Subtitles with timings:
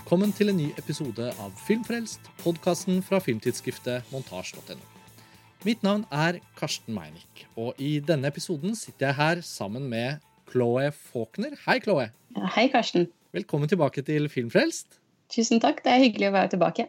[0.00, 4.78] velkommen til en ny episode av Filmfrelst, podkasten fra filmtidsskriftet montasj.no.
[5.68, 10.86] Mitt navn er Karsten Meinick, og i denne episoden sitter jeg her sammen med Chloé
[10.96, 11.52] Faulkner.
[11.66, 12.06] Hei, Chloé.
[12.54, 13.10] Hei, Karsten.
[13.36, 14.96] Velkommen tilbake til Filmfrelst.
[15.36, 15.84] Tusen takk.
[15.84, 16.86] Det er hyggelig å være tilbake.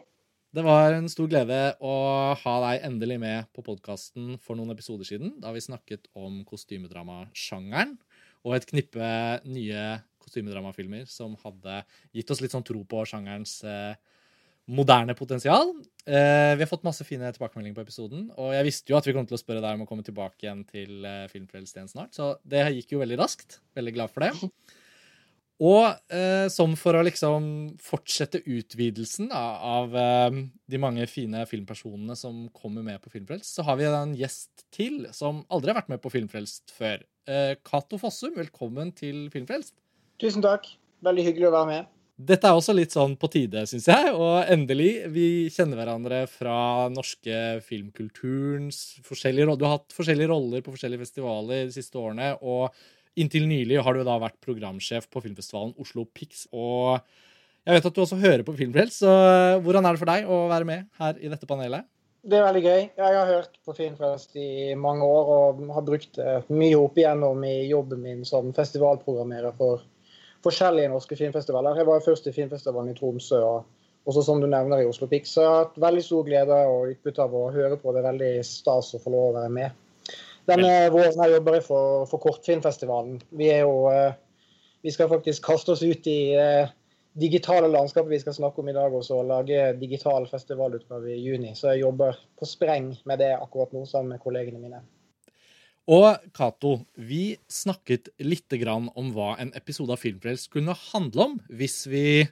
[0.56, 1.96] Det var en stor glede å
[2.40, 7.98] ha deg endelig med på podkasten for noen episoder siden, da vi snakket om kostymedramasjangeren
[8.42, 9.12] og et knippe
[9.44, 9.84] nye
[10.22, 11.82] kostymedramafilmer som hadde
[12.14, 13.94] gitt oss litt sånn tro på sjangerens eh,
[14.70, 15.72] moderne potensial.
[16.06, 19.14] Eh, vi har fått masse fine tilbakemeldinger på episoden, og jeg visste jo at vi
[19.16, 22.68] kom til å spørre deg om å komme tilbake igjen til igjen snart, så det
[22.78, 23.60] gikk jo veldig raskt.
[23.78, 24.32] Veldig glad for det.
[25.62, 27.44] Og eh, som for å liksom
[27.82, 33.78] fortsette utvidelsen av, av de mange fine filmpersonene som kommer med på Filmfrelst, så har
[33.78, 37.04] vi en gjest til som aldri har vært med på Filmfrelst før.
[37.62, 39.76] Cato Fossum, velkommen til Filmfrelst.
[40.20, 40.68] Tusen takk.
[41.02, 41.90] Veldig hyggelig å være med.
[42.22, 44.12] Dette er også litt sånn på tide, syns jeg.
[44.14, 49.58] Og endelig, vi kjenner hverandre fra norske filmkulturens forskjellige roller.
[49.58, 52.34] Du har hatt forskjellige roller på forskjellige festivaler de siste årene.
[52.44, 52.68] Og
[53.18, 56.46] inntil nylig har du da vært programsjef på filmfestivalen Oslo Pix.
[56.52, 57.00] Og
[57.62, 59.10] jeg vet at du også hører på Filmfrelst, så
[59.62, 61.86] hvordan er det for deg å være med her i dette panelet?
[62.22, 62.82] Det er veldig gøy.
[62.98, 67.42] Jeg har hørt på Filmfrelst i mange år og har brukt det mye opp igjennom
[67.46, 69.82] i jobben min som festivalprogrammerer for
[70.42, 71.78] forskjellige norske filmfestivaler.
[71.80, 75.34] Jeg var først i filmfestivalen i Tromsø, og også som du nevner i Oslo Pix.
[75.34, 77.92] Så jeg har hatt veldig stor glede og utbytte av å høre på.
[77.92, 79.78] Det er veldig stas å få lov å være med.
[80.50, 83.20] Denne våren her jobber jeg for, for Kortfilmfestivalen.
[83.38, 84.14] Vi er jo eh,
[84.82, 86.70] Vi skal faktisk kaste oss ut i eh,
[87.12, 91.52] digitale landskapet vi skal snakke om i dag også, og lage digital festivalutgave i juni.
[91.54, 94.82] Så jeg jobber på spreng med det akkurat nå sammen med kollegene mine.
[95.90, 101.86] Og Cato, vi snakket litt om hva en episode av Filmfrelst kunne handle om hvis
[101.90, 102.22] vi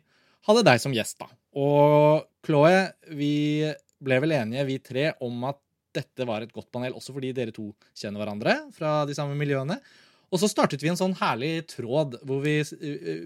[0.46, 1.18] hadde deg som gjest.
[1.18, 1.26] da.
[1.58, 3.66] Og Chloé, vi
[4.00, 5.58] ble vel enige, vi tre, om at
[5.90, 9.80] dette var et godt panel, også fordi dere to kjenner hverandre fra de samme miljøene.
[10.30, 12.60] Og så startet vi en sånn herlig tråd hvor vi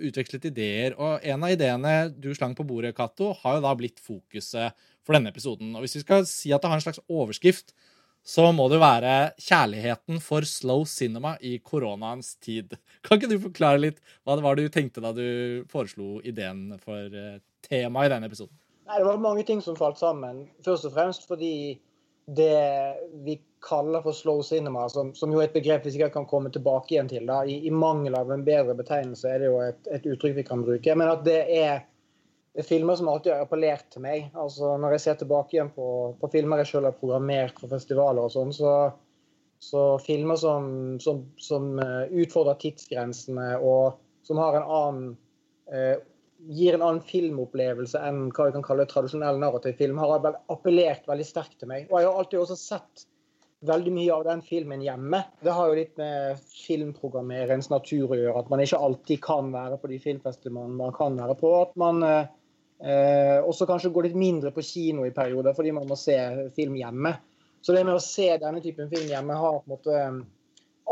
[0.08, 0.94] utvekslet ideer.
[0.96, 4.72] Og en av ideene du slang på bordet, Cato, har jo da blitt fokuset
[5.04, 5.74] for denne episoden.
[5.76, 7.76] Og hvis vi skal si at det har en slags overskrift,
[8.24, 12.72] så må det være kjærligheten for slow cinema i koronaens tid.
[13.04, 17.04] Kan ikke du forklare litt hva det var du tenkte da du foreslo ideen for
[17.12, 18.56] eh, temaet i denne episoden?
[18.88, 20.46] Nei, Det var mange ting som falt sammen.
[20.64, 21.80] Først og fremst fordi
[22.24, 26.28] det vi kaller for slow cinema, som, som jo er et begrep vi sikkert kan
[26.28, 29.58] komme tilbake igjen til, da, i, i mangel av en bedre betegnelse, er det jo
[29.64, 30.96] et, et uttrykk vi kan bruke.
[30.96, 31.84] Men at det er
[32.54, 34.28] det er filmer som alltid har appellert til meg.
[34.38, 35.86] Altså, når jeg ser tilbake igjen på,
[36.20, 38.74] på filmer jeg selv har programmert for festivaler, og sånn, så,
[39.58, 40.68] så, filmer som,
[41.02, 45.08] som, som, eh, utfordrer tidsgrensene og som har en annen
[45.66, 45.96] eh,
[46.44, 50.22] gir en annen filmopplevelse enn hva vi kan kalle tradisjonell narrativ film, har
[50.52, 51.88] appellert veldig sterkt til meg.
[51.90, 53.04] Og jeg har alltid også sett
[53.64, 55.22] veldig mye av den filmen hjemme.
[55.42, 58.38] Det har jo litt med filmprogrammerens natur å gjøre.
[58.44, 61.54] At man ikke alltid kan være på de filmfestivalene man kan være på.
[61.64, 62.04] At man
[62.84, 66.18] eh, og så kanskje gå litt mindre på kino i perioder fordi man må se
[66.56, 67.16] film hjemme.
[67.64, 70.22] Så det med å se denne typen film hjemme har på en måte eh,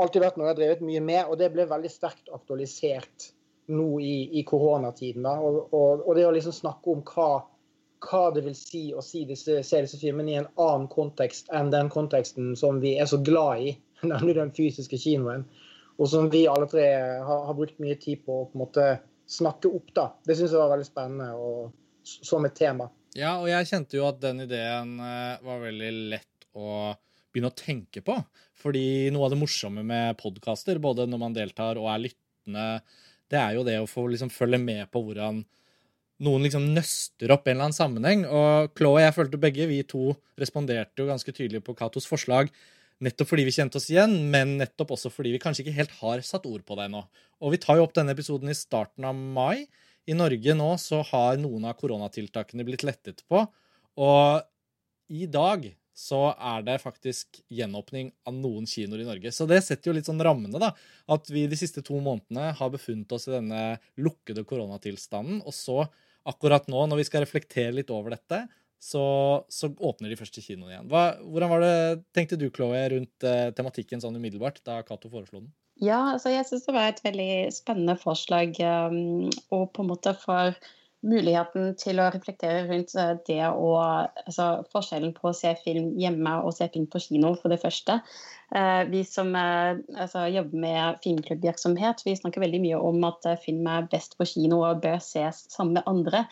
[0.00, 3.32] alltid vært noe jeg har drevet mye med, og det ble veldig sterkt aktualisert
[3.72, 5.26] nå i, i koronatiden.
[5.26, 5.36] Da.
[5.40, 7.28] Og, og, og, det å liksom snakke om hva,
[8.06, 11.70] hva det vil si å si disse, se disse filmene i en annen kontekst enn
[11.74, 13.76] den konteksten som vi er så glad i,
[14.14, 15.46] nemlig den fysiske kinoen.
[16.00, 16.88] Og som vi alle tre
[17.22, 18.88] har, har brukt mye tid på å på en måte
[19.28, 19.92] snakke opp.
[19.94, 20.08] da.
[20.24, 21.30] Det syns jeg var veldig spennende.
[21.36, 22.88] og som et tema.
[23.18, 26.92] Ja, og jeg kjente jo at den ideen eh, var veldig lett å
[27.32, 28.16] begynne å tenke på.
[28.62, 32.66] Fordi noe av det morsomme med podkaster, både når man deltar og er lyttende,
[33.32, 35.42] det er jo det å få liksom følge med på hvordan
[36.22, 38.26] noen liksom nøster opp en eller annen sammenheng.
[38.28, 42.52] Og Chloé og jeg følte begge vi to responderte jo ganske tydelig på Katos forslag.
[43.02, 46.22] Nettopp fordi vi kjente oss igjen, men nettopp også fordi vi kanskje ikke helt har
[46.26, 47.02] satt ord på det ennå.
[47.42, 49.66] Og vi tar jo opp denne episoden i starten av mai.
[50.10, 53.44] I Norge nå så har noen av koronatiltakene blitt lettet på.
[54.02, 59.32] Og i dag så er det faktisk gjenåpning av noen kinoer i Norge.
[59.34, 60.72] Så det setter jo litt sånn rammene, da.
[61.12, 63.62] At vi de siste to månedene har befunnet oss i denne
[64.00, 65.42] lukkede koronatilstanden.
[65.44, 65.84] Og så,
[66.28, 68.40] akkurat nå, når vi skal reflektere litt over dette,
[68.82, 69.04] så,
[69.52, 70.88] så åpner de første kinoene igjen.
[70.90, 71.74] Hva, hvordan var det,
[72.16, 75.52] tenkte du, Chloé, rundt eh, tematikken sånn umiddelbart da Cato foreslo den?
[75.82, 78.54] Ja, altså jeg syns det var et veldig spennende forslag.
[78.62, 80.54] Um, og på en måte for
[81.02, 86.36] muligheten til å reflektere rundt eh, det å altså, forskjellen på å se film hjemme
[86.44, 87.98] og se film på kino, for det første.
[88.54, 93.66] Eh, vi som eh, altså, jobber med filmklubbvirksomhet, vi snakker veldig mye om at film
[93.66, 96.26] er best på kino og bør ses sammen med andre.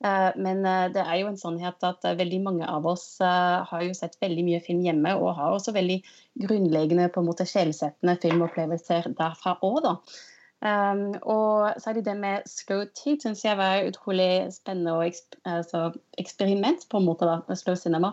[0.00, 0.62] Men
[0.94, 4.60] det er jo en sannhet at veldig mange av oss har jo sett veldig mye
[4.64, 5.98] film hjemme, og har også veldig
[6.46, 9.98] grunnleggende på en måte sjelsettende filmopplevelser derfra òg, da.
[10.60, 15.86] Um, og særlig det med slow tid syns jeg var utrolig spennende og eksper altså
[16.20, 18.12] eksperiment på en måte da, med slow cinema.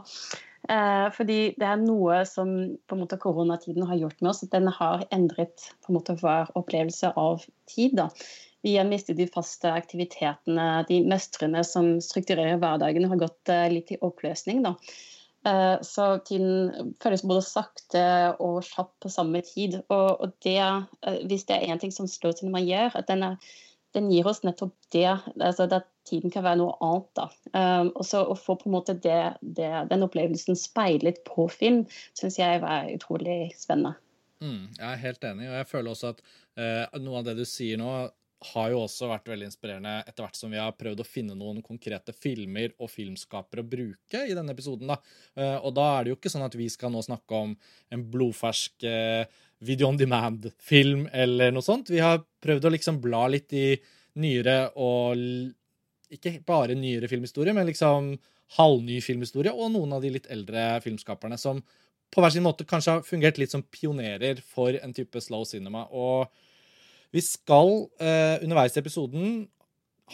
[0.68, 2.54] Uh, fordi det er noe som
[2.88, 4.44] på en måte koronatiden har gjort med oss.
[4.44, 8.00] at Den har endret på en måte vår opplevelse av tid.
[8.00, 8.08] da.
[8.66, 13.94] Vi har mistet de faste aktivitetene, de mestrene som strukturerer hverdagen, har gått uh, litt
[13.94, 14.64] i oppløsning.
[14.66, 14.76] da.
[15.48, 18.04] Eh, så tiden føles både sakte
[18.44, 19.80] og kjapp på samme tid.
[19.94, 23.08] Og, det, eh, hvis det er én ting som slår til når man gjør, at
[23.12, 23.54] den, er,
[23.96, 25.08] den gir oss nettopp det.
[25.40, 27.08] altså At tiden kan være noe annet.
[27.16, 27.30] da.
[27.94, 31.86] Og så Å få på en måte det, det, den opplevelsen speilet på film,
[32.18, 33.96] syns jeg var utrolig spennende.
[34.40, 36.20] Mm, jeg er helt enig, og jeg føler også at
[36.62, 37.90] uh, noe av det du sier nå,
[38.54, 41.64] har jo også vært veldig inspirerende etter hvert som vi har prøvd å finne noen
[41.66, 44.92] konkrete filmer og filmskapere å bruke i denne episoden.
[44.94, 45.00] da.
[45.36, 47.56] Eh, og da er det jo ikke sånn at vi skal nå snakke om
[47.90, 49.26] en blodfersk eh,
[49.66, 51.90] video on demand-film eller noe sånt.
[51.90, 53.72] Vi har prøvd å liksom bla litt i
[54.22, 55.18] nyere og
[56.14, 58.14] ikke bare nyere filmhistorie, men liksom
[58.58, 61.60] halvny filmhistorie, og noen av de litt eldre filmskaperne som
[62.14, 65.88] på hver sin måte kanskje har fungert litt som pionerer for en type slow cinema.
[65.92, 66.32] og
[67.14, 69.46] vi skal eh, underveis i episoden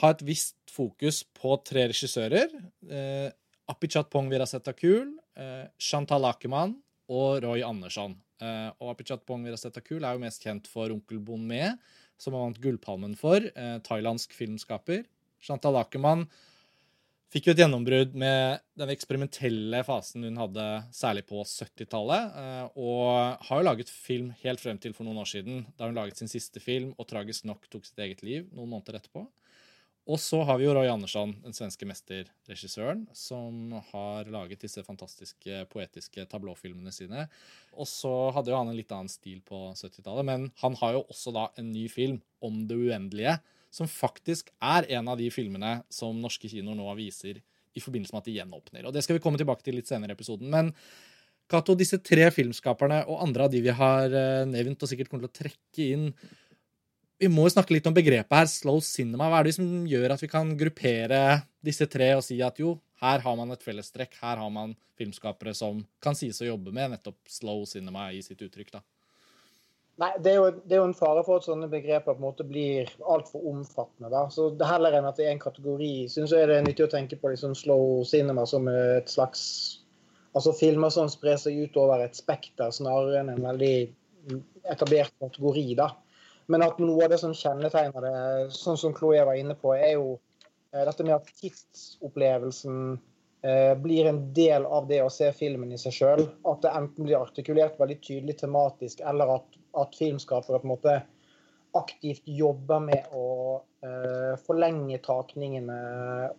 [0.01, 2.53] ha et visst fokus på tre regissører.
[2.89, 3.29] Eh,
[3.69, 6.75] Apichat Pong Virasetakul, eh, Chantal Akeman
[7.09, 8.15] og Roy Andersson.
[8.41, 11.75] Eh, og Apichat Pong Virasetakul er jo mest kjent for Onkel Bonmé,
[12.19, 13.43] som han vant Gullpalmen for.
[13.43, 15.05] Eh, thailandsk filmskaper.
[15.43, 16.27] Chantal Akeman
[17.33, 22.35] fikk jo et gjennombrudd med den eksperimentelle fasen hun hadde særlig på 70-tallet.
[22.37, 25.97] Eh, og har jo laget film helt frem til for noen år siden, da hun
[25.97, 29.25] laget sin siste film og tragisk nok tok sitt eget liv noen måneder etterpå.
[30.03, 35.61] Og så har vi jo Roy Andersson, den svenske mesterregissøren, som har laget disse fantastiske
[35.71, 37.29] poetiske tablåfilmene sine.
[37.71, 41.05] Og så hadde jo han en litt annen stil på 70-tallet, men han har jo
[41.07, 43.37] også da en ny film om det uendelige
[43.73, 47.41] som faktisk er en av de filmene som norske kinoer nå viser
[47.73, 48.85] i forbindelse med at de gjenåpner.
[48.85, 50.51] Og Det skal vi komme tilbake til litt senere i episoden.
[50.53, 50.71] Men
[51.49, 55.25] Cato, disse tre filmskaperne og andre av de vi har eh, nevnt og sikkert kommer
[55.25, 56.05] til å trekke inn
[57.21, 59.29] Vi må jo snakke litt om begrepet her, slow cinema.
[59.31, 61.19] Hva er det som gjør at vi kan gruppere
[61.63, 65.53] disse tre og si at jo, her har man et fellestrekk, her har man filmskapere
[65.57, 68.73] som kan sies å jobbe med nettopp slow cinema i sitt uttrykk?
[68.75, 68.83] da?
[70.01, 72.25] Nei, det er, jo, det er, jo, en fare for at sånne begreper på en
[72.25, 74.09] måte blir altfor omfattende.
[74.09, 74.23] da.
[74.33, 76.93] Så det Heller enn at det er en kategori, syns jeg det er nyttig å
[76.95, 79.45] tenke på liksom slow cinema som et slags
[80.33, 83.75] Altså filmer som sprer seg utover et spekter, snarere enn en veldig
[84.73, 85.75] etablert kategori.
[85.77, 85.91] da.
[86.49, 88.13] Men at noe av det som kjennetegner det,
[88.57, 90.15] sånn som Chloé var inne på, er jo
[90.73, 92.79] eh, dette med at tidsopplevelsen
[93.45, 96.25] eh, blir en del av det å se filmen i seg sjøl.
[96.49, 100.95] At det enten blir artikulert veldig tydelig tematisk, eller at at filmskapere på en måte
[101.73, 103.27] aktivt jobber med å
[103.57, 105.77] uh, forlenge takningene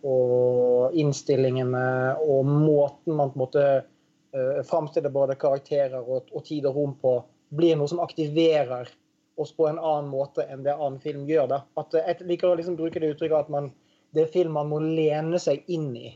[0.07, 1.87] og innstillingene
[2.23, 6.95] og måten man på en måte uh, framstiller både karakterer og, og, tid og rom
[7.01, 7.17] på,
[7.55, 8.87] blir noe som aktiverer
[9.35, 11.49] oss på en annen måte enn det annen film gjør.
[11.51, 11.63] Da.
[11.75, 13.73] At, jeg liker å liksom bruke det uttrykket at man,
[14.15, 16.13] det er film man må lene seg inn i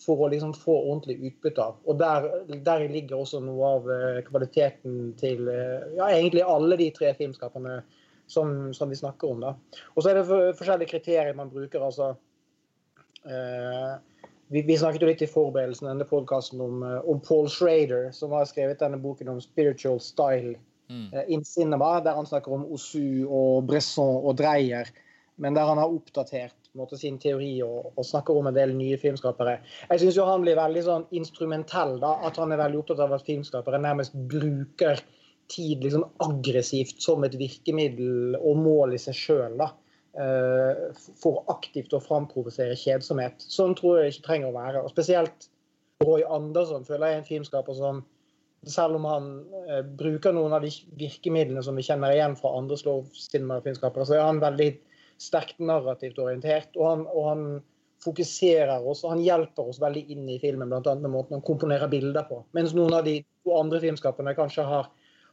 [0.00, 1.78] for å liksom få ordentlig utbytte av.
[1.88, 2.26] Og der,
[2.66, 7.80] der, ligger også noe av eh, kvaliteten til eh, ja, egentlig alle de tre filmskaperne
[8.26, 9.40] som, som vi snakker om.
[9.40, 9.54] da.
[9.94, 11.80] Og så er det forskjellige kriterier man bruker.
[11.86, 12.12] altså
[13.24, 13.96] eh,
[14.48, 18.34] vi, vi, snakket jo litt i forberedelsen denne podkasten om, eh, om, Paul Schrader, som
[18.36, 20.54] har skrevet denne boken om spiritual style
[20.90, 21.08] mm.
[21.12, 24.90] eh, in cinema, der han snakker om Osu og Bresson og Dreyer,
[25.42, 28.98] men der han har oppdatert måte, sin teori og, og, snakker om en del nye
[29.00, 29.58] filmskapere.
[29.90, 31.96] Jeg syns han blir veldig sånn instrumentell.
[32.02, 35.02] da, At han er veldig opptatt av at filmskapere nærmest bruker
[35.52, 39.66] tid liksom aggressivt som et virkemiddel og mål i seg sjøl.
[40.16, 43.42] Uh, for aktivt å framprovosere kjedsomhet.
[43.52, 44.80] Sånn tror jeg ikke trenger å være.
[44.80, 45.50] og Spesielt
[46.00, 48.00] Roy Andersson føler jeg er en filmskaper som
[48.66, 49.26] selv om han
[49.68, 54.24] uh, bruker noen av de virkemidlene som vi kjenner igjen fra andre cinema-filmskapere, så er
[54.24, 54.70] han veldig
[55.22, 56.76] sterkt narrativt orientert.
[56.76, 57.46] Og han, og han
[58.04, 60.94] fokuserer oss, og han hjelper oss veldig inn i filmen, bl.a.
[61.00, 62.42] med måten han komponerer bilder på.
[62.56, 64.90] Mens noen av de to andre filmskapene kanskje har,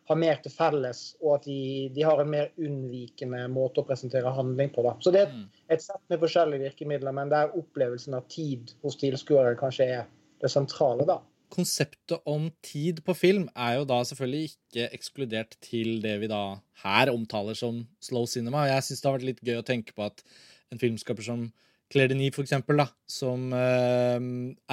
[0.10, 1.60] har mer til felles, og at de,
[1.96, 4.86] de, har en mer unnvikende måte å presentere handling på.
[4.88, 4.96] Da.
[5.04, 5.68] Så det er et, mm.
[5.76, 10.10] et sett med forskjellige virkemidler, men der opplevelsen av tid hos tilskuere kanskje er
[10.44, 11.08] det sentrale.
[11.08, 11.20] da.
[11.54, 16.58] Konseptet om tid på film er jo da selvfølgelig ikke ekskludert til det vi da
[16.82, 18.66] her omtaler som slow cinema.
[18.72, 20.26] Jeg syns det har vært litt gøy å tenke på at
[20.74, 21.46] en filmskaper som
[21.94, 24.18] Claire Denis, for eksempel, da, som eh,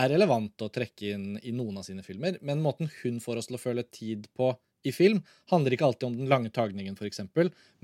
[0.00, 3.50] er relevant å trekke inn i noen av sine filmer, men måten hun får oss
[3.50, 4.54] til å føle tid på
[4.88, 5.20] i film,
[5.52, 7.20] handler ikke alltid om den lange tagningen, f.eks.,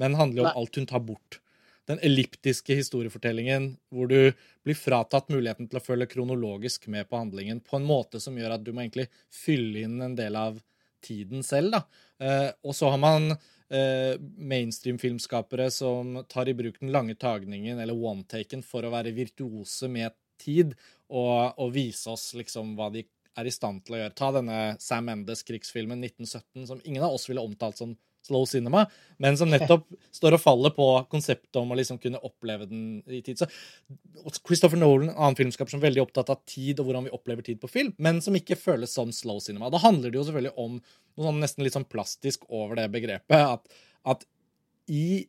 [0.01, 1.43] men handler om alt hun tar bort.
[1.87, 4.33] Den elliptiske historiefortellingen hvor du
[4.67, 8.57] blir fratatt muligheten til å følge kronologisk med på handlingen på en måte som gjør
[8.57, 10.59] at du må egentlig fylle inn en del av
[11.05, 11.77] tiden selv.
[11.77, 11.83] da.
[12.19, 17.95] Eh, og så har man eh, mainstream-filmskapere som tar i bruk den lange tagningen eller
[17.95, 20.75] one-taken for å være virtuose med tid
[21.09, 24.17] og, og vise oss liksom hva de er i stand til å gjøre.
[24.17, 27.95] Ta denne Sam Mendes-krigsfilmen 1917, som ingen av oss ville omtalt som
[28.27, 28.85] slow cinema,
[29.23, 33.23] men som nettopp står og faller på konseptet om å liksom kunne oppleve den i
[33.25, 33.41] tid.
[33.41, 33.49] Så
[34.43, 37.47] Christopher Nolan, en annen filmskaper som er veldig opptatt av tid og hvordan vi opplever
[37.47, 39.71] tid på film, men som ikke føles som slow cinema.
[39.73, 43.57] Da handler det jo selvfølgelig om noe sånn nesten litt sånn plastisk over det begrepet.
[43.57, 44.27] At, at
[44.93, 45.27] i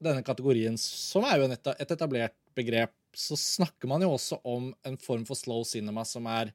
[0.00, 4.96] denne kategorien, som er jo et etablert begrep, så snakker man jo også om en
[5.00, 6.52] form for slow cinema som er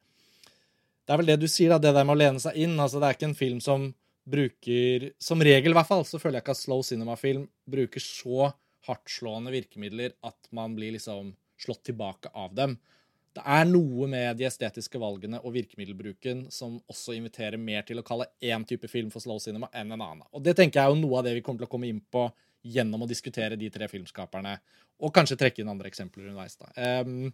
[1.05, 2.73] det er vel det du sier, da, det der med å lene seg inn.
[2.81, 3.91] altså Det er ikke en film som
[4.25, 8.51] bruker Som regel, i hvert fall, så føler jeg ikke at slow cinema-film bruker så
[8.85, 12.75] hardtslående virkemidler at man blir liksom slått tilbake av dem.
[13.35, 18.05] Det er noe med de estetiske valgene og virkemiddelbruken som også inviterer mer til å
[18.05, 20.27] kalle én type film for slow cinema enn en annen.
[20.31, 21.99] Og det tenker jeg er jo noe av det vi kommer til å komme inn
[21.99, 22.29] på
[22.65, 24.55] gjennom å diskutere de tre filmskaperne,
[25.03, 26.55] og kanskje trekke inn andre eksempler underveis.
[26.57, 26.71] da.
[27.03, 27.33] Um,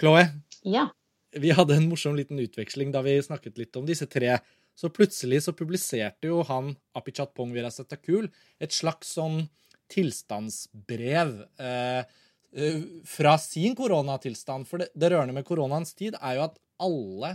[0.00, 0.24] Chloé,
[0.64, 0.88] ja
[1.32, 4.38] vi hadde en morsom liten utveksling da vi snakket litt om disse tre.
[4.80, 8.30] Så plutselig så publiserte jo han Apichat Pong Virasetakul
[8.64, 9.42] et slags sånn
[9.92, 12.00] tilstandsbrev eh,
[12.54, 14.64] eh, fra sin koronatilstand.
[14.70, 17.34] For det, det rørende med koronaens tid er jo at alle,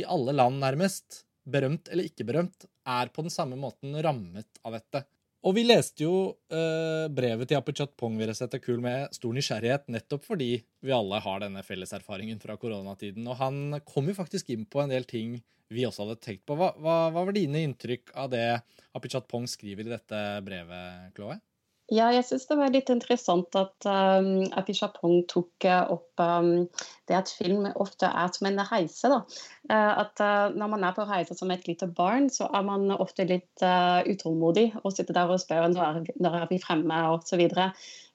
[0.00, 4.78] i alle land nærmest, berømt eller ikke berømt, er på den samme måten rammet av
[4.78, 5.04] dette.
[5.46, 6.14] Og vi leste jo
[6.50, 11.20] eh, brevet til Apichat Pong vi resette kul med stor nysgjerrighet, nettopp fordi vi alle
[11.22, 13.28] har denne felleserfaringen fra koronatiden.
[13.30, 15.38] Og han kom jo faktisk inn på en del ting
[15.70, 16.56] vi også hadde tenkt på.
[16.58, 18.46] Hva, hva, hva var dine inntrykk av det
[18.96, 21.38] Apichat Pong skriver i dette brevet, Chloé?
[21.88, 26.66] Ja, jeg syns det var litt interessant at um, Api Chapong tok uh, opp um,
[27.08, 29.08] det at film ofte er som en reise.
[29.08, 29.22] da.
[29.70, 32.92] Uh, at uh, Når man er på reise som et lite barn, så er man
[32.92, 37.46] ofte litt uh, utålmodig og sitter der og spør når, når er vi fremme osv.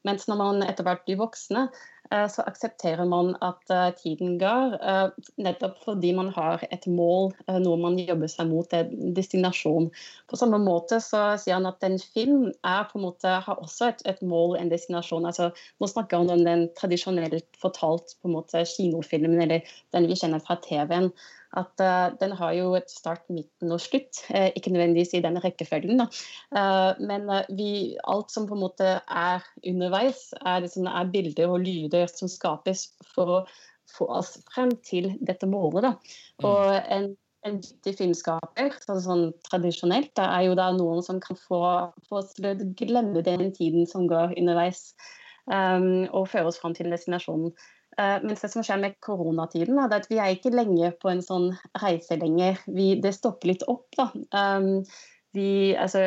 [0.06, 1.65] Mens når man etter hvert blir voksne,
[2.12, 7.31] så aksepterer man at eh, tiden går, eh, nettopp fordi man har et mål,
[7.63, 9.89] noe man jobber seg mot, en destinasjon.
[10.29, 13.91] På samme måte så sier han at en film er på en måte, har også
[13.91, 15.29] et, et mål, en destinasjon.
[15.29, 20.19] Altså, nå snakker han om den tradisjonelt fortalt på en måte kinofilmen, eller den vi
[20.19, 21.12] kjenner fra TV-en
[21.60, 24.24] at uh, den har jo et start, midten og slutt.
[24.29, 26.07] Uh, ikke nødvendigvis i den rekkefølgen, da.
[26.55, 31.65] Uh, men vi, alt som på en måte er underveis, er, liksom, er, bilder og
[31.65, 33.43] lyder som skapes for å
[33.93, 35.86] få oss frem til dette målet.
[35.86, 35.93] Da.
[36.41, 36.48] Mm.
[36.50, 37.10] Og en,
[37.48, 41.62] en dyktig filmskaper, sånn, sånn tradisjonelt, det er jo da noen som kan få,
[42.10, 44.93] få oss til å glemme den tiden som går underveis,
[45.51, 47.53] um, og føre oss frem til destinasjonen.
[48.00, 51.23] Uh, mens det som skjer med koronatiden, er at vi er ikke lenge på en
[51.25, 51.51] sånn
[51.83, 52.62] reise lenger.
[52.67, 53.89] Vi, det stopper litt opp.
[53.97, 54.09] da.
[54.33, 54.85] Um,
[55.33, 56.00] vi, altså,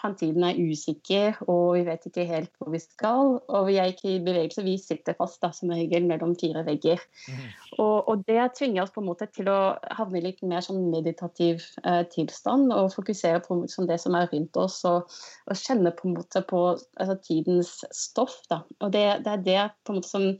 [0.00, 3.36] Framtiden er usikker, og vi vet ikke helt hvor vi skal.
[3.46, 7.02] Og vi er ikke i bevegelse, vi sitter fast da, som regel mellom fire vegger.
[7.30, 7.44] Mm.
[7.78, 10.88] Og, og, det tvinger oss på en måte til å havne i litt mer sånn
[10.90, 15.14] meditativ eh, tilstand og fokusere på som det som er rundt oss, og,
[15.46, 18.40] og kjenne på en måte på altså, tidens stoff.
[18.50, 18.64] Da.
[18.80, 20.32] Og det, det, er det på en måte som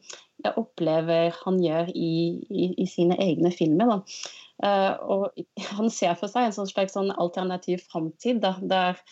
[0.47, 2.13] jeg opplever han gjør i,
[2.49, 4.03] i, i sine egne filmer.
[4.65, 5.41] Uh, og
[5.77, 9.03] han ser for seg en sånn slags sånn alternativ framtid der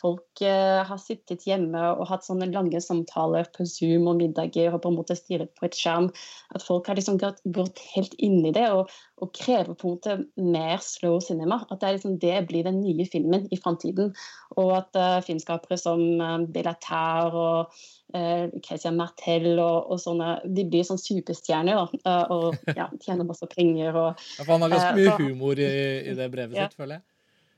[0.00, 4.82] folk uh, har sittet hjemme og hatt sånne lange samtaler på Zoom og middager og
[4.84, 6.10] på en måte stirret på et skjerm.
[6.54, 9.96] At folk har liksom gått, gått helt inn i det og, og, krever på en
[9.96, 11.62] måte mer slow cinema.
[11.68, 14.12] At det, liksom, det blir den nye filmen i framtiden.
[14.58, 17.74] Og at uh, filmskapere som uh, Belatar og
[18.16, 23.48] uh, Christian Martel og, og, sånne, de blir sånn superstjerner da, og ja, tjener masse
[23.54, 23.94] penger.
[23.94, 25.74] Og, ja, han har ganske mye humor i,
[26.10, 27.08] i det brevet sitt, føler jeg.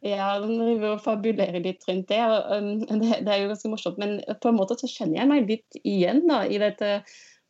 [0.06, 2.20] Ja, den driver og fabulerer litt rundt det.
[2.22, 2.68] og um,
[3.02, 3.98] det, det, er jo ganske morsomt.
[4.02, 7.00] Men på en måte så kjenner jeg meg litt igjen da, i dette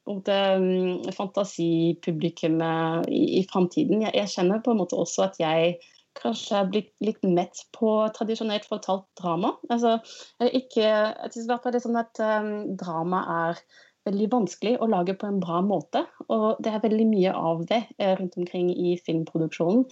[0.09, 4.07] måte, um, fantasipublikummet i, i framtiden.
[4.07, 5.77] Jeg, jeg, kjenner på en måte også at jeg
[6.17, 9.53] kanskje er blitt litt mett på tradisjonelt fortalt drama.
[9.69, 9.99] Altså,
[10.47, 13.61] ikke, jeg synes i hvert fall det er sånn at um, drama er
[14.07, 16.07] veldig vanskelig å lage på en bra måte.
[16.33, 19.85] Og det er veldig mye av det eh, rundt omkring i filmproduksjonen.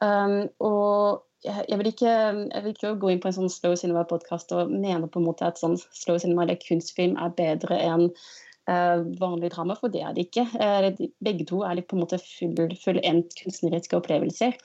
[0.00, 4.52] Um, og jeg vil, ikke, jeg vil, ikke, gå inn på en sånn slow cinema-podkast
[4.56, 9.00] og mene på en måte at sånn slow cinema eller kunstfilm er bedre enn uh,
[9.20, 10.44] vanlig drama, for det er det ikke.
[10.60, 10.90] Uh,
[11.24, 13.00] begge to er litt på en måte fullendt full
[13.40, 14.56] kunstneriske opplevelser.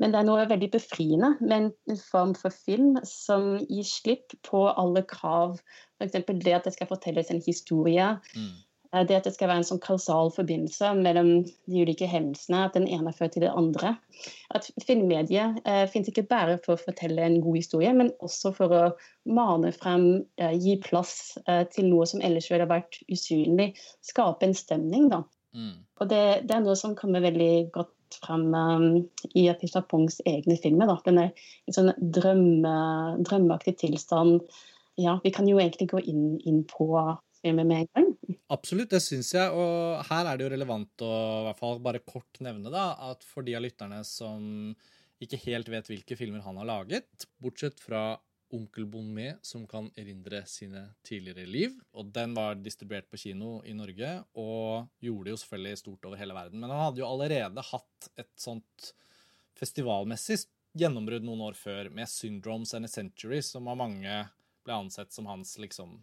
[0.00, 4.64] Men det er noe veldig befriende med en form for film som gir slipp på
[4.70, 5.58] alle krav.
[6.00, 6.22] F.eks.
[6.30, 8.14] det at det skal fortelles en historie.
[8.36, 8.52] Mm.
[8.94, 12.64] Eh, det at det skal være en sånn kausal forbindelse mellom de ulike hendelsene.
[12.66, 13.94] At den ene fører til det andre.
[14.54, 18.74] At filmmediet eh, finnes ikke bare for å fortelle en god historie, men også for
[18.74, 18.82] å
[19.30, 20.08] mane frem,
[20.40, 23.72] eh, gi plass eh, til noe som ellers ville vært usynlig.
[24.06, 25.24] Skape en stemning, da.
[25.54, 25.78] Mm.
[26.00, 28.84] Og det, det, er noe som kommer veldig godt frem um,
[29.38, 30.90] i Apisha Pongs egne filmer.
[30.90, 30.98] Da.
[31.06, 32.74] Den en sånn drømme,
[33.26, 34.46] drømmeaktige tilstand.
[35.00, 36.90] Ja, vi kan jo egentlig gå inn, inn på
[37.44, 38.38] filmer med en gang.
[38.52, 39.52] Absolutt, det syns jeg.
[39.52, 43.26] Og her er det jo relevant å i hvert fall bare kort nevne da, at
[43.26, 44.74] for de av lytterne som
[45.20, 48.14] ikke helt vet hvilke filmer han har laget, bortsett fra
[48.56, 51.76] Onkel Bonmé som kan erindre sine tidligere liv.
[51.94, 56.34] Og den var distribuert på kino i Norge og gjorde jo selvfølgelig stort over hele
[56.34, 56.58] verden.
[56.58, 58.90] Men han hadde jo allerede hatt et sånt
[59.60, 60.40] festivalmessig
[60.80, 64.16] gjennombrudd noen år før med 'Syndromes and a Century', som av mange
[64.64, 65.98] ble ansett som hans liksom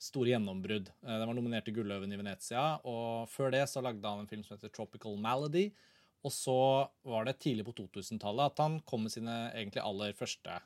[0.00, 0.90] store gjennombrudd.
[1.04, 4.30] Eh, den var nominert til Gulløven i Venezia, og før det så lagde han en
[4.30, 5.70] film som heter 'Tropical Malady'.
[6.24, 10.58] Og så var det tidlig på 2000-tallet at han kom med sine egentlig aller første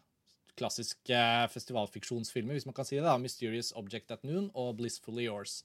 [0.58, 3.04] klassiske festivalfiksjonsfilmer, hvis man kan si det.
[3.04, 5.64] da, 'Mysterious Object at Noon' og 'Blissfully Yours'.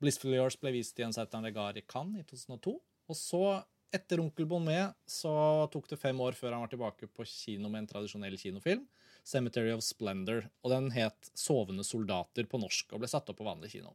[0.00, 2.80] 'Blissfully Yours' ble vist i en Satan Regar i Cannes i 2002.
[3.08, 7.26] Og så, etter 'Onkel Bonnet', så tok det fem år før han var tilbake på
[7.26, 8.86] kino med en tradisjonell kinofilm.
[9.24, 10.48] 'Cemetery of Splendor'.
[10.64, 13.94] Og den het 'Sovende soldater' på norsk og ble satt opp på vanlig kino.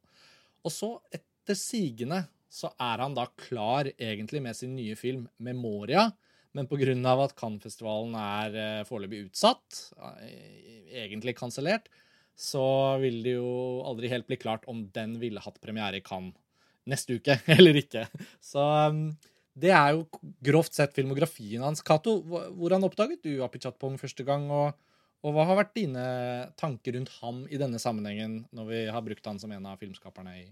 [0.65, 6.13] Og så, etter sigende, så er han da klar egentlig med sin nye film 'Memoria',
[6.53, 7.23] men pga.
[7.23, 11.89] at Cannes-festivalen er eh, foreløpig utsatt, eh, egentlig kansellert,
[12.35, 16.35] så vil det jo aldri helt bli klart om den ville hatt premiere i Cannes
[16.85, 18.05] neste uke eller ikke.
[18.43, 19.09] Så um,
[19.55, 20.05] det er jo
[20.43, 21.83] grovt sett filmografien hans.
[21.85, 24.49] Cato, hvordan oppdaget du Apichatpong første gang?
[24.51, 24.75] Og,
[25.25, 26.05] og hva har vært dine
[26.59, 30.35] tanker rundt ham i denne sammenhengen, når vi har brukt han som en av filmskaperne
[30.37, 30.45] i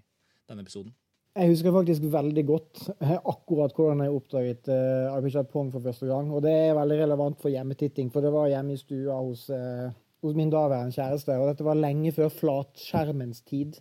[0.49, 0.95] denne episoden?
[1.33, 6.05] Jeg husker faktisk veldig godt eh, akkurat hvordan jeg oppdaget uh, Arpichat Pong for første
[6.05, 6.29] gang.
[6.29, 9.87] Og det er veldig relevant for hjemmetitting, for det var hjemme i stua hos, uh,
[10.21, 11.37] hos min daværende kjæreste.
[11.39, 13.79] Og dette var lenge før flatskjermens tid.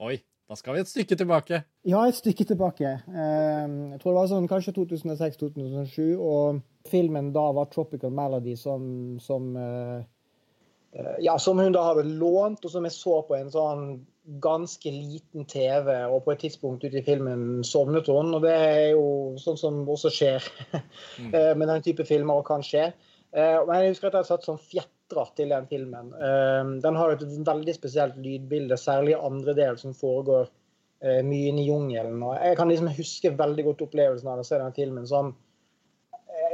[0.00, 0.16] Oi,
[0.48, 1.60] da skal vi et stykke tilbake.
[1.84, 2.94] Ja, et stykke tilbake.
[3.04, 6.00] Uh, jeg tror det var sånn kanskje 2006-2007.
[6.16, 9.52] Og filmen da var 'Tropical Melody', som, som
[11.22, 13.86] Ja, som hun da hadde lånt, og som jeg så på en sånn
[14.40, 18.32] ganske liten TV, og på et tidspunkt ute i filmen sovnet hun.
[18.36, 19.06] Og det er jo
[19.40, 20.46] sånn som også skjer
[21.20, 21.30] mm.
[21.32, 22.90] Eh, med den type filmer, og kan skje.
[23.34, 26.12] Eh, men jeg husker at jeg satt sånn fjetra til den filmen.
[26.16, 30.52] Eh, den har et veldig spesielt lydbilde, særlig andre del, som foregår
[31.04, 32.22] mye inn i jungelen.
[32.24, 35.04] Og jeg kan liksom huske veldig godt opplevelsen av å se den filmen.
[35.04, 35.34] som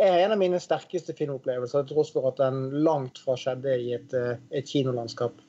[0.00, 3.94] er en av mine sterkeste filmopplevelser, til tross for at den langt fra skjedde i
[3.98, 4.14] et,
[4.50, 5.40] et kinolandskap.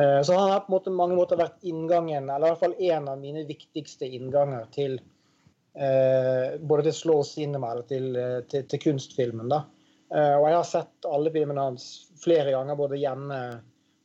[0.00, 3.08] Eh, så han har på måte, mange måter vært inngangen, eller i hvert fall en
[3.08, 8.82] av mine viktigste innganger til eh, både til slow cinema eller til, eh, til, til
[8.88, 9.48] kunstfilmen.
[9.52, 9.64] da.
[10.10, 11.86] og jeg har sett alle filmene hans
[12.22, 13.40] flere ganger, både hjemme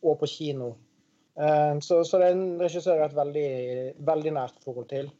[0.01, 0.71] og på kino.
[1.37, 3.51] så, så det er en regissør jeg har et veldig,
[4.07, 5.11] veldig nært forhold til.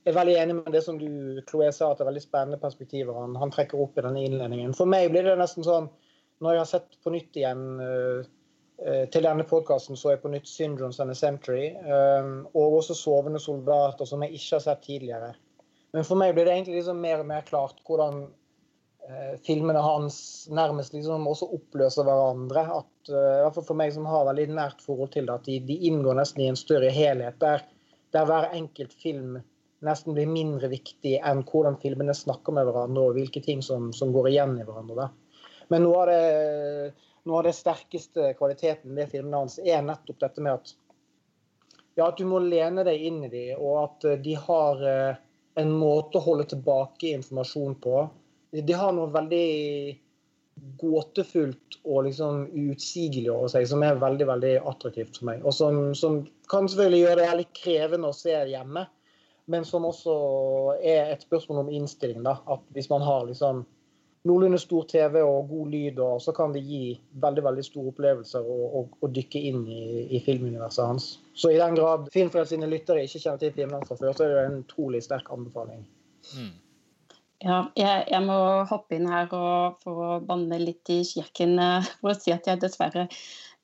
[0.00, 2.58] Jeg er veldig enig med det som du Chloé, sa, at det er veldig spennende
[2.60, 4.72] perspektiver han, han trekker opp i denne innledningen.
[4.76, 5.90] For meg blir det nesten sånn,
[6.40, 8.22] når jeg har sett på nytt igjen uh,
[9.12, 13.42] til denne podkasten så jeg på nytt 'Syndromes and a Century', um, og også 'Sovende
[13.44, 15.34] soldater', som jeg ikke har sett tidligere.
[15.92, 18.22] Men for meg blir det egentlig liksom mer og mer klart hvordan
[19.04, 22.64] uh, filmene hans nærmest liksom også oppløser hverandre.
[22.80, 25.60] At, I hvert fall for meg som har veldig nært forhold til det, at de,
[25.60, 27.36] de inngår nesten i en større helhet.
[27.44, 27.68] Der,
[28.16, 29.42] der, hver enkelt film
[29.86, 34.12] nesten blir mindre viktig enn hvordan filmene snakker med hverandre, og hvilke ting som, som
[34.14, 35.06] går igjen i hverandre.
[35.06, 35.46] Da.
[35.72, 36.20] Men noe av det
[37.28, 40.72] noe av det sterkeste kvaliteten med filmene hans er nettopp dette med at
[41.98, 45.18] ja, at du må lene deg inn i dem, og at eh, de har eh,
[45.60, 48.04] en måte å holde tilbake informasjon på.
[48.54, 49.48] De har noe veldig
[50.80, 55.44] gåtefullt og liksom utsigelig over seg, som er veldig veldig attraktivt for meg.
[55.44, 58.86] Og som, som kan selvfølgelig gjøre det litt krevende å se hjemme,
[59.50, 60.14] men som også
[60.78, 62.22] er et spørsmål om innstilling.
[62.24, 63.64] da, at Hvis man har liksom
[64.28, 68.48] noenlunde stor TV og god lyd, og så kan det gi veldig veldig store opplevelser
[68.50, 71.10] å dykke inn i, i, filmuniverset hans.
[71.34, 74.34] Så i den grad Filmfrelst sine lyttere ikke kjenner til filmen fra før, så er
[74.34, 75.86] det en utrolig sterk anbefaling.
[76.36, 76.52] Mm.
[77.40, 78.36] Ja, jeg, jeg, må
[78.68, 82.44] hoppe inn her og, for å banne litt i kirken eh, for å si at
[82.50, 83.06] jeg dessverre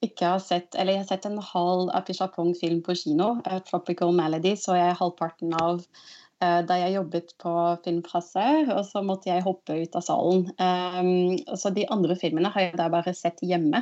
[0.05, 4.77] ikke har sett Eller jeg har sett en halv Apichapong-film på kino, 'Tropical Malady', så
[4.77, 7.53] jeg er halvparten av Eh, da jeg jobbet på
[7.85, 8.45] Filmpresse,
[8.75, 10.43] og så måtte jeg hoppe ut av salen.
[10.61, 13.81] Um, så de andre filmene har jeg da bare sett hjemme.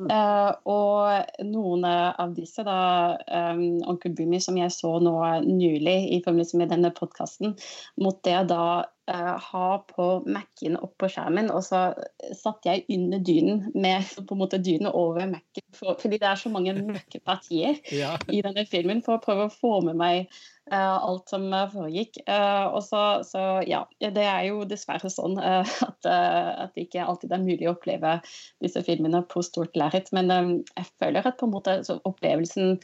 [0.00, 3.18] Uh, og noen av disse, da
[3.52, 7.52] um, 'Onkel Boomy', som jeg så nå nylig i forbindelse med denne podkasten,
[8.00, 8.64] måtte jeg da
[9.10, 11.90] uh, ha på Mac-en opp på skjermen, og så
[12.36, 16.40] satte jeg under dynen med på en måte dynen over Mac-en, for, fordi det er
[16.40, 18.16] så mange mørke partier ja.
[18.32, 22.20] i denne filmen, for å prøve å få med meg Eh, alt som eh, foregikk.
[22.26, 27.34] Eh, og så, så, ja, det er jo dessverre sånn at, at det ikke alltid
[27.34, 28.18] er mulig å oppleve
[28.62, 30.12] disse filmene på stort lerret.
[30.16, 32.78] Men jeg føler at på en måte opplevelsen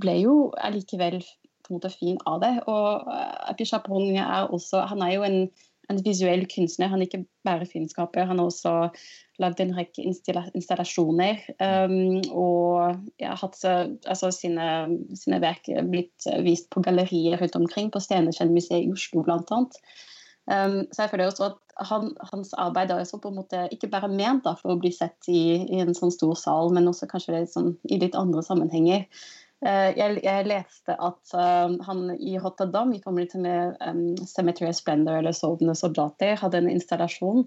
[0.00, 2.54] ble jo allikevel på en måte fin av det.
[2.70, 3.10] Og
[3.50, 5.42] Api Chapong er også Han er jo en
[5.90, 6.90] en visuell kunstner.
[6.92, 8.74] Han er ikke bare filmskaper, han har også
[9.40, 11.40] lagd en rekke installasjoner.
[11.58, 14.68] Um, og ja, hatt altså, sine,
[15.18, 19.64] sine, verk blitt vist på gallerier rundt omkring, på Steinerkjønn-museet i Oslo bl.a.
[20.50, 24.08] Um, så jeg føler også at han, hans arbeid er på en måte ikke bare
[24.10, 27.36] ment da, for å bli sett i, i en sånn stor sal, men også kanskje
[27.36, 29.06] litt sånn, i litt andre sammenhenger.
[29.60, 35.18] Eh, jeg, jeg, leste at uh, han i Rotterdam i forbindelse med um, Cemetery Splendor
[35.20, 37.44] eller Sovende soldater hadde en installasjon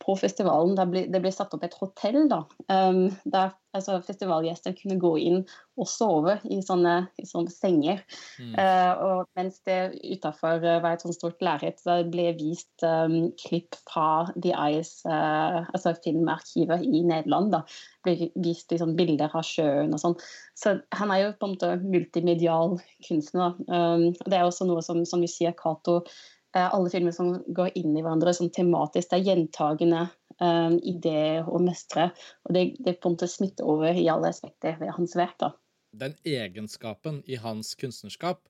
[0.00, 0.78] på festivalen.
[0.90, 5.42] Ble, det ble satt opp et hotell da, um, der altså, festivalgjester kunne gå inn
[5.80, 8.00] og sove i sånne, i sånne senger.
[8.40, 8.54] Mm.
[8.56, 13.30] Uh, og mens det utafor uh, var et sånt stort lerret, så ble vist um,
[13.44, 17.52] klipp fra The Eyes, uh, altså filmarkivet i Nederland.
[17.54, 17.64] da,
[18.06, 20.18] ble vist liksom, bilder av sjøen og sånn.
[20.56, 23.56] Så han er jo på en måte multimedial kunstner.
[23.68, 26.16] Um, det er også noe som, som vi sier, Cato Eh,
[26.58, 29.10] alle filmer som går inn i hverandre sånn tematisk.
[29.10, 30.04] Det er gjentagende
[30.40, 32.10] um, ideer å mestre.
[32.46, 35.46] Og det, det på en måte smitter over i alle aspekter ved hans verk.
[35.90, 38.42] Den egenskapen i hans kunstnerskap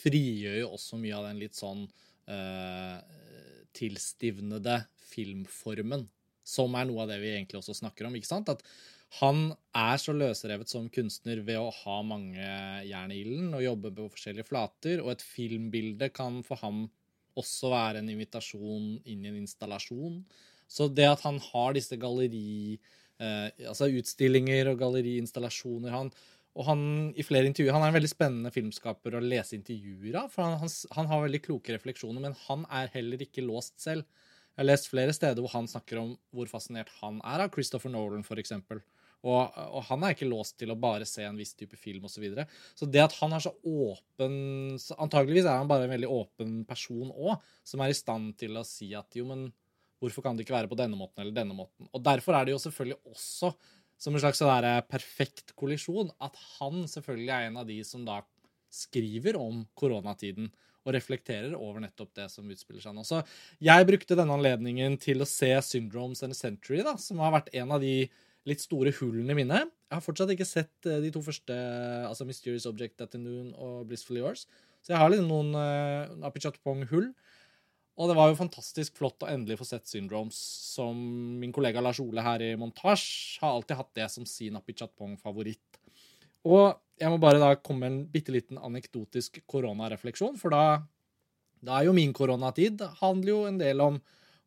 [0.00, 1.86] frigjør jo også mye av den litt sånn
[2.30, 2.98] uh,
[3.74, 6.08] tilstivnede filmformen,
[6.44, 8.18] som er noe av det vi egentlig også snakker om.
[8.18, 8.50] ikke sant?
[8.52, 8.62] At
[9.20, 12.46] han er så løsrevet som kunstner ved å ha mange
[12.88, 16.88] jern i ilden og jobbe på forskjellige flater, og et filmbilde kan for ham
[17.38, 20.20] også være en invitasjon inn i en installasjon.
[20.70, 22.78] Så det at han har disse galleri...
[23.22, 26.08] Eh, altså utstillinger og galleriinstallasjoner han,
[26.58, 26.80] Og han
[27.14, 30.32] i flere intervjuer, han er en veldig spennende filmskaper å lese intervjuer av.
[30.34, 34.06] For han, han, han, har veldig kloke refleksjoner, men han er heller ikke låst selv.
[34.54, 37.90] Jeg har lest flere steder hvor han snakker om hvor fascinert han er av Christopher
[37.90, 38.54] Nolan, f.eks.
[39.24, 42.18] Og, og, han er ikke låst til å bare se en viss type film osv.
[42.18, 42.46] Så, videre.
[42.76, 44.34] så det at han er så åpen
[44.80, 48.58] så Antageligvis er han bare en veldig åpen person òg, som er i stand til
[48.60, 49.48] å si at jo, men
[50.02, 51.88] hvorfor kan det ikke være på denne måten eller denne måten?
[51.92, 53.54] Og derfor er det jo selvfølgelig også
[54.04, 58.20] som en slags sånn perfekt kollisjon at han selvfølgelig er en av de som da
[58.74, 60.50] skriver om koronatiden
[60.84, 63.04] og reflekterer over nettopp det som utspiller seg nå.
[63.06, 63.22] Så
[63.62, 67.52] jeg brukte denne anledningen til å se Syndromes and a Century, da, som har vært
[67.56, 68.10] en av de
[68.48, 69.62] litt store hullene mine.
[69.88, 71.54] Jeg har fortsatt ikke sett eh, de to første,
[72.08, 74.46] altså Mysterious Object at the Noon og Blissfully Yours.
[74.84, 77.08] Så jeg har litt noen uh, eh, Apichatpong-hull.
[77.94, 80.36] Og det var jo fantastisk flott å endelig få sett Syndromes,
[80.74, 80.98] som
[81.38, 85.78] min kollega Lars Ole her i montasje har alltid hatt det som sin Apichatpong-favoritt.
[86.50, 90.82] Og jeg må bare da komme med en bitte liten anekdotisk koronarefleksjon, for da,
[91.62, 94.02] da er jo min koronatid handler jo en del om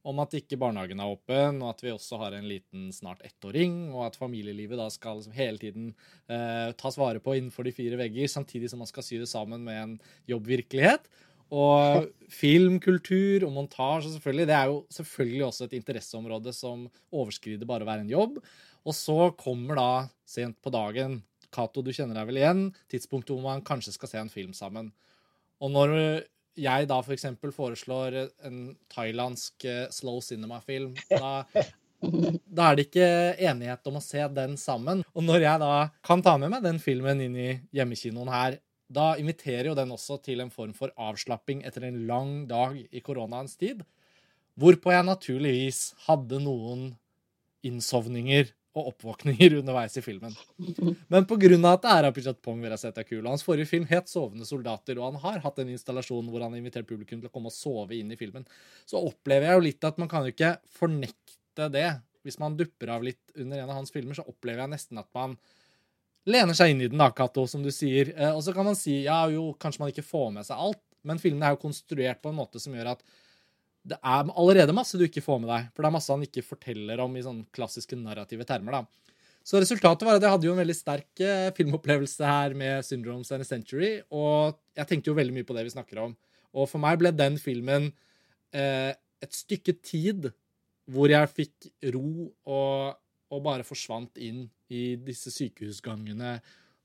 [0.07, 3.89] om at ikke barnehagen er åpen, og at vi også har en liten snart ettåring,
[3.91, 5.89] og at familielivet da skal liksom hele tiden
[6.31, 9.65] eh, tas vare på innenfor de fire vegger, samtidig som man skal sy det sammen
[9.67, 9.95] med en
[10.31, 11.09] jobbvirkelighet.
[11.47, 17.85] Og filmkultur og montasje, selvfølgelig, det er jo selvfølgelig også et interesseområde som overskrider bare
[17.85, 18.39] å være en jobb.
[18.87, 19.91] Og så kommer da
[20.27, 24.19] sent på dagen Cato, du kjenner deg vel igjen, tidspunktet hvor man kanskje skal se
[24.19, 24.91] en film sammen.
[25.63, 25.93] Og når
[26.57, 27.27] jeg da f.eks.
[27.41, 28.61] For foreslår en
[28.93, 31.43] thailandsk eh, slow cinema-film, da,
[32.57, 33.09] da, er det ikke
[33.49, 35.03] enighet om å se den sammen.
[35.13, 35.73] Og når jeg da
[36.05, 40.19] kan ta med meg den filmen inn i hjemmekinoen her, da inviterer jo den også
[40.23, 43.83] til en form for avslapping etter en lang dag i koronaens tid.
[44.57, 46.87] Hvorpå jeg naturligvis hadde noen
[47.67, 50.35] innsovninger og oppvåkninger underveis i filmen.
[51.11, 51.49] Men pga.
[51.71, 55.21] at det er Apichat Pong Verasetakul, og hans forrige film het 'Sovende soldater', og han
[55.21, 58.11] har hatt en installasjon hvor han har invitert publikum til å komme og sove inn
[58.11, 58.45] i filmen,
[58.85, 61.89] så opplever jeg jo litt at man kan jo ikke fornekte det.
[62.23, 65.07] Hvis man dupper av litt under en av hans filmer, så opplever jeg nesten at
[65.15, 65.37] man
[66.27, 68.11] lener seg inn i den, da, Cato, som du sier.
[68.17, 70.83] Eh, og så kan man si ja, jo, kanskje man ikke får med seg alt,
[71.07, 73.05] men filmen er jo konstruert på en måte som gjør at
[73.87, 75.67] det er allerede masse du ikke får med deg.
[75.73, 78.79] For det er masse han ikke forteller om i sånn klassiske narrative termer.
[78.81, 79.07] da.
[79.47, 83.31] Så resultatet var at jeg hadde jo en veldig sterk eh, filmopplevelse her med 'Syndromes
[83.31, 84.01] and a Century'.
[84.11, 86.17] Og jeg tenkte jo veldig mye på det vi snakker om.
[86.53, 87.93] Og for meg ble den filmen
[88.51, 88.91] eh,
[89.23, 90.31] et stykke tid
[90.87, 92.99] hvor jeg fikk ro og,
[93.31, 96.37] og bare forsvant inn i disse sykehusgangene.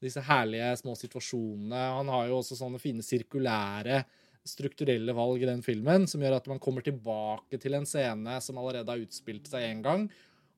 [0.03, 1.83] Disse herlige små situasjonene.
[1.99, 4.05] Han har jo også sånne fine sirkulære
[4.49, 8.59] strukturelle valg i den filmen som gjør at man kommer tilbake til en scene som
[8.59, 10.07] allerede har utspilt seg én gang,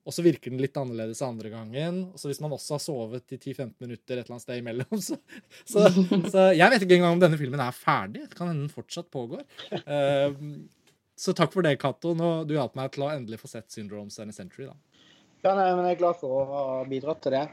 [0.05, 2.03] og så virker den litt annerledes andre gangen.
[2.13, 5.01] Og så hvis man også har sovet i 10-15 minutter et eller annet sted imellom,
[5.07, 5.17] så,
[5.65, 5.87] så,
[6.29, 8.27] så Jeg vet ikke engang om denne filmen er ferdig.
[8.29, 9.41] Det kan hende den fortsatt pågår.
[9.89, 10.67] Uh,
[11.17, 12.13] så takk for det, Cato.
[12.45, 14.69] Du hjalp meg til å endelig få sett 'Syndromes and a Century'.
[14.69, 14.77] da.
[15.45, 17.43] Ja, nei, men Jeg er glad for å ha bidratt til det.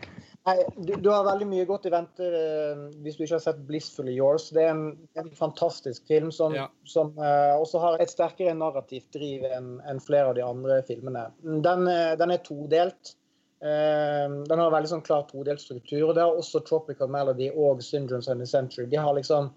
[0.48, 3.60] Nei, du, du, har veldig mye godt i vente uh, hvis du ikke har sett
[3.68, 4.48] 'Blissfully Yours'.
[4.56, 4.86] Det er en,
[5.20, 6.64] en fantastisk film som, ja.
[6.88, 11.28] som uh, også har et sterkere narrativt driv enn en flere av de andre filmene.
[11.44, 13.18] Den, uh, den er todelt.
[13.62, 16.08] den har veldig sånn klar todelt struktur.
[16.08, 18.88] og Det har også 'Tropical Melody' og 'Syndromes and the Century'.
[18.90, 19.52] De har liksom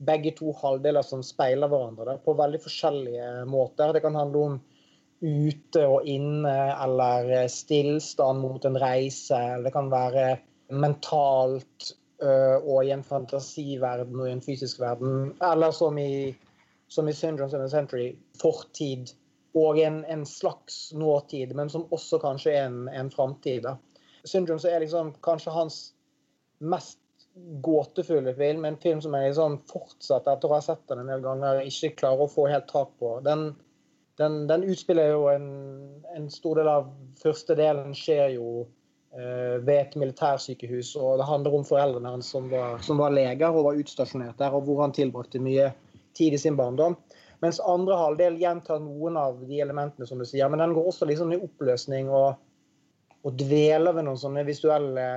[0.00, 3.92] begge to halvdeler som speiler hverandre der, på veldig forskjellige måter.
[3.92, 4.60] Det kan handle om
[5.20, 9.40] ute og inne, eller stillstand mot en reise.
[9.64, 10.38] Det kan være
[10.70, 15.32] mentalt og i en fantasiverden og i en fysisk verden.
[15.44, 16.34] Eller som i,
[16.88, 19.14] som i Syndromes of the Century, fortid
[19.54, 23.66] og en, en, slags nåtid, men som også kanskje er en, en framtid.
[24.24, 25.80] Syndromes er liksom kanskje hans
[26.60, 27.00] mest
[27.64, 28.64] gåtefulle film.
[28.64, 31.96] En film som jeg liksom fortsatt, etter å ha sett den en del ganger, ikke
[32.02, 33.16] klarer å få helt tak på.
[33.26, 33.50] Den
[34.20, 35.48] den, den utspiller jo en,
[36.16, 36.90] en, stor del av
[37.22, 38.66] første delen skjer jo
[39.16, 40.92] eh, ved et militærsykehus.
[41.00, 44.52] Og det handler om foreldrene hans som var, som var leger og var utstasjonert der,
[44.52, 45.70] og hvor han tilbrakte mye
[46.18, 46.98] tid i sin barndom.
[47.40, 50.52] Mens andre halvdel gjentar noen av de elementene, som du sier.
[50.52, 52.36] Men den går også liksom i oppløsning og,
[53.24, 55.08] og dveler ved noen sånne visuelle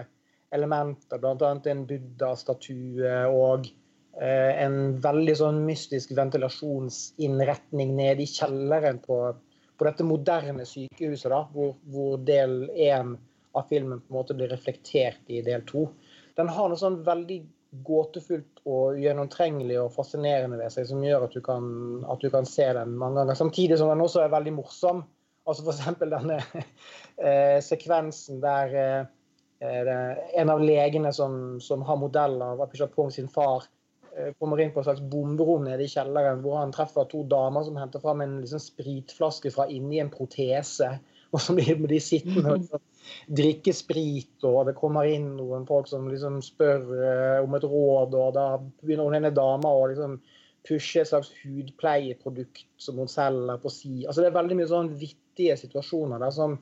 [0.55, 1.51] elementer, bl.a.
[1.73, 3.67] en buddha-statue og
[4.21, 9.17] en veldig sånn mystisk ventilasjonsinnretning nede i kjelleren på,
[9.78, 13.15] på dette moderne sykehuset, da, hvor, hvor del én
[13.58, 15.88] av filmen på en måte blir reflektert i del to.
[16.38, 17.39] Den har noe sånn veldig
[17.86, 21.65] gåtefullt og ugjennomtrengelig og fascinerende ved seg som gjør at du, kan,
[22.10, 23.38] at du kan se den mange ganger.
[23.38, 25.04] Samtidig som den også er veldig morsom.
[25.49, 25.99] Altså F.eks.
[26.02, 26.38] denne
[27.28, 29.06] eh, sekvensen der eh,
[29.63, 33.82] en av legene som, som har modell av Apichat sin far, Eh,
[34.39, 37.78] kommer inn på et slags bomberom nede i kjelleren, hvor han treffer to damer som
[37.80, 40.91] henter fram en liksom spritflaske fra inni en protese.
[41.34, 42.82] Og så blir de sittende og liksom,
[43.39, 48.13] drikke sprit, og det kommer inn noen folk som liksom spør uh, om et råd,
[48.13, 48.43] og da
[48.84, 50.19] begynner hun ene dama å liksom
[50.67, 54.04] pushe et slags hudpleieprodukt som hun selger på si.
[54.06, 56.54] Altså Det er veldig mye sånn vittige situasjoner der som,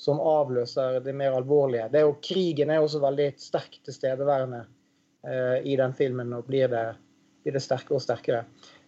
[0.00, 1.90] som avløser det mer alvorlige.
[1.90, 4.81] Det er jo, krigen er også veldig sterkt tilstedeværende Eh,
[5.22, 6.96] i den filmen, og blir det,
[7.44, 8.40] blir det sterkere og sterkere.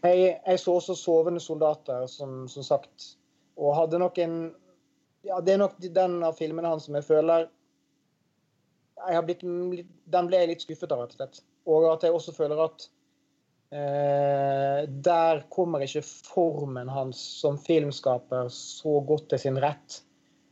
[0.02, 3.04] Jeg, jeg, så også 'Sovende soldater', som, som, sagt,
[3.56, 4.54] og hadde nok en
[5.24, 7.46] ja, Det er nok den av filmene hans som jeg føler
[9.10, 9.44] jeg blitt,
[10.10, 11.42] Den ble jeg litt skuffet av, rett og slett.
[11.70, 12.86] Og at jeg også føler at
[13.74, 20.02] eh, der kommer ikke formen hans som filmskaper så godt til sin rett.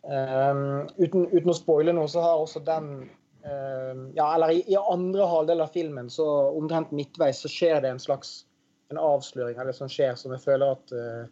[0.02, 3.04] Um, uten, uten, å spoile noe, så har også den
[3.42, 8.02] ja, eller i, i, andre halvdel av filmen, så omtrent midtveis, så skjer det en
[8.02, 8.44] slags
[8.92, 11.24] en avsløring eller som skjer, som jeg føler at uh,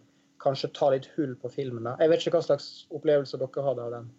[0.43, 1.85] kanskje tar litt hull på filmen.
[1.87, 1.97] Da.
[2.01, 4.13] Jeg vet ikke hva slags opplevelse dere hadde av den.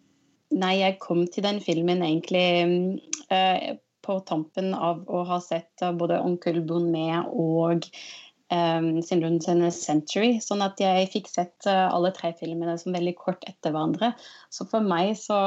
[0.62, 2.46] Nei, jeg kom til den filmen egentlig
[3.32, 7.86] uh, på tampen av å ha sett både 'Onkel Bonnet' og
[8.52, 9.02] um,
[9.72, 10.40] Century.
[10.44, 14.12] Sånn at jeg fikk sett uh, alle tre filmene som veldig kort etter hverandre.
[14.52, 15.40] Så for meg så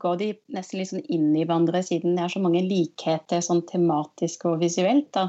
[0.00, 4.48] går de nesten sånn inn i hverandre, siden det er så mange likheter sånn tematisk
[4.50, 5.10] og visuelt.
[5.16, 5.28] da.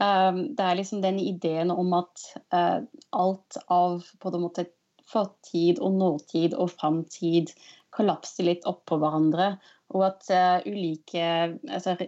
[0.00, 2.80] Um, det er liksom den ideen om at uh,
[3.12, 4.66] alt av på en måte
[5.12, 7.52] fortid og nåtid og framtid
[7.92, 9.54] kollapser litt oppå hverandre.
[9.92, 11.26] Og at uh, ulike
[11.68, 11.98] altså,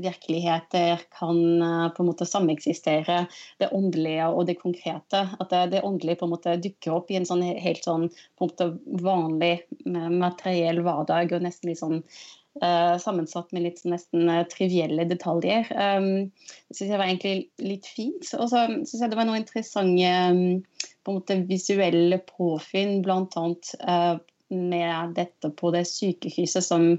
[0.00, 3.24] virkeligheter kan uh, på en måte sameksistere,
[3.58, 5.26] det åndelige og det konkrete.
[5.40, 8.52] At det, åndelige på en måte dukker opp i en sånn helt sånn på en
[8.52, 8.68] måte
[9.04, 9.54] vanlig
[9.86, 12.04] materiell hverdag og nesten litt sånn
[12.58, 15.68] Uh, sammensatt med litt nesten uh, trivielle detaljer.
[15.70, 16.32] Um,
[16.66, 18.26] det syns jeg var egentlig litt fint.
[18.34, 20.58] Og så syns jeg det var noe interessante um,
[21.06, 23.44] på en måte visuelle påfunn, bl.a.
[23.86, 24.18] Uh,
[24.50, 26.90] med dette på det sykehuset som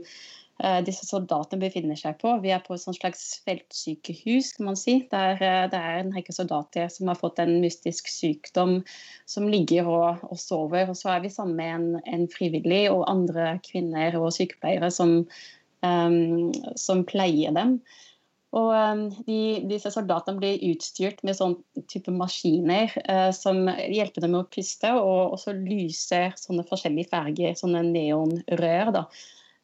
[0.85, 2.35] disse soldatene befinner seg på.
[2.43, 4.99] Vi er på et slags feltsykehus, kan man si.
[5.11, 8.81] Der uh, det er en rekke soldater som har fått en mystisk sykdom,
[9.29, 10.91] som ligger og, og sover.
[10.91, 15.21] Og så er vi sammen med en, en, frivillig og andre kvinner og sykepleiere som,
[15.81, 17.79] um, som pleier dem.
[18.51, 21.53] Og de, disse soldatene blir utstyrt med sånn
[21.87, 27.55] type maskiner uh, som hjelper dem med å puste, og også lyser sånne forskjellige farger,
[27.57, 28.97] sånne neonrør.
[28.99, 29.07] da.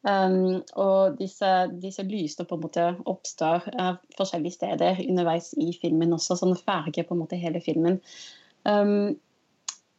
[0.06, 1.48] Um, og disse,
[1.82, 7.06] disse lysene på en måte oppstår uh, forskjellige steder underveis i filmen også, sånn farger
[7.08, 7.98] på en måte hele filmen.
[8.62, 9.18] Um,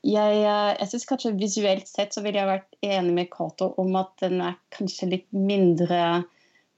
[0.08, 3.92] jeg, uh, jeg synes kanskje Visuelt sett så ville jeg vært enig med Cato om
[4.00, 6.24] at den er kanskje litt mindre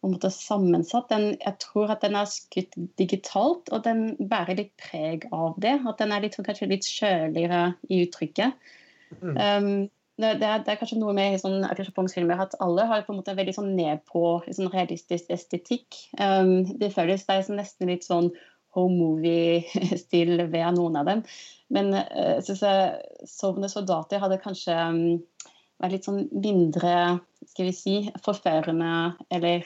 [0.01, 1.11] på en måte sammensatt.
[1.13, 5.75] Den, jeg tror at den er skutt digitalt, og den bærer litt preg av det.
[5.85, 8.71] At den er litt, kanskje litt kjøligere i uttrykket.
[9.21, 9.35] Mm.
[9.37, 9.75] Um,
[10.21, 11.65] det, det, er, det, er, kanskje noe med sånn
[12.13, 15.97] filmer at alle har på en måte en veldig sånn ned på sånn realistisk estetikk.
[16.19, 18.31] Um, det føles det er sånn nesten litt sånn
[18.75, 21.25] home movie-stil ved noen av dem.
[21.73, 22.63] Men uh, jeg syns
[23.29, 25.01] 'Sovende soldater' hadde kanskje um,
[25.81, 29.65] vært litt sånn mindre skal vi si, forførende eller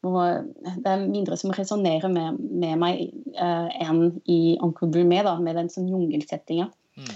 [0.00, 3.02] det er mindre som resonnerer med, med, meg
[3.36, 6.70] uh, enn i Uncle Brumé', med den sånn jungelsettinga.
[6.96, 7.10] Mm.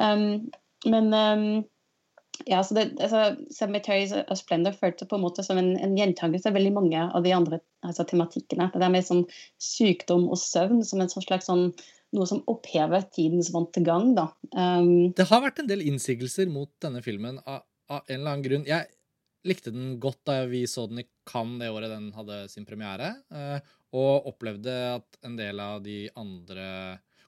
[0.00, 0.24] Um,
[0.88, 1.44] men um,
[2.48, 6.50] ja, så det, altså, Cemeteries of Splendor føltes på en måte som en, en gjentakelse
[6.50, 8.70] av veldig mange av de andre altså, tematikkene.
[8.72, 9.24] Det der med sånn
[9.62, 11.68] sykdom og søvn som en sånn slags sånn,
[12.16, 14.14] noe som opphever tidens vante gang.
[14.16, 14.30] Da.
[14.54, 18.46] Um, det har vært en del innsigelser mot denne filmen av, av en eller annen
[18.46, 18.66] grunn.
[18.68, 18.88] Jeg
[19.46, 23.14] likte den godt da vi så den i Cannes det året den hadde sin premiere,
[23.32, 26.66] eh, og opplevde at en del av de andre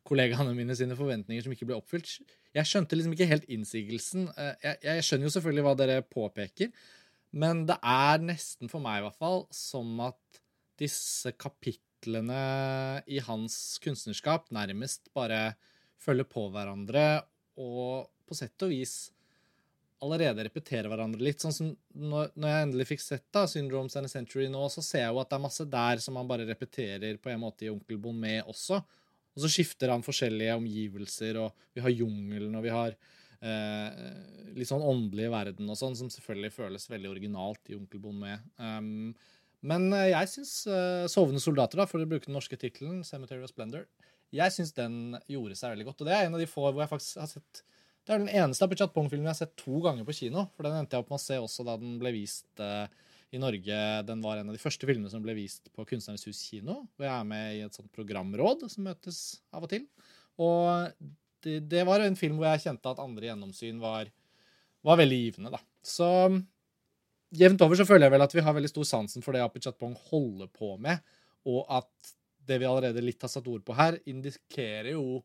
[0.07, 2.19] kollegaene mine sine forventninger som ikke ble oppfylt
[2.53, 4.27] Jeg skjønte liksom ikke helt innsigelsen.
[4.37, 6.73] Eh, jeg, jeg skjønner jo selvfølgelig hva dere påpeker,
[7.43, 10.43] men det er nesten for meg i hvert fall som at
[10.81, 12.43] disse kapitlene
[13.09, 15.55] i hans kunstnerskap nærmest bare
[16.03, 17.23] følger på hverandre
[17.63, 18.97] og på sett og vis
[20.03, 21.43] allerede repeterer hverandre litt.
[21.43, 24.83] Sånn som når, når jeg endelig fikk sett da, Syndromes and a Century nå, så
[24.85, 27.69] ser jeg jo at det er masse der som han bare repeterer på en måte
[27.69, 28.83] i Onkel Bonnet også.
[29.33, 32.97] Og så skifter han forskjellige omgivelser, og vi har jungelen, og vi har
[33.41, 34.01] eh,
[34.57, 38.45] litt sånn åndelige verden og sånn, som selvfølgelig føles veldig originalt i Onkel med.
[38.61, 39.13] Um,
[39.65, 43.45] men eh, jeg syns uh, 'Sovende soldater', da, for å bruke den norske tittelen, 'Cemetery
[43.45, 43.89] of Splendor',
[44.33, 46.03] jeg syns den gjorde seg veldig godt.
[46.03, 47.65] Og det er en av de få hvor jeg faktisk har sett
[48.03, 50.49] det er den eneste Apichat Pong-filmen jeg har sett to ganger på kino.
[50.57, 52.89] For den endte jeg opp med å se også da den ble vist uh,
[53.33, 53.81] i Norge.
[54.09, 56.83] Den var en av de første filmene som ble vist på Kunstnernes hus kino.
[56.95, 59.23] Hvor jeg er med i et sånt programråd som møtes
[59.55, 59.87] av og til.
[60.43, 60.93] Og
[61.45, 64.11] det, det var en film hvor jeg kjente at andre gjennomsyn var,
[64.85, 65.63] var veldig givende, da.
[65.83, 66.09] Så
[67.33, 69.73] jevnt over så føler jeg vel at vi har veldig stor sansen for det Apichat
[69.73, 71.01] Chatpong holder på med,
[71.49, 72.13] og at
[72.47, 75.23] det vi allerede litt har satt ord på her, indikerer jo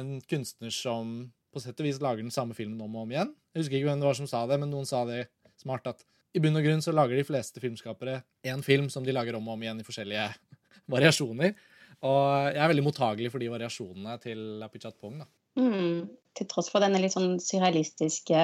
[0.00, 3.32] en kunstner som på sett og vis lager den samme filmen om og om igjen.
[3.52, 5.26] Jeg husker ikke hvem det var som sa det, men noen sa det
[5.60, 6.00] smart at
[6.32, 9.48] i bunn og grunn så lager de fleste filmskapere én film som de lager om
[9.48, 10.26] og om igjen i forskjellige
[10.94, 11.54] variasjoner.
[12.02, 15.20] Og jeg er veldig mottagelig for de variasjonene til Apichat Pong.
[15.22, 15.28] da.
[15.60, 18.42] Mm, til tross for denne litt sånn surrealistiske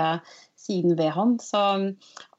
[0.59, 1.61] siden ved han, så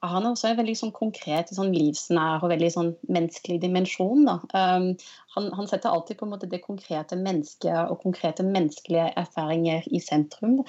[0.04, 4.28] han også en veldig sånn konkret, sånn livsnær og veldig sånn menneskelig dimensjon.
[4.52, 4.90] Um,
[5.34, 10.02] han, han, setter alltid på en måte det konkrete mennesket og konkrete menneskelige erfaringer i
[10.04, 10.60] sentrum.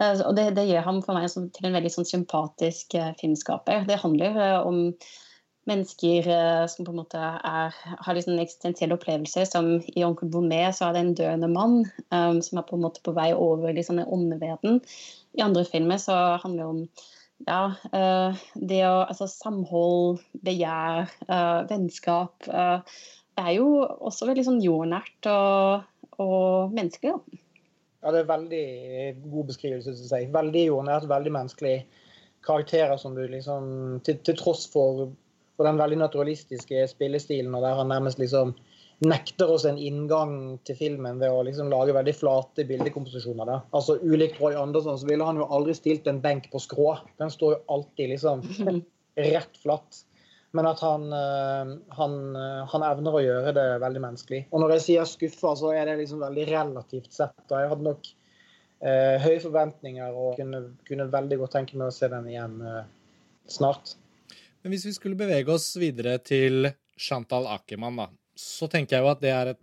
[0.00, 3.86] Uh, og det, det, gjør ham for meg til en veldig sånn sympatisk uh, filmskaper.
[3.88, 4.82] Det handler uh, om
[5.66, 9.46] mennesker uh, som på en måte er, har liksom en eksistensiell opplevelse.
[9.50, 11.78] Som i 'Onkel Bonnet' så er det en døende mann
[12.10, 14.80] um, som er på en måte på vei over liksom en åndeverden.
[15.36, 16.82] I andre filmer så handler det om
[17.46, 22.46] ja, uh, det å Altså samhold, begjær, uh, vennskap.
[22.46, 25.84] det er jo også veldig sånn jordnært og,
[26.22, 27.42] og menneskelig, da.
[28.06, 28.66] Ja, det er veldig
[29.32, 30.28] god beskrivelse, syns jeg.
[30.30, 31.76] Veldig jordnært, veldig menneskelig.
[32.46, 35.08] Karakterer som du liksom Til, til tross for
[35.56, 38.54] på den veldig naturalistiske spillestilen, og der han nærmest liksom
[39.04, 43.48] nekter oss en inngang til filmen ved å liksom lage veldig flate bildekomposisjoner.
[43.48, 43.64] Der.
[43.76, 46.94] Altså Ulikt Roy Andersson så ville han jo aldri stilt en benk på skrå.
[47.20, 48.44] Den står jo alltid liksom
[49.28, 50.04] rett flatt.
[50.56, 54.38] men at han, eh, han, eh, han, evner å gjøre det veldig menneskelig.
[54.48, 57.36] Og når jeg sier skuffa, så er det liksom veldig relativt sett.
[57.50, 57.58] Da.
[57.60, 58.08] Jeg hadde nok
[58.80, 62.86] eh, høye forventninger og kunne, kunne, veldig godt tenke meg å se den igjen eh,
[63.52, 63.98] snart.
[64.66, 66.66] Men hvis vi skulle bevege oss videre til
[66.98, 69.60] Chantal Akerman, da, så tenker jeg jo at det er et,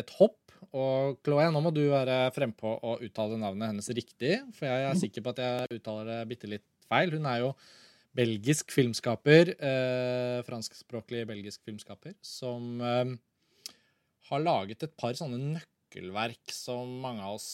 [0.00, 0.38] et hopp.
[0.72, 4.96] Og Chloé, nå må du være frempå og uttale navnet hennes riktig, for jeg er
[5.02, 7.12] sikker på at jeg uttaler det bitte litt feil.
[7.12, 7.52] Hun er jo
[8.16, 13.14] belgisk filmskaper, eh, franskspråklig belgisk filmskaper, som eh,
[14.32, 17.52] har laget et par sånne nøkkelverk som mange av oss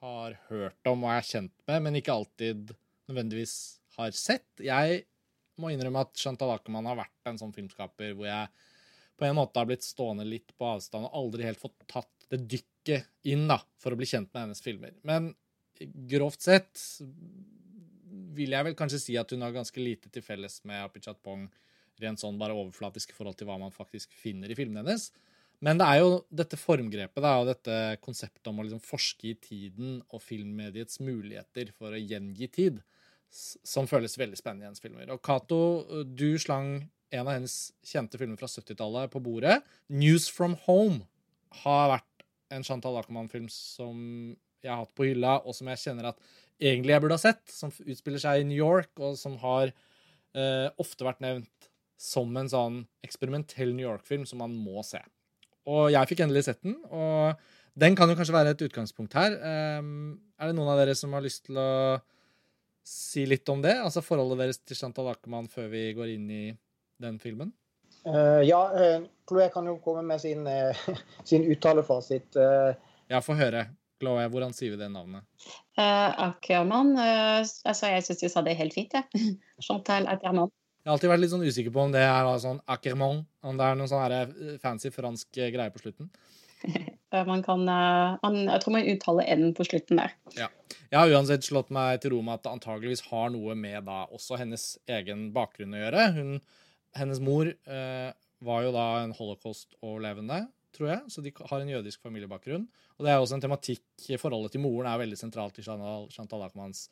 [0.00, 2.78] har hørt om og er kjent med, men ikke alltid
[3.12, 3.58] nødvendigvis
[4.00, 4.48] har sett.
[4.56, 5.04] Jeg
[5.60, 8.48] må innrømme at Chantal Ackermann har vært en sånn filmskaper hvor jeg
[9.18, 12.40] på en måte har blitt stående litt på avstand og aldri helt fått tatt det
[12.48, 14.94] dykket inn da, for å bli kjent med hennes filmer.
[15.06, 15.30] Men
[16.08, 16.80] grovt sett
[18.32, 21.46] vil jeg vel kanskje si at hun har ganske lite til felles med Apichat Pong,
[22.02, 25.10] rent sånn bare overflatisk i forhold til hva man faktisk finner i filmene hennes.
[25.62, 30.00] Men det er jo dette formgrepet og dette konseptet om å liksom forske i tiden
[30.08, 32.80] og filmmediets muligheter for å gjengi tid,
[33.32, 35.08] som føles veldig spennende i hennes filmer.
[35.14, 35.60] Og Cato,
[36.04, 37.56] du slang en av hennes
[37.86, 39.60] kjente filmer fra 70-tallet på bordet.
[39.88, 41.04] 'News from Home'
[41.62, 43.98] har vært en Chantal Akerman-film som
[44.62, 46.20] jeg har hatt på hylla, og som jeg kjenner at
[46.62, 50.68] egentlig jeg burde ha sett, som utspiller seg i New York, og som har eh,
[50.80, 51.70] ofte vært nevnt
[52.02, 55.00] som en sånn eksperimentell New York-film som man må se.
[55.70, 57.38] Og jeg fikk endelig sett den, og
[57.78, 59.36] den kan jo kanskje være et utgangspunkt her.
[59.78, 61.70] Um, er det noen av dere som har lyst til å
[62.84, 63.74] si litt om det?
[63.80, 66.44] Altså forholdet deres til Chantal Ackermann før vi går inn i
[67.02, 67.52] den filmen?
[68.06, 70.96] Uh, ja, uh, Chloé kan jo komme med sin, uh,
[71.28, 72.34] sin uttalefasit.
[72.36, 72.72] Uh.
[73.12, 73.68] Ja, få høre.
[74.02, 75.22] Chloé, hvordan sier vi det navnet?
[75.78, 76.96] Uh, Ackermann.
[76.98, 79.06] altså, jeg syns du sa det helt fint, jeg.
[79.14, 79.36] Ja.
[79.68, 80.50] Chantal Ackermann.
[80.82, 83.68] Jeg har alltid vært litt sånn usikker på om det er sånn Ackermann, om det
[83.68, 86.10] er noen sånn fancy fransk greie på slutten.
[87.28, 90.14] man kan, man, jeg tror man uttaler N på slutten der.
[90.38, 90.48] Ja.
[90.92, 94.02] Jeg har uansett slått meg til ro med at det antageligvis har noe med da
[94.12, 96.08] også hennes egen bakgrunn å gjøre.
[96.18, 96.34] Hun
[96.98, 98.10] hennes mor eh,
[98.44, 100.42] var jo da en holocaust-overlevende,
[100.76, 102.66] tror jeg, så de har en jødisk familiebakgrunn.
[102.98, 106.08] Og det er også en tematikk i Forholdet til moren er veldig sentralt i Chantal,
[106.12, 106.86] Chantal Ackmans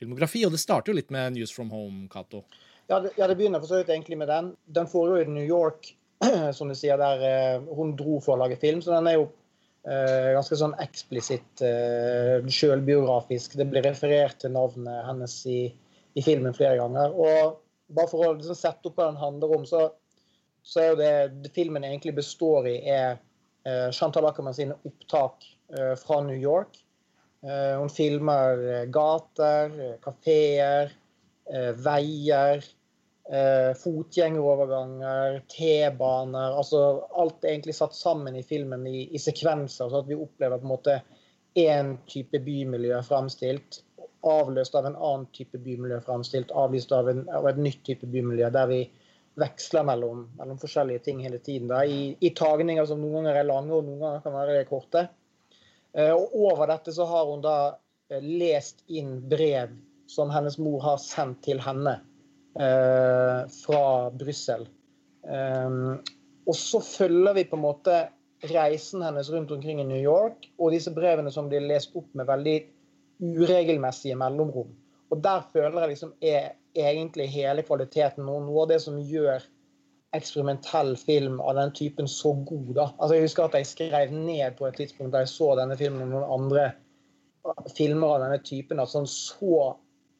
[0.00, 0.44] filmografi.
[0.46, 2.44] Og det starter jo litt med News from Home, Cato.
[2.86, 4.52] Ja, ja, det begynner for så vidt egentlig med den.
[4.64, 5.94] Den foregår i New York,
[6.56, 8.82] som du sier, der eh, hun dro for å lage film.
[8.84, 9.34] Så den er jo eh,
[9.86, 13.54] ganske sånn eksplisitt eh, sjølbiografisk.
[13.58, 15.60] Det blir referert til navnet hennes i,
[16.18, 17.14] i filmen flere ganger.
[17.14, 19.86] og bare for å liksom sette opp hva den handler om, så,
[20.66, 21.12] så er jo det,
[21.44, 23.18] det, filmen egentlig består i, er
[23.66, 26.80] eh, Chantal Ackermann sine opptak eh, fra New York.
[27.46, 30.94] Eh, hun filmer eh, gater, eh, kafeer,
[33.32, 36.58] eh, fotgjengeroverganger, T-baner.
[36.58, 40.62] altså Alt er egentlig satt sammen i filmen i, i sekvenser, så at vi opplever
[40.62, 41.00] på en måte
[41.56, 43.82] én type bymiljø fremstilt
[44.26, 48.50] avløst av en annen type bymiljø framstilt, avlyst av, en, av, et nytt type bymiljø,
[48.54, 48.80] der vi
[49.40, 51.68] veksler mellom, mellom forskjellige ting hele tiden.
[51.70, 55.06] Da, i, I tagninger som noen ganger er lange, og noen ganger kan være korte.
[55.96, 57.56] Eh, og over dette så har hun da
[58.10, 59.76] eh, lest inn brev
[60.10, 61.98] som hennes mor har sendt til henne
[62.56, 64.62] fra Brussel.
[65.26, 65.98] Um,
[66.46, 67.96] og så følger vi på en måte
[68.52, 72.28] reisen hennes rundt omkring i New York, og disse brevene som blir lest opp med
[72.28, 72.56] veldig
[73.20, 74.70] uregelmessige mellomrom.
[75.10, 79.44] Og der føler jeg liksom er egentlig hele kvaliteten og noe av det som gjør
[80.16, 82.74] eksperimentell film av den typen så god.
[82.74, 82.86] da.
[82.98, 86.06] Altså Jeg husker at jeg skrev ned på et tidspunkt da jeg så denne filmen
[86.06, 86.66] og noen andre
[87.76, 89.76] filmer av denne typen, at sånn så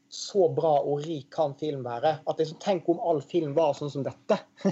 [0.09, 2.13] så bra og rik kan film være.
[2.27, 4.39] At liksom, Tenk om all film var sånn som dette.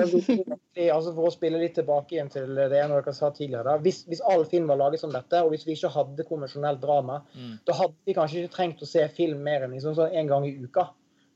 [0.00, 3.76] altså For å spille litt tilbake igjen til det ene dere sa tidligere.
[3.84, 7.20] Hvis, hvis, all film var laget som dette, og hvis vi ikke hadde konvensjonelt drama,
[7.34, 7.60] mm.
[7.68, 10.48] da hadde vi kanskje ikke trengt å se film mer enn liksom, sånn en gang
[10.48, 10.88] i uka.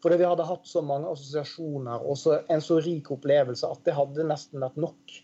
[0.04, 3.94] Fordi vi hadde hatt så mange assosiasjoner og så, en så rik opplevelse at det
[3.96, 5.14] hadde nesten vært nok.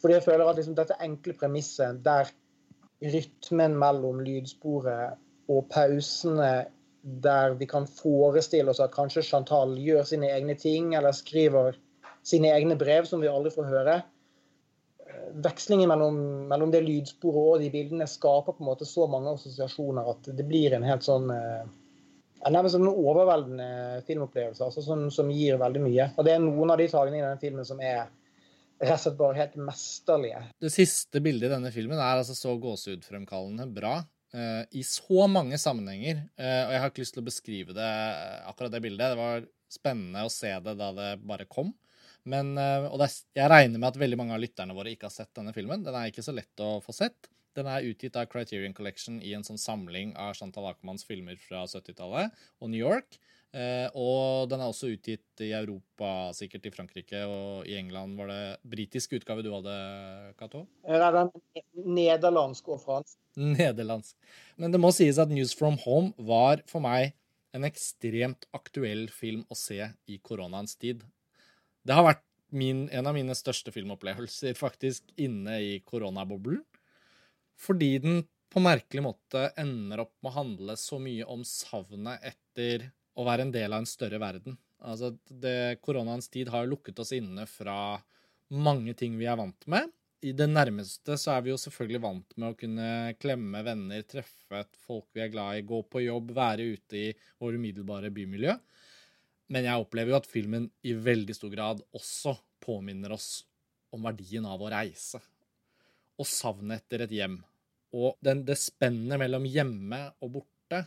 [0.00, 2.30] Fordi jeg føler at liksom, dette enkle premisset der
[3.02, 5.18] rytmen mellom lydsporet
[5.50, 6.52] og pausene
[7.02, 11.76] der vi kan forestille oss at kanskje Chantal gjør sine egne ting, eller skriver
[12.26, 13.96] sine egne brev, som vi aldri får høre.
[15.42, 20.08] Vekslingen mellom, mellom det lydsporet og de bildene skaper på en måte så mange assosiasjoner
[20.12, 21.62] at det blir en helt sånn eh,
[22.42, 26.08] Nærmest en overveldende filmopplevelse altså som, som, gir veldig mye.
[26.18, 28.08] Og Det er noen av de tagene i denne filmen som er
[28.82, 30.40] rett og slett bare helt mesterlige.
[30.58, 34.00] Det siste bildet i denne filmen er altså så gåsehudfremkallende bra.
[34.32, 36.22] Uh, i så mange sammenhenger.
[36.40, 37.92] Uh, og jeg har ikke lyst til å beskrive det,
[38.48, 39.12] akkurat det bildet.
[39.12, 41.72] Det var spennende å se det da det bare kom.
[42.28, 45.14] Men, eh, og er, jeg regner med at veldig mange av lytterne våre ikke har
[45.14, 45.82] sett denne filmen.
[45.82, 47.28] Den er ikke så lett å få sett.
[47.56, 51.66] Den er utgitt av Criterion Collection i en sånn samling av Chantal Akermanns filmer fra
[51.68, 53.18] 70-tallet og New York.
[53.52, 58.30] Eh, og den er også utgitt i Europa, sikkert i Frankrike, og i England var
[58.32, 59.74] det britisk utgave du hadde,
[60.38, 60.64] Cato?
[61.84, 63.18] Nederlandsk og fransk.
[63.36, 64.16] Nederlandsk.
[64.56, 67.12] Men det må sies at News from Home var for meg
[67.52, 71.04] en ekstremt aktuell film å se i koronaens tid.
[71.84, 72.24] Det har vært
[72.56, 76.62] min, en av mine største filmopplevelser faktisk inne i koronaboblen.
[77.60, 78.22] Fordi den
[78.52, 83.46] på merkelig måte ender opp med å handle så mye om savnet etter å være
[83.46, 84.56] en del av en større verden.
[84.82, 87.98] Altså, det, Koronaens tid har lukket oss inne fra
[88.52, 89.90] mange ting vi er vant med.
[90.22, 92.88] I det nærmeste så er vi jo selvfølgelig vant med å kunne
[93.18, 97.08] klemme venner, treffe et folk vi er glad i, gå på jobb, være ute i
[97.42, 98.54] vår umiddelbare bymiljø.
[99.52, 103.42] Men jeg opplever jo at filmen i veldig stor grad også påminner oss
[103.92, 105.18] om verdien av å reise.
[106.22, 107.40] Og savnet etter et hjem.
[107.92, 110.84] Og den, det spennet mellom hjemme og borte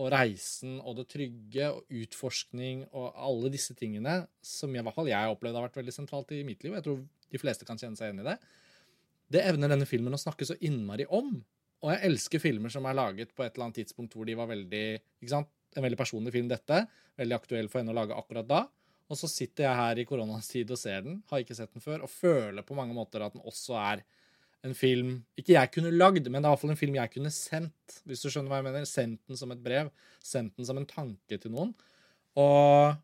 [0.00, 5.10] og reisen og det trygge og utforskning og alle disse tingene som i hvert fall
[5.10, 6.72] jeg har opplevd har vært veldig sentralt i mitt liv.
[6.72, 8.38] og Jeg tror de fleste kan kjenne seg igjen i det.
[9.32, 11.34] Det evner denne filmen å snakke så innmari om.
[11.82, 14.48] Og jeg elsker filmer som er laget på et eller annet tidspunkt hvor de var
[14.50, 14.86] veldig
[15.20, 15.50] ikke sant?
[15.76, 16.82] En veldig personlig film, dette.
[17.16, 18.62] Veldig aktuell for henne å lage akkurat da.
[19.12, 21.84] Og så sitter jeg her i koronas tid og ser den, har ikke sett den
[21.84, 24.04] før, og føler på mange måter at den også er
[24.62, 27.96] en film Ikke jeg kunne lagd, men det er iallfall en film jeg kunne sendt.
[28.06, 28.86] Hvis du skjønner hva jeg mener.
[28.88, 29.90] Sendt den som et brev.
[30.22, 31.72] Sendt den som en tanke til noen.
[32.38, 32.94] Og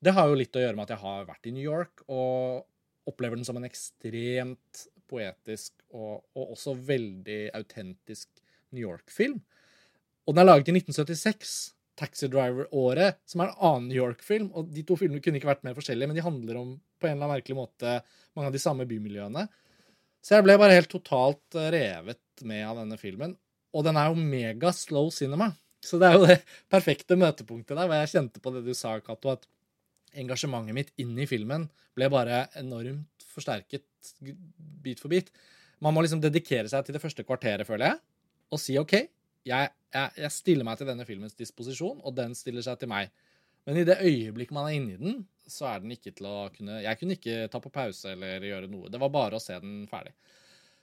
[0.00, 3.10] det har jo litt å gjøre med at jeg har vært i New York og
[3.10, 8.30] opplever den som en ekstremt poetisk og, og også veldig autentisk
[8.70, 9.40] New York-film.
[10.24, 11.58] Og den er laget i 1976.
[12.00, 14.48] Taxi Driver-året, som er en annen New York-film.
[14.56, 17.16] Og de to filmene kunne ikke vært mer forskjellige, men de handler om på en
[17.16, 17.98] eller annen merkelig måte
[18.36, 19.44] mange av de samme bymiljøene.
[20.20, 23.34] Så jeg ble bare helt totalt eh, revet med av denne filmen.
[23.76, 25.50] Og den er jo mega slow cinema.
[25.84, 26.38] Så det er jo det
[26.74, 29.48] perfekte møtepunktet der, hvor jeg kjente på det du sa, Cato, at
[30.20, 33.86] engasjementet mitt inn i filmen ble bare enormt forsterket
[34.82, 35.30] bit for bit.
[35.80, 38.00] Man må liksom dedikere seg til det første kvarteret, føler jeg,
[38.50, 38.96] og si OK,
[39.46, 43.12] jeg, jeg, jeg stiller meg til denne filmens disposisjon, og den stiller seg til meg.
[43.70, 46.82] Men i det øyeblikket man er inni den, så er den ikke til å kunne
[46.82, 48.90] Jeg kunne ikke ta på pause eller gjøre noe.
[48.90, 50.10] Det var bare å se den ferdig.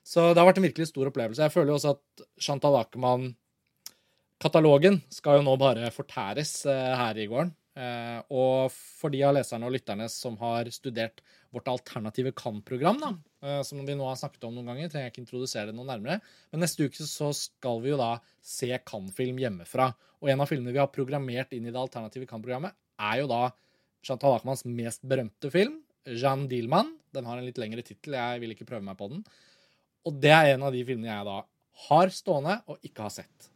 [0.07, 1.43] Så det har vært en virkelig stor opplevelse.
[1.43, 7.27] Jeg føler jo også at Chantal Ackermann-katalogen skal jo nå bare fortæres eh, her i
[7.27, 7.51] gården.
[7.75, 11.19] Eh, og for de av leserne og lytterne som har studert
[11.53, 13.11] vårt alternative kan-program, da,
[13.45, 15.87] eh, som vi nå har snakket om noen ganger, trenger jeg ikke introdusere det noe
[15.87, 16.19] nærmere.
[16.51, 19.91] Men neste uke så skal vi jo da se kan-film hjemmefra.
[20.21, 23.43] Og en av filmene vi har programmert inn i det alternative kan-programmet, er jo da
[24.05, 26.95] Chantal Akermans mest berømte film, Jeanne Dielmann.
[27.13, 29.21] Den har en litt lengre tittel, jeg vil ikke prøve meg på den.
[30.07, 31.41] Og det er en av de filmene jeg da
[31.87, 33.51] har stående og ikke har sett.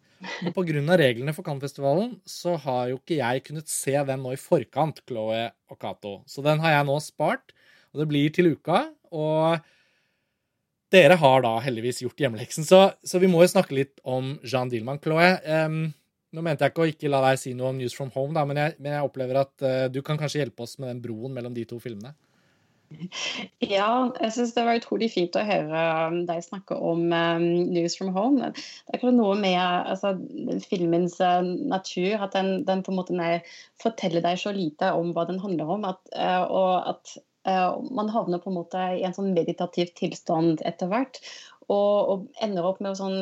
[0.46, 0.98] Og pga.
[1.00, 5.50] reglene for Cannes-festivalen så har jo ikke jeg kunnet se den nå i forkant, Chloé
[5.72, 6.20] og Cato.
[6.30, 7.56] Så den har jeg nå spart,
[7.94, 8.84] og det blir til uka.
[9.12, 9.62] Og
[10.92, 14.72] dere har da heldigvis gjort hjemmeleksen, så, så vi må jo snakke litt om Jean
[14.72, 15.34] Dielmann, Chloé.
[15.48, 15.86] Um,
[16.32, 18.44] nå mente jeg ikke å ikke la deg si noe om News from Home, da,
[18.48, 21.36] men, jeg, men jeg opplever at uh, du kan kanskje hjelpe oss med den broen
[21.36, 22.14] mellom de to filmene?
[23.64, 25.82] Ja, jeg syns det var utrolig fint å høre
[26.12, 28.52] um, deg snakke om um, News from Home.
[28.52, 30.14] Det er ikke noe med altså,
[30.68, 33.32] filmens uh, natur, at den, den, på en måte
[33.82, 35.88] forteller deg så lite om hva den handler om.
[35.94, 37.16] At, uh, og at
[37.46, 41.18] man havner på en måte i en sånn meditativ tilstand etter hvert.
[41.72, 43.18] Og, og, ender opp med å sånn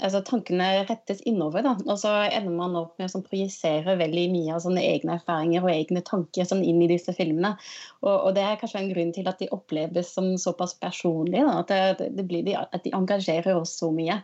[0.00, 1.64] altså Tankene rettes innover.
[1.66, 5.18] da, Og så ender man opp med å sånn, projisere veldig mye av sånne egne
[5.18, 7.52] erfaringer og egne tanker sånn, inn i disse filmene.
[8.00, 11.44] Og, og, Det er kanskje en grunn til at de oppleves som såpass personlige.
[11.44, 11.60] Da,
[11.92, 14.22] at, det, det blir at de engasjerer oss så mye.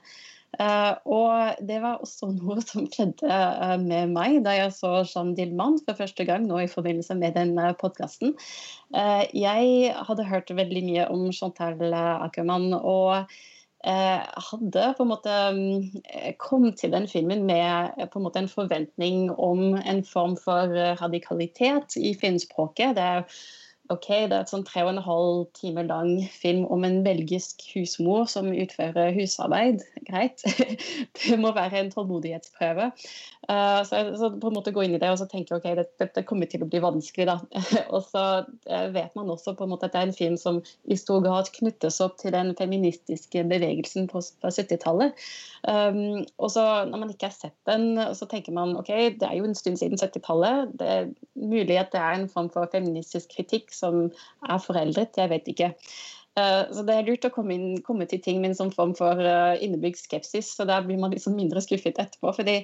[0.59, 5.35] Uh, og det var også noe som skjedde uh, med meg da jeg så Jean
[5.39, 8.35] Dillman for første gang nå i forbindelse med den uh, podkasten.
[9.37, 12.73] Jeg hadde hørt veldig mye om Chantal Ackermann.
[12.73, 13.29] og
[13.87, 15.35] Eh, hadde på en måte
[16.43, 20.75] kommet til den filmen med eh, på en måte en forventning om en form for
[20.99, 22.97] radikalitet i filmspråket.
[22.99, 23.39] Det er,
[23.89, 27.65] okay, det er et sånn tre og en halv time lang film om en belgisk
[27.73, 29.85] husmor som utfører husarbeid.
[30.09, 30.45] Greit.
[31.19, 32.91] Det må være en tålmodighetsprøve.
[33.49, 35.95] Uh, så, så, på en måte gå inn i det og så tenke ok, dette,
[36.03, 37.25] dette kommer til å bli vanskelig.
[37.31, 37.39] da.
[37.95, 40.59] og så uh, vet man også på en måte at det er en film som
[40.85, 45.17] i stor grad knyttes opp til den feministiske bevegelsen på, på 70-tallet.
[45.65, 49.39] Um, og så når man ikke har sett den, så tenker man ok, det er
[49.41, 50.77] jo en stund siden 70-tallet.
[50.77, 54.11] Det er mulig at det er en form for feministisk kritikk som
[54.45, 55.73] er foreldret, jeg vet ikke.
[56.39, 58.95] Eh, så det er lurt å komme, inn, komme til ting med en sånn form
[58.99, 62.35] for uh, innebygd skepsis, så da blir man liksom mindre skuffet etterpå.
[62.37, 62.61] fordi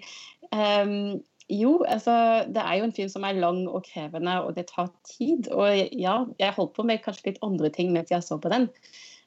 [0.52, 1.16] um,
[1.52, 2.14] jo, altså,
[2.48, 5.50] det er jo en film som er lang og krevende, og det tar tid.
[5.52, 8.70] Og ja, jeg holdt på med kanskje litt andre ting mens jeg så på den.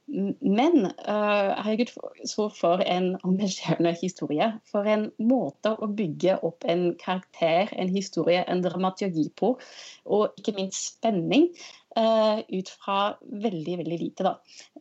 [0.08, 1.91] Men uh, herregud,
[2.26, 4.53] så for en engasjerende historie.
[4.72, 9.58] For en måte å bygge opp en karakter, en historie, en dramaturgi på.
[10.05, 11.51] Og ikke minst spenning.
[11.97, 12.97] Uh, ut fra
[13.41, 14.36] veldig, veldig lite, da.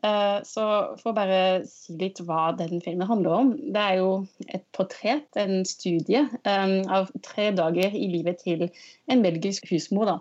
[0.04, 0.64] Uh, så
[1.00, 3.54] for å bare si litt hva den filmen handler om.
[3.72, 4.10] Det er jo
[4.44, 8.66] et portrett, en studie, um, av tre dager i livet til
[9.08, 10.12] en belgisk husmor.
[10.12, 10.18] da,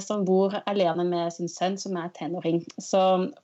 [0.00, 2.62] Som bor alene med sin sønn, som er tenåring.
[2.80, 3.00] Så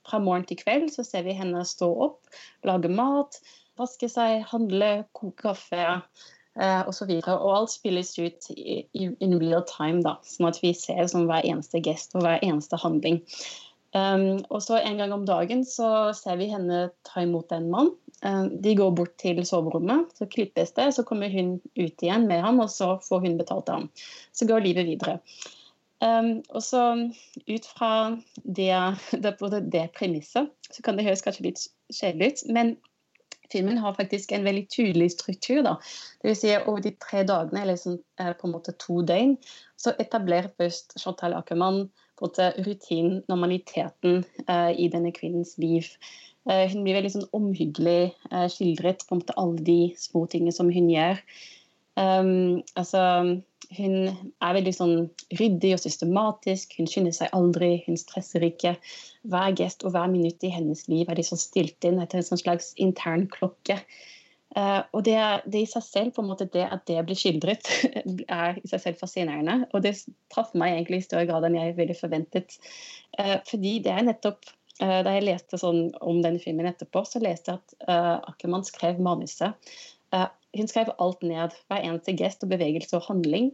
[0.09, 2.31] fra morgen til kveld så ser vi henne stå opp,
[2.65, 3.37] lage mat,
[3.77, 6.81] vaske seg, handle, koke kaffe eh.
[6.81, 11.29] Og, så og alt spilles ut in real time, da, sånn at vi ser sånn,
[11.29, 13.21] hver eneste gest og hver eneste handling.
[13.91, 17.89] Um, og så En gang om dagen så ser vi henne ta imot en mann.
[18.23, 22.43] Um, de går bort til soverommet, så klippes det, så kommer hun ut igjen med
[22.45, 23.89] ham, og så får hun betalt av ham.
[24.31, 25.17] Så går livet videre.
[26.01, 26.83] Um, og så
[27.45, 28.71] Ut fra det,
[29.21, 29.35] det,
[29.69, 32.71] det premisset så kan det høres kanskje litt kjedelig ut, men
[33.51, 35.61] filmen har faktisk en veldig tydelig struktur.
[35.65, 35.75] da.
[36.21, 39.35] Det vil si Over de tre dagene, eller liksom, på en måte to døgn,
[39.77, 41.89] så etablerer først Chantal Ackermann
[42.19, 45.89] på en rutinen, normaliteten, uh, i denne kvinnens liv.
[46.49, 50.55] Uh, hun blir veldig sånn omhyggelig uh, skildret på en måte alle de små tingene
[50.55, 51.21] som hun gjør.
[51.99, 53.03] Um, altså,
[53.77, 54.95] hun er veldig sånn
[55.39, 56.75] ryddig og systematisk.
[56.79, 58.75] Hun skynder seg aldri, hun stresser ikke.
[59.31, 62.41] Hver gest og hver minutt i hennes liv er liksom stilt inn etter en sånn
[62.41, 63.79] slags intern klokke.
[64.51, 65.15] Uh, og det,
[65.47, 67.69] det, i seg selv, på en måte det at det blir skildret,
[68.41, 69.61] er i seg selv fascinerende.
[69.71, 69.95] Og det
[70.33, 72.57] traff meg egentlig i større grad enn jeg ville forventet.
[73.15, 74.43] Uh, fordi det er nettopp
[74.81, 78.99] uh, Da jeg leste sånn om denne filmen etterpå, så leste jeg at Ackermann skrev
[79.03, 79.71] manuset.
[80.57, 81.55] Hun skrev alt ned.
[81.69, 83.51] Hver eneste gest og bevegelse og handling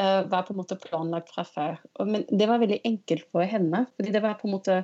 [0.00, 1.80] var på en måte planlagt fra før.
[2.08, 4.76] Men det var veldig enkelt for henne, fordi det var på en måte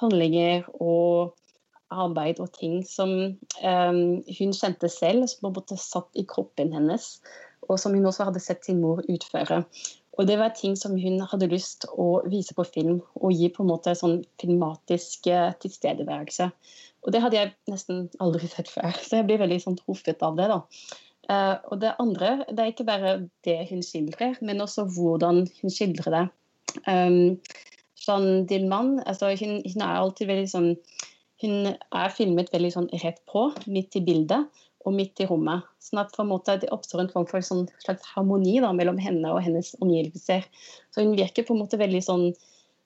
[0.00, 1.34] handlinger og
[1.94, 3.12] arbeid og ting som
[3.62, 4.00] um,
[4.38, 7.16] hun kjente selv, som på en måte satt i kroppen hennes,
[7.68, 9.62] og som hun også hadde sett sin mor utføre.
[10.16, 13.64] Og det var ting som hun hadde lyst å vise på film og gi på
[13.64, 16.48] en måte sånn filmatisk uh, tilstedeværelse.
[17.04, 20.38] Og det hadde jeg nesten aldri sett før, så jeg blir veldig sånn truffet av
[20.40, 20.48] det.
[20.52, 20.62] da.
[21.26, 25.72] Uh, og det andre, det er ikke bare det hun skildrer, men også hvordan hun
[25.74, 26.26] skildrer det.
[26.86, 27.36] Um,
[28.06, 30.72] Jeanne Dillman, altså hun, hun er alltid veldig sånn
[31.42, 34.46] hun er filmet veldig sånn rett på, midt i bildet
[34.86, 35.66] og midt i rommet.
[35.82, 39.32] Sånn at en måte det oppstår en form for sånn slags harmoni da, mellom henne
[39.34, 40.46] og hennes omgivelser.
[40.94, 42.28] Så hun virker på en måte veldig sånn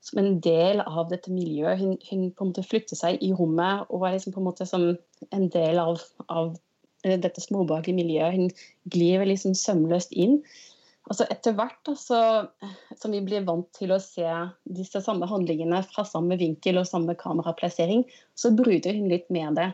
[0.00, 1.80] som en del av dette miljøet.
[1.80, 4.66] Hun, hun på en måte flytter seg i rommet og er liksom på en måte
[4.68, 4.90] som
[5.28, 6.00] en del av,
[6.32, 6.54] av
[7.04, 8.36] dette småbehagelige miljøet.
[8.36, 10.40] Hun glir sånn sømløst inn.
[11.10, 12.18] Altså etter hvert da, så,
[13.00, 14.28] som vi blir vant til å se
[14.70, 18.04] disse samme handlingene fra samme vinkel og samme kameraplassering,
[18.38, 19.72] så bryter hun litt med det.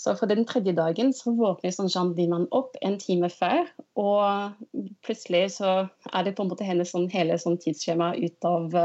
[0.00, 3.68] Så for den tredje dagen så våkner sånn Jean Diman opp en time før,
[4.00, 4.56] og
[5.04, 5.74] plutselig så
[6.08, 8.78] er det på en måte hennes sånn, hele sånn tidsskjema ut av,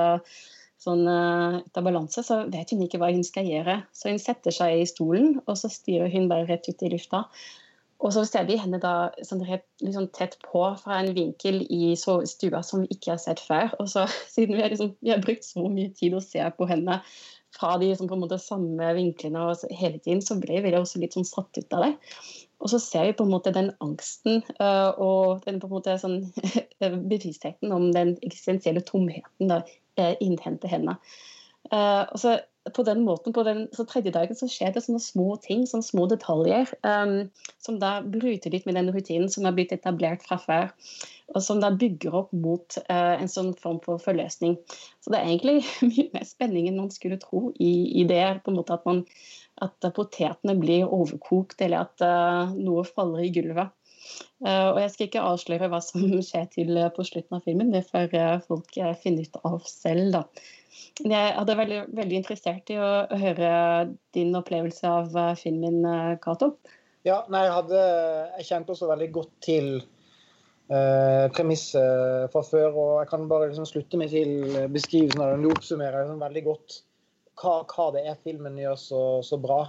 [0.84, 3.78] sånn, ut av balanse, så vet hun ikke hva hun skal gjøre.
[3.96, 7.24] Så hun setter seg i stolen, og så styrer hun bare rett ut i lufta.
[8.04, 12.60] Og så ser vi henne da sånn liksom tett på fra en vinkel i stua
[12.66, 13.72] som vi ikke har sett før.
[13.80, 14.04] Og så
[14.34, 17.00] siden vi har, liksom, vi har brukt så mye tid å se på henne
[17.56, 21.16] fra de liksom, på en måte samme vinklene hele tiden, så ble vi også litt
[21.16, 21.94] sånn satt ut av det.
[22.64, 25.98] Og så ser vi på en måte den angsten uh, og den på en måte
[26.02, 26.22] sånn
[27.12, 30.98] bevisstheten om den eksistensielle tomheten da uh, innhenter henne.
[31.72, 32.38] Uh, og så
[32.74, 36.08] på den måten, på den tredje dagen, så skjer det sånne små ting, sånne små
[36.10, 37.28] detaljer, um,
[37.62, 40.72] som da bryter litt med den rutinen som er blitt etablert fra før.
[41.36, 44.58] Og som da bygger opp mot uh, en sånn form for forløsning.
[45.02, 45.62] Så det er egentlig
[45.92, 49.06] mye mer spenning enn man skulle tro i, i det på en måte at, man,
[49.62, 53.74] at potetene blir overkokt, eller at uh, noe faller i gulvet.
[54.42, 56.02] Uh, og Jeg skal ikke avsløre hva som
[56.34, 58.10] skjer til på slutten av filmen, det får
[58.50, 58.74] folk
[59.06, 60.16] finne ut av selv.
[60.18, 60.28] da.
[61.04, 63.52] Jeg hadde veldig, veldig interessert i å, høre
[64.16, 66.54] din opplevelse av uh, filmen, uh, Cato.
[67.06, 67.82] Ja, nei, jeg, hadde,
[68.40, 72.70] jeg kjente også veldig godt til eh, premisset fra før.
[72.74, 75.46] Og jeg kan bare liksom slutte meg til beskrivelsen av den.
[75.46, 76.80] Du oppsummerer liksom veldig godt
[77.42, 79.60] hva, hva, det er filmen gjør så, så bra.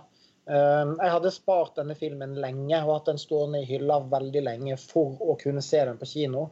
[0.47, 4.79] Eh, jeg hadde spart denne filmen lenge og hatt den stående i hylla veldig lenge
[4.81, 6.49] for å kunne se den på kino.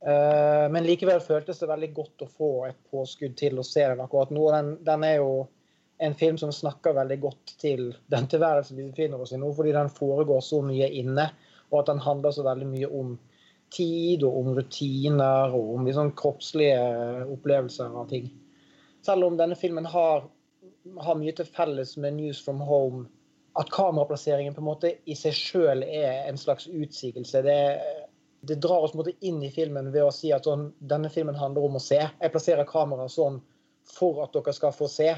[0.00, 4.02] Eh, men likevel føltes det veldig godt å få et påskudd til å se den
[4.04, 4.44] akkurat nå.
[4.54, 5.30] Den, den er jo
[5.98, 9.72] en film som snakker veldig godt til den tilværelsen vi befinner oss i nå, fordi
[9.76, 11.30] den foregår så mye inne,
[11.70, 13.16] og at den handler så veldig mye om
[13.72, 16.78] tid og om rutiner og om liksom kroppslige
[17.32, 18.28] opplevelser av ting.
[19.06, 20.28] Selv om denne filmen har,
[21.02, 23.06] har mye til felles med 'News from Home',
[23.58, 27.40] at kameraplasseringen på en måte i seg sjøl er en slags utsigelse.
[27.42, 27.60] Det,
[28.46, 31.66] det drar oss måte inn i filmen ved å si at sånn, denne filmen handler
[31.66, 31.98] om å se.
[31.98, 33.40] Jeg plasserer kameraet sånn
[33.86, 35.12] for at dere skal få se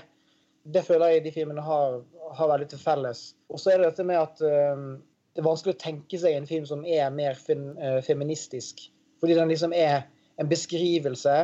[0.72, 2.00] det føler jeg de filmene har,
[2.36, 3.32] har veldig til felles.
[3.48, 4.98] Og så er det dette med at uh,
[5.32, 8.88] det er vanskelig å tenke seg en film som er mer fin, uh, feministisk.
[9.22, 10.02] Fordi den liksom er
[10.38, 11.38] en beskrivelse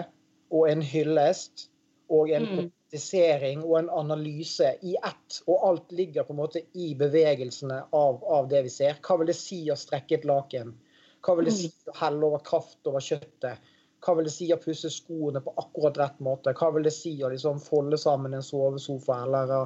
[0.55, 1.69] og en hyllest
[2.13, 3.63] og en mm.
[3.65, 5.39] og en analyse i ett.
[5.49, 9.01] Og alt ligger på en måte i bevegelsene av, av det vi ser.
[9.03, 10.77] Hva vil det si å strekke et laken?
[11.25, 11.61] Hva vil det mm.
[11.63, 13.71] si å helle over kraft over kjøttet?
[14.05, 16.53] Hva vil det si å pusse skoene på akkurat rett måte?
[16.59, 19.63] Hva vil det si å liksom folde sammen en sovesofa eller å,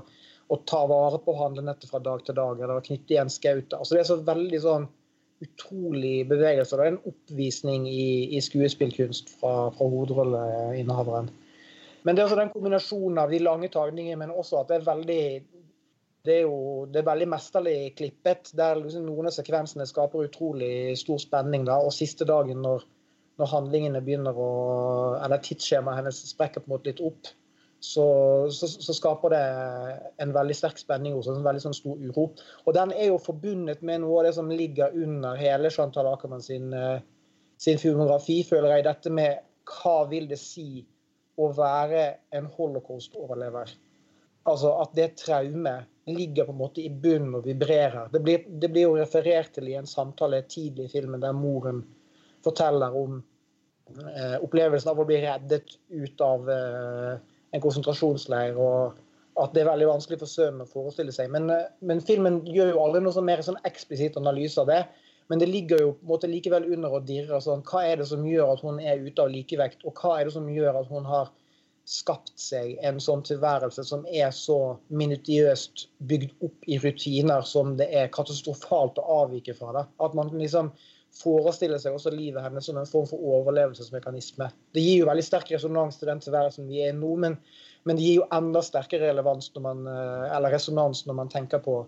[0.55, 3.81] å ta vare på handlenettet fra dag til dag eller å knytte igjen skauter?
[3.81, 4.87] Altså, det er så veldig sånn
[5.43, 6.79] utrolig bevegelse.
[6.79, 8.07] Det er en oppvisning i,
[8.37, 11.31] i skuespillkunst fra, fra hovedrolleinnehaveren.
[12.07, 14.87] Men det er også den kombinasjonen av de lange tagningene, men også at det er
[14.87, 15.23] veldig
[16.27, 18.51] det er jo det er veldig mesterlig klippet.
[18.59, 21.64] der liksom Noen av sekvensene skaper utrolig stor spenning.
[21.64, 22.87] da, Og siste dagen når
[23.39, 24.53] når handlingene begynner å
[25.25, 27.31] Eller tidsskjemaet hennes sprekker på en måte litt opp,
[27.79, 28.05] så,
[28.51, 29.43] så, så, skaper det
[30.25, 32.25] en veldig sterk spenning hos en veldig sånn stor uro.
[32.66, 36.43] Og den er jo forbundet med noe av det som ligger under hele Chantal Ackermann
[36.43, 37.05] sin, eh,
[37.62, 38.87] sin filmografi, føler jeg.
[38.89, 40.83] Dette med hva vil det si
[41.39, 42.03] å være
[42.35, 43.71] en holocaust-overlever?
[44.51, 48.09] Altså at det traumet ligger på en måte i bunnen og vibrerer.
[48.13, 51.83] Det blir, det blir jo referert til i en samtale tidlig i filmen der moren
[52.45, 53.19] forteller om
[53.99, 57.13] eh, opplevelsen av å bli reddet ut av eh,
[57.53, 58.57] en konsentrasjonsleir.
[58.57, 59.05] og
[59.39, 61.31] at det er veldig vanskelig for sønnen å forestille seg.
[61.31, 64.83] Men, eh, men, filmen gjør jo aldri noe sånn mer sånn eksplisitt analyse av det.
[65.29, 67.39] Men det ligger jo på en måte likevel under og dirrer.
[67.45, 70.29] Sånn, hva er det som gjør at hun er ute av likevekt, og hva er
[70.29, 71.31] det som gjør at hun har
[71.89, 77.86] skapt seg en sånn tilværelse som er så minutiøst bygd opp i rutiner som det
[77.97, 79.72] er katastrofalt å avvike fra.
[79.72, 79.84] det.
[80.05, 80.68] At man liksom
[81.16, 84.51] forestiller seg også livet hennes som en form for overlevelsesmekanisme.
[84.76, 87.39] Det gir jo veldig sterk resonans til den tilværelsen vi er i nå, men,
[87.89, 91.64] men, det gir jo enda sterkere relevans når man, eh, eller resonans når man tenker
[91.64, 91.78] på,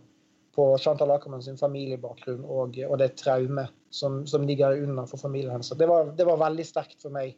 [0.56, 5.58] på Chantal Ackermann sin familiebakgrunn og, og det traumet som, som, ligger under for familien
[5.58, 5.76] hennes.
[5.76, 7.36] Det var, det var veldig sterkt for meg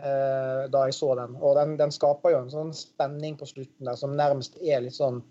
[0.00, 1.36] eh, da jeg så den.
[1.40, 4.96] Og den, den, skaper jo en sånn spenning på slutten der som nærmest er litt
[4.96, 5.22] sånn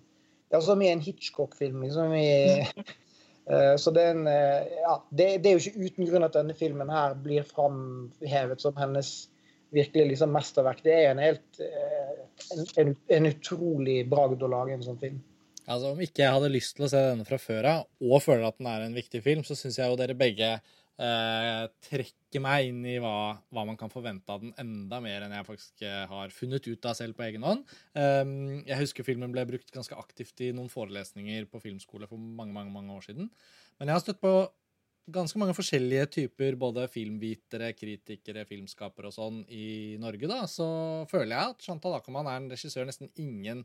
[0.49, 1.83] Det er som i en Hitchcock-film.
[1.85, 2.29] liksom i
[3.49, 6.91] Eh, så er, eh, ja, det, det er, jo ikke uten grunn at denne filmen
[6.93, 9.09] her blir framhevet som hennes
[9.73, 10.83] virkelig liksom mesterverk.
[10.85, 12.19] Det er en helt eh,
[12.53, 15.17] en, en, en utrolig bragd å lage en sånn film.
[15.65, 18.45] Altså, Om ikke jeg hadde lyst til å se denne fra før av, og føler
[18.47, 20.55] at den er en viktig film, så syns jeg jo dere begge
[20.99, 25.35] eh, trekker meg inn i hva, hva, man kan forvente av den, enda mer enn
[25.37, 27.65] jeg faktisk eh, har funnet ut av selv på egen hånd.
[27.95, 32.55] Um, jeg husker filmen ble brukt ganske aktivt i noen forelesninger på filmskole for mange,
[32.55, 33.31] mange, mange år siden.
[33.79, 34.33] Men jeg har støtt på
[35.09, 40.67] ganske mange forskjellige typer både filmvitere, kritikere, filmskapere og sånn i Norge, da, så
[41.09, 43.63] føler jeg at Chantal Ackermann er en regissør nesten ingen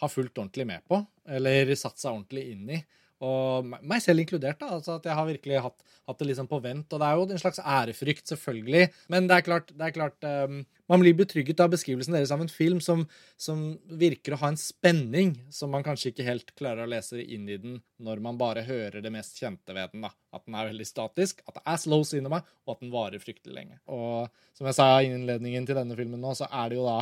[0.00, 2.78] har fulgt ordentlig med på, eller satt seg ordentlig inn i.
[3.22, 4.58] Og meg selv inkludert.
[4.58, 6.90] da, altså At jeg har virkelig hatt, hatt, det liksom på vent.
[6.90, 8.88] Og det er jo en slags ærefrykt, selvfølgelig.
[9.14, 12.42] Men det er klart, det er klart um, man blir betrygget av beskrivelsen deres av
[12.42, 13.04] en film som,
[13.40, 17.46] som, virker å ha en spenning som man kanskje ikke helt klarer å lese inn
[17.48, 20.02] i den når man bare hører det mest kjente ved den.
[20.08, 23.22] da, At den er veldig statisk, at det er slow cinema, og at den varer
[23.22, 23.78] fryktelig lenge.
[23.86, 24.26] Og
[24.58, 26.98] som jeg sa i innledningen til denne filmen nå, så er det jo da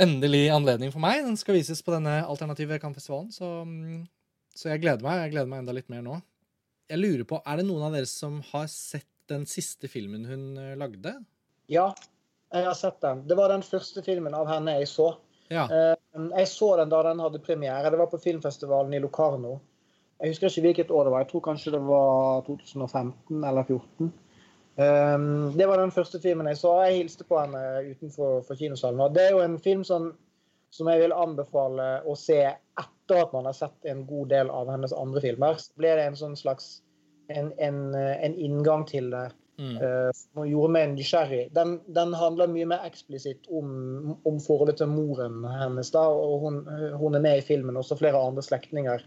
[0.00, 1.22] endelig anledning for meg.
[1.22, 3.30] Den skal vises på denne alternative Cannes-festivalen.
[3.34, 4.02] Så um,
[4.54, 5.24] så jeg gleder meg.
[5.24, 6.20] Jeg gleder meg enda litt mer nå.
[6.90, 10.56] Jeg lurer på, Er det noen av dere som har sett den siste filmen hun
[10.60, 11.16] eh, lagde?
[11.72, 11.88] Ja,
[12.52, 13.24] jeg har sett den.
[13.28, 15.14] Det var den første filmen av henne jeg så.
[15.52, 15.64] Ja.
[15.72, 15.94] Eh,
[16.38, 17.90] jeg så den da den hadde premiere.
[17.90, 19.56] Det var på filmfestivalen i Locarno.
[20.20, 21.24] Jeg husker ikke hvilket år det var.
[21.24, 24.12] Jeg tror kanskje det var 2015 eller 2014.
[24.76, 25.18] Eh,
[25.56, 26.76] det var den første filmen jeg så.
[26.84, 29.02] Jeg hilste på henne utenfor kinosalen.
[29.08, 30.12] Og det er jo en film som,
[30.70, 34.50] som jeg vil anbefale å se etter etter at man har sett en god del
[34.50, 36.78] av hennes andre filmer, så ble det en sånn slags
[37.28, 39.76] en, en, en inngang til det Mm.
[39.78, 41.44] Uh, gjorde meg nysgjerrig.
[41.54, 45.92] Den, den handler mye mer eksplisitt om, om forholdet til moren hennes.
[45.94, 46.56] da, og hun,
[46.98, 49.04] hun er med i filmen, også flere andre slektninger.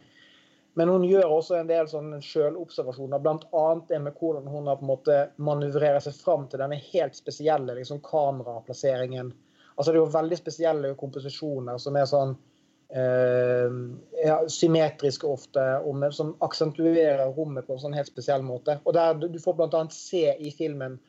[0.79, 3.65] Men hun gjør også en del sånne selvobservasjoner, bl.a.
[3.89, 7.75] det med hvordan hun har på en måte manøvrert seg fram til denne helt spesielle
[7.79, 9.33] liksom, kameraplasseringen.
[9.75, 12.56] Altså Det er jo veldig spesielle komposisjoner som er sånn eh,
[12.89, 18.79] ja, symmetriske ofte, og som aksentuerer rommet på en sånn helt spesiell måte.
[18.85, 19.83] Og der Du får bl.a.
[19.91, 20.99] se i filmen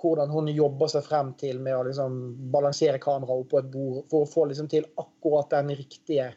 [0.00, 2.16] hvordan hun jobber seg frem til med å liksom
[2.52, 6.32] balansere kameraet oppå et bord for å få liksom til akkurat den riktige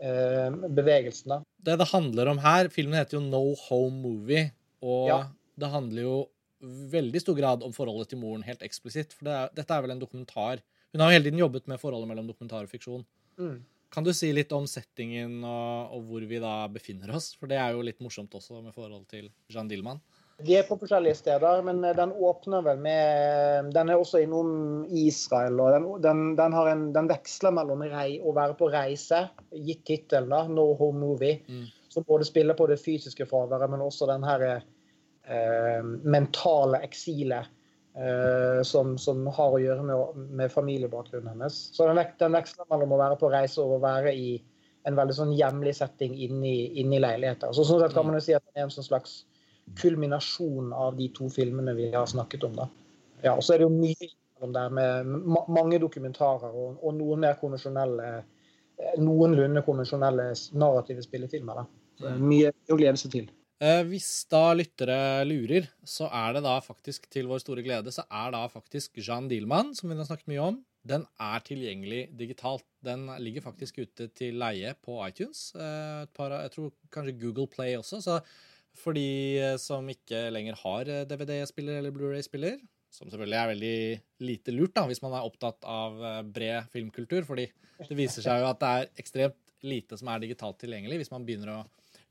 [0.00, 1.36] eh, bevegelsen.
[1.36, 1.42] da.
[1.66, 4.50] Det det handler om her Filmen heter jo No Home Movie,
[4.82, 5.20] og Ja.
[5.56, 6.16] det handler jo
[6.92, 9.12] veldig stor grad om forholdet til moren helt eksplisitt.
[9.12, 10.62] For det er, dette er vel en dokumentar.
[10.92, 13.04] Hun har jo hele tiden jobbet med forholdet mellom dokumentar og fiksjon.
[13.38, 13.60] Mm.
[13.94, 17.32] Kan du si litt om settingen og, og hvor vi da befinner oss?
[17.38, 20.00] For det er jo litt morsomt også med forhold til Jean Dilman.
[20.44, 24.84] Vi er på forskjellige steder, men eh, den åpner vel med Den er også innom
[24.92, 25.56] Israel.
[25.64, 29.22] og Den, den, den, har en, den veksler mellom rei, å være på reise,
[29.54, 31.64] gitt tittelen, da, No Home Movie, Mm.
[31.88, 37.48] som både spiller på det fysiske fraværet, men også den her eh, mentale eksilet
[38.68, 41.54] som, som har å gjøre med, med familiebakgrunnen hennes.
[41.72, 44.34] Så den, den veksler mellom å være på reise og å være i
[44.86, 47.54] en veldig sånn hjemlig setting inni, inni leiligheter.
[47.56, 49.16] Så sånn sett kan man jo si at den er en sånn slags
[49.80, 52.54] kulminasjon av de to filmene vi har snakket om.
[52.60, 52.68] da.
[53.24, 56.94] Ja, og så er det jo mye mellom der med ma mange dokumentarer og, og
[56.94, 61.62] noen mer konvensjonelle eh, noenlunde konvensjonelle narrative spillefilmer.
[61.62, 62.14] da.
[62.20, 63.30] Mye å glede seg til.
[63.56, 68.04] Eh, hvis da lyttere lurer, så er det da faktisk, til vår store glede, så
[68.12, 72.66] er da faktisk Jean Dielmann, som vi har snakket mye om, den er tilgjengelig digitalt.
[72.84, 75.48] Den ligger faktisk ute til leie på iTunes.
[75.56, 78.02] Eh, par, jeg tror kanskje Google Play også.
[78.04, 78.18] Så
[78.76, 79.08] for de
[79.40, 82.60] eh, som ikke lenger har DVD-spiller eller Blu-ray-spiller,
[82.92, 83.78] som selvfølgelig er veldig
[84.28, 85.98] lite lurt da, hvis man er opptatt av
[86.32, 87.48] bred filmkultur, fordi
[87.88, 91.24] det viser seg jo at det er ekstremt lite som er digitalt tilgjengelig hvis man
[91.26, 91.58] begynner å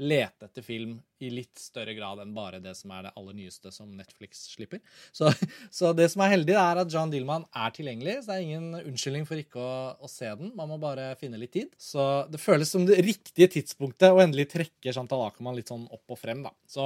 [0.02, 3.72] lete etter film i litt større grad enn bare det som er det aller nyeste
[3.72, 4.82] som Netflix slipper.
[5.16, 5.32] Så,
[5.78, 8.18] så det som er heldig, er at John Dillman er tilgjengelig.
[8.24, 10.52] Så det er ingen unnskyldning for ikke å, å se den.
[10.58, 11.72] Man må bare finne litt tid.
[11.80, 16.16] Så det føles som det riktige tidspunktet å endelig trekke Chantal Akerman litt sånn opp
[16.18, 16.52] og frem, da.
[16.68, 16.86] Så,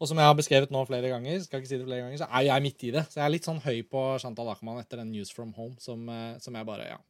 [0.00, 2.30] og som jeg har beskrevet nå flere ganger, skal ikke si det flere ganger, så
[2.30, 3.04] er jeg midt i det.
[3.10, 6.08] Så jeg er litt sånn høy på Chantal Akerman etter den News from Home som,
[6.08, 7.02] eh, som jeg bare Ja.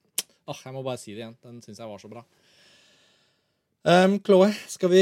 [0.44, 1.36] Åh, jeg må bare si det igjen.
[1.40, 2.20] Den syns jeg var så bra.
[3.84, 5.00] Um, Chloé, skal vi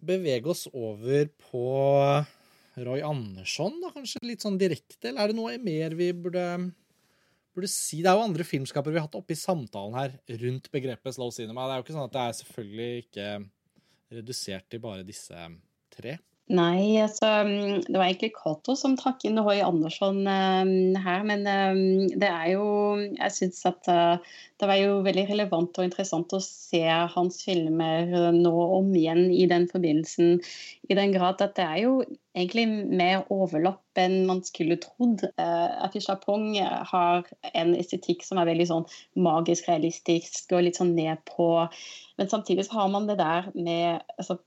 [0.00, 1.64] bevege oss over på
[2.80, 5.10] Roy Andersson, da, kanskje litt sånn direkte?
[5.10, 6.46] Eller er det noe mer vi burde,
[7.52, 7.98] burde si?
[8.00, 10.16] Det er jo andre filmskapere vi har hatt oppe i samtalen her
[10.46, 11.66] rundt begrepet slow cinema.
[11.68, 13.28] Det er jo ikke sånn at det er selvfølgelig ikke
[14.16, 15.46] redusert til bare disse
[15.92, 16.16] tre.
[16.46, 21.24] Nei, altså mm, det var egentlig Cato som trakk inn Høy Andersson uh, her.
[21.26, 22.66] Men uh, det er jo
[23.16, 24.22] Jeg syns at uh,
[24.56, 29.26] det var jo veldig relevant og interessant å se hans filmer eh, nå om igjen
[29.34, 30.38] i den forbindelsen.
[30.88, 31.98] I den grad at det er jo
[32.32, 35.26] egentlig mer overlapp enn man skulle trodd.
[35.36, 38.88] Uh, Afi Pong har en estetikk som er veldig sånn
[39.20, 41.50] magisk realistisk og litt sånn ned på
[42.16, 44.38] Men samtidig så har man det der med altså,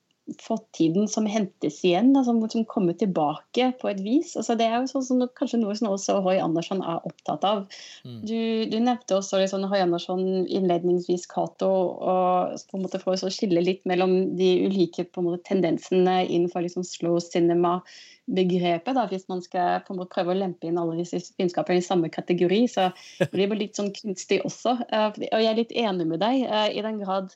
[0.42, 4.36] fortiden som hentes igjen, da, som, som kommer tilbake på et vis.
[4.38, 7.66] Altså, det er jo sånn, sånn, kanskje noe som også Roy Andersson er opptatt av.
[8.06, 8.20] Mm.
[8.28, 8.40] Du,
[8.72, 13.64] du nevnte også liksom, Roy Andersson innledningsvis Cato, og på en måte for å skille
[13.66, 18.96] litt mellom de ulike måte, tendensene innenfor liksom, slow cinema-begrepet.
[18.98, 21.86] da, Hvis man skal på en måte prøve å lempe inn alle disse filmskaperne i
[21.86, 22.90] samme kategori, så
[23.34, 24.78] blir det litt sånn kunstig også.
[24.90, 27.34] Uh, og jeg er litt enig med deg uh, i den grad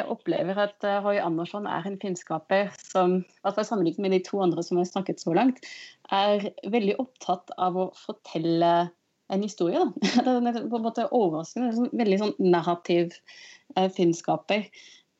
[0.00, 4.40] jeg opplever at uh, Roy Andersson er en filmskaper som, i sammenlignet med de to
[4.44, 5.62] andre som har snakket så langt,
[6.14, 8.72] er veldig opptatt av å fortelle
[9.32, 9.80] en historie.
[9.82, 10.12] Da.
[10.24, 11.72] Det er på en måte overraskende.
[11.74, 13.90] En veldig sånn narrativ finskaper.
[13.96, 14.68] filmskaper.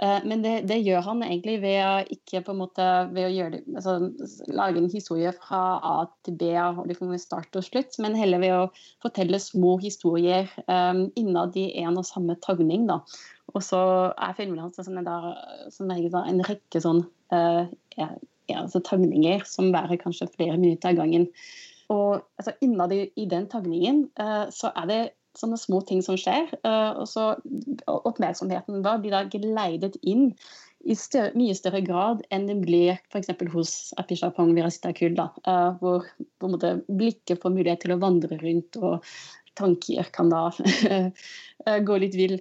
[0.02, 2.86] Uh, men det, det, gjør han egentlig ved å ikke på en måte
[3.16, 3.94] ved å gjøre altså,
[4.52, 5.94] lage en historie fra A
[6.26, 8.66] til B og liksom start og slutt, men heller ved å
[9.04, 12.84] fortelle små historier um, innad i en og samme tagning.
[12.90, 13.00] da.
[13.54, 13.80] Og så
[14.12, 15.30] er filmene hans som, der,
[15.72, 17.64] som en rekke sånn uh,
[17.96, 18.10] ja,
[18.52, 21.30] altså tagninger som værer kanskje flere minutter av gangen.
[21.88, 25.00] Og altså, innad i, i den tagningen uh, så er det
[25.40, 26.50] sånne små ting som skjer.
[26.66, 27.32] Uh, og så
[27.86, 30.30] oppmerksomheten vår blir da geleidet inn
[30.86, 33.32] i større, mye større grad enn det blir f.eks.
[33.52, 35.32] hos Apishapong Virasitakul, da,
[35.80, 39.00] hvor på en måte blikket får mulighet til å vandre rundt og
[39.58, 40.44] tanker kan da
[41.88, 42.36] gå litt vill.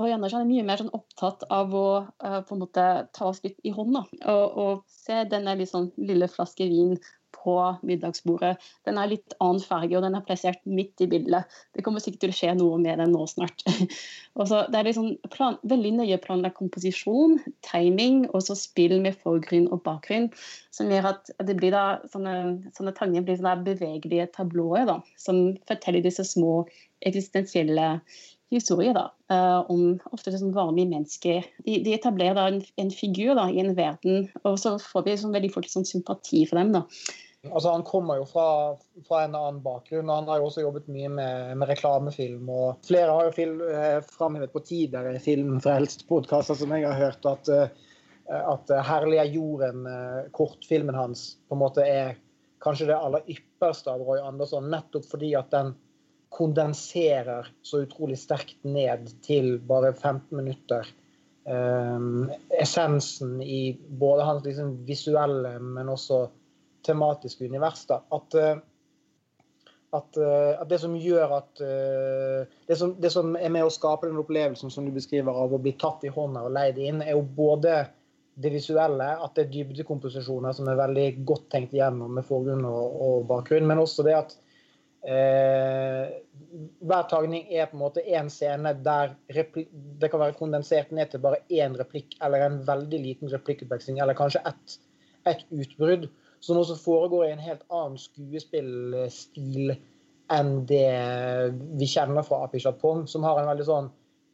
[0.00, 1.86] Roy Andersen er mye mer sånn opptatt av å
[2.18, 4.02] på en måte ta oss litt i hånda
[4.32, 6.96] og, og se denne liksom, lille flaske vin
[7.34, 7.54] på
[7.86, 8.54] middagsbordet.
[8.88, 11.48] Den er litt annen farge, og den er plassert midt i bildet.
[11.76, 13.64] Det kommer sikkert til å skje noe med den nå snart.
[14.50, 19.70] så, det er liksom plan, veldig nøye planlagt komposisjon, timing og så spill med forgrunn
[19.70, 20.30] og bakgrunn,
[20.74, 22.34] som gjør at det blir da, sånne,
[22.76, 26.64] sånne tanger blir sånne bevegelige tablåer da, som forteller disse små
[27.06, 27.96] eksistensielle
[28.50, 31.48] historier da, uh, om ofte liksom vanlige mennesker.
[31.66, 35.18] De, de etablerer da en, en figur da, i en verden, og så får vi
[35.20, 36.72] sånn veldig fort sånn sympati for dem.
[36.78, 36.84] da.
[37.48, 38.46] Altså, Han kommer jo fra,
[39.06, 42.48] fra, en annen bakgrunn, og han har jo også jobbet mye med, med reklamefilm.
[42.52, 47.48] og Flere har jo film, eh, framhevet på tidligere filmfrelst-podkaster som jeg har hørt, at,
[47.48, 47.70] eh,
[48.40, 52.18] at 'Herlig er jorden', eh, kortfilmen hans, på en måte er
[52.60, 55.72] kanskje det aller ypperste av Roy Andersson, nettopp fordi at den
[56.30, 60.86] kondenserer så utrolig sterkt ned til bare 15 minutter.
[61.50, 66.28] Um, essensen i både hans liksom, visuelle, men også
[66.86, 67.82] tematiske univers.
[67.88, 67.98] Da.
[68.14, 68.60] At, uh,
[69.96, 73.72] at, uh, at, det som gjør at uh, det, som, det, som, er med å
[73.74, 77.02] skape den opplevelsen som du beskriver av å bli tatt i hånda og leid inn,
[77.02, 77.80] er jo både
[78.40, 82.94] det visuelle, at det er dybdekomposisjoner som er veldig godt tenkt igjennom med forgrunn og,
[83.02, 84.38] og bakgrunn, men også det at
[85.00, 86.10] Eh,
[86.84, 91.22] hver tagning er på en måte én scene der det kan være kondensert ned til
[91.24, 94.76] bare én replikk eller en veldig liten replikkutveksling, eller kanskje ett
[95.28, 96.08] et utbrudd,
[96.40, 99.74] som også foregår i en helt annen skuespillstil
[100.32, 100.86] enn det
[101.76, 103.90] vi kjenner fra Api Pong, som har en veldig sånn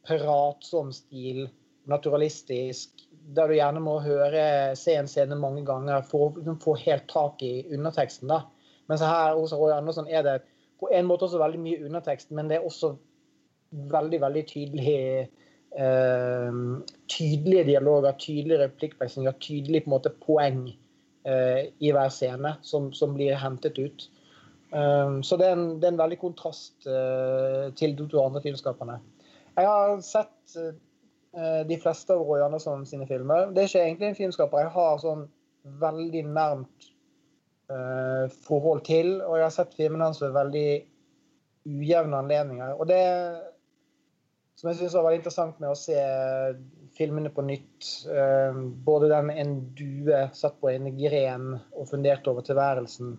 [0.06, 1.48] pratsom stil,
[1.90, 6.76] naturalistisk, der du gjerne må høre, se en scene mange ganger for å liksom, få
[6.84, 8.30] helt tak i underteksten.
[8.30, 8.44] da.
[8.90, 10.36] Mens her hos Roy Andersson er det
[10.80, 12.94] på en måte også veldig mye undertekst, men det er også
[13.92, 14.96] veldig, veldig tydelig
[15.78, 16.58] eh,
[17.12, 20.60] tydelige dialoger, tydelige replikkvekslinger, tydelig på en måte poeng
[21.26, 24.08] eh, i hver scene som, som blir hentet ut.
[24.70, 28.42] Um, så det er, en, det er, en, veldig kontrast uh, til de to andre
[28.42, 28.98] filmskaperne.
[29.56, 33.52] Jeg har sett uh, de fleste av Roy Andersson sine filmer.
[33.54, 35.22] Det er ikke egentlig en filmskaper jeg har sånn
[35.80, 36.90] veldig nærmt
[38.46, 39.16] forhold til.
[39.26, 40.68] Og jeg har sett filmene hans ved veldig
[41.66, 42.76] ujevne anledninger.
[42.78, 43.02] Og det
[44.56, 45.96] som jeg syns var veldig interessant med å se
[46.96, 48.56] filmene på nytt, uh,
[48.86, 53.16] både den 'En due satt på en gren og funderte over tilværelsen',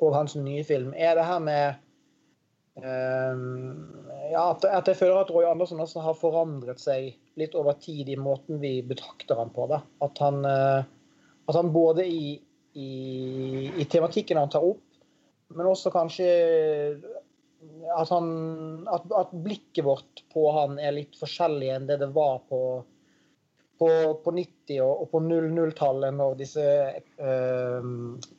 [0.00, 1.74] og hans nye film, er det her med
[2.76, 8.08] um, ja, at, jeg føler at Roy Andersen også har forandret seg litt over tid
[8.08, 9.66] i måten vi betrakter ham på.
[9.70, 9.80] Da.
[10.02, 12.42] At han, at han både i
[12.74, 14.82] i, i tematikken han tar opp,
[15.54, 16.26] men også kanskje
[17.96, 18.26] at, han,
[18.90, 22.60] at, at, blikket vårt på han er litt forskjellig enn det det var på,
[23.78, 23.88] på,
[24.24, 27.88] på 90- og, og på 00-tallet, når disse eh,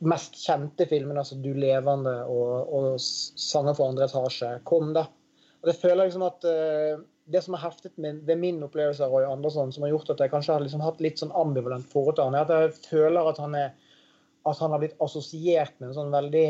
[0.05, 4.93] mest kjente filmene, altså 'Du levende' og, og 'Sanger for andre etasje', kom.
[4.97, 5.07] da.
[5.61, 9.05] Og det føler jeg liksom at eh, det som har heftet med, ved min opplevelse
[9.05, 11.87] av Roy Andersson, som har gjort at jeg kanskje har liksom hatt litt sånn ambivalent
[11.89, 13.73] forhold til han, er at jeg føler at han er
[14.45, 16.47] at han har blitt assosiert med en sånn veldig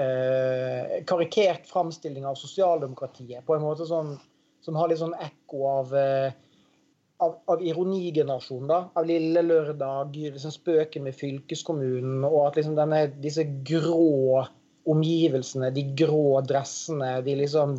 [0.00, 3.44] eh, karikert framstilling av sosialdemokratiet.
[3.46, 4.14] På en måte som,
[4.64, 6.30] som har litt sånn ekko av, eh,
[7.20, 8.70] av, av ironigenerasjonen.
[8.70, 14.46] da, Av Lille Lørdag, liksom spøken med fylkeskommunen, og at liksom denne, disse grå
[14.90, 17.76] omgivelsene, de grå dressene, de liksom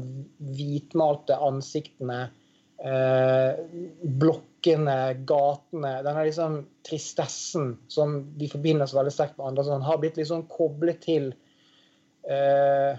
[0.54, 2.28] hvitmalte ansiktene,
[2.86, 3.58] eh,
[4.22, 9.82] blokk blokkene, gatene, denne liksom tristessen som vi forbinder så veldig sterkt med andre, sånn,
[9.86, 11.34] har blitt liksom koblet til
[12.28, 12.98] eh,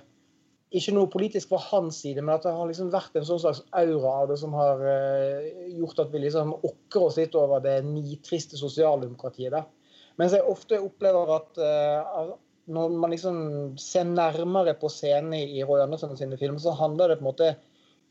[0.73, 3.63] Ikke noe politisk fra hans side, men at det har liksom vært en sånn slags
[3.73, 7.83] aura av det som har eh, gjort at vi liksom okrer oss litt over det
[7.85, 9.53] nitriste sosialdemokratiet.
[9.53, 9.69] der.
[10.17, 12.33] Mens jeg ofte opplever at eh,
[12.73, 17.21] når man liksom ser nærmere på scenen i Roy Andersen sine filmer, så handler det
[17.21, 17.55] på en måte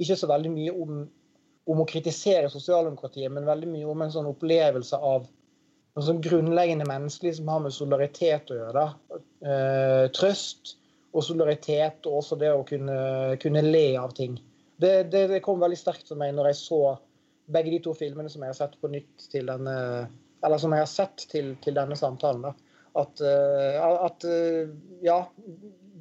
[0.02, 1.02] ikke så veldig mye om
[1.70, 5.28] om å kritisere sosialdemokratiet, men veldig mye om en sånn opplevelse av
[5.91, 8.86] noe sånn grunnleggende menneskelig som har med solidaritet å gjøre.
[9.43, 10.76] Eh, trøst
[11.12, 12.97] og solidaritet, og også det å kunne,
[13.43, 14.39] kunne le av ting.
[14.82, 16.82] Det, det, det, kom veldig sterkt for meg når jeg så
[17.51, 19.76] begge de to filmene som jeg har sett på nytt til denne
[20.41, 22.47] eller som jeg har sett til, til denne samtalen.
[22.47, 22.53] Da.
[23.01, 24.72] At, uh, at uh,
[25.05, 25.20] ja,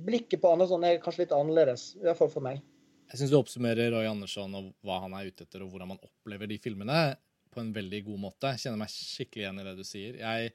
[0.06, 2.62] blikket på Andersson er kanskje litt annerledes, i hvert fall for meg.
[3.10, 6.02] Jeg syns du oppsummerer Roy Andersson og hva han er ute etter, og hvordan man
[6.06, 7.00] opplever de filmene,
[7.50, 8.52] på en veldig god måte.
[8.54, 10.18] Jeg kjenner meg skikkelig igjen i det du sier.
[10.20, 10.52] Jeg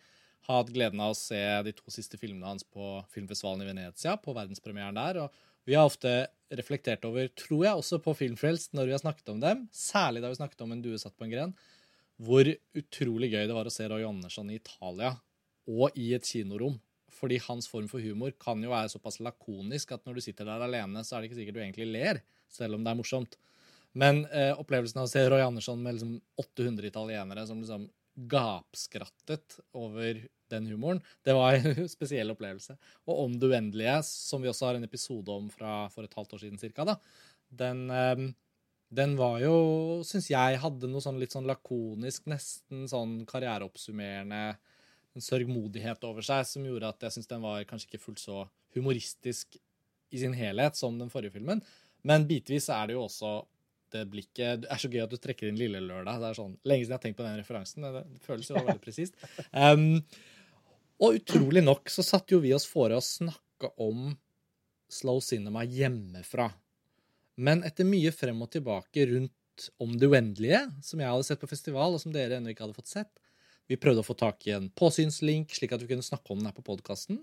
[0.48, 4.14] har hatt gleden av å se de to siste filmene hans på filmfestivalen i Venezia,
[4.16, 5.20] på verdenspremieren der.
[5.26, 6.12] og vi har ofte
[6.54, 10.30] reflektert over, tror jeg, også på Filmfrelst når vi har snakket om dem, særlig da
[10.30, 11.56] vi snakket om En due satt på en gren,
[12.22, 12.46] hvor
[12.78, 15.16] utrolig gøy det var å se Roy Andersson i Italia
[15.66, 16.78] og i et kinorom
[17.12, 20.64] Fordi hans form for humor kan jo være såpass lakonisk at når du sitter der
[20.68, 22.22] alene, så er det ikke sikkert du egentlig ler,
[22.56, 23.38] selv om det er morsomt.
[23.96, 27.88] Men eh, opplevelsen av å se Roy Andersson med liksom 800 italienere som liksom
[28.32, 30.20] gapskrattet over
[30.52, 32.78] den humoren, det var en spesiell opplevelse.
[33.08, 36.38] Og Om det uendelige, som vi også har en episode om fra for et halvt
[36.38, 36.98] år siden cirka, da,
[37.64, 38.28] den, eh,
[38.96, 39.56] den var jo,
[40.08, 44.44] syns jeg, hadde noe sånn litt sånn lakonisk, nesten sånn karriereoppsummerende
[45.16, 48.42] en sørgmodighet over seg som gjorde at jeg syns den var kanskje ikke fullt så
[48.76, 49.56] humoristisk
[50.12, 51.64] i sin helhet som den forrige filmen.
[52.06, 53.40] Men bitvis er det jo også
[53.94, 56.20] det blikket Det er så gøy at du trekker inn Lille Lørdag.
[56.22, 57.88] Det er sånn, Lenge siden jeg har tenkt på den referansen.
[57.96, 59.18] Det føles jo veldig presist.
[59.56, 60.04] Um,
[61.04, 64.14] og utrolig nok så satte jo vi oss fore å snakke om
[64.92, 66.50] slow cinema hjemmefra.
[67.36, 69.34] Men etter mye frem og tilbake rundt
[69.80, 72.76] Om det uendelige, som jeg hadde sett på festival, og som dere ennå ikke hadde
[72.76, 73.22] fått sett,
[73.72, 76.50] vi prøvde å få tak i en påsynslink, slik at vi kunne snakke om den
[76.50, 77.22] her på podkasten.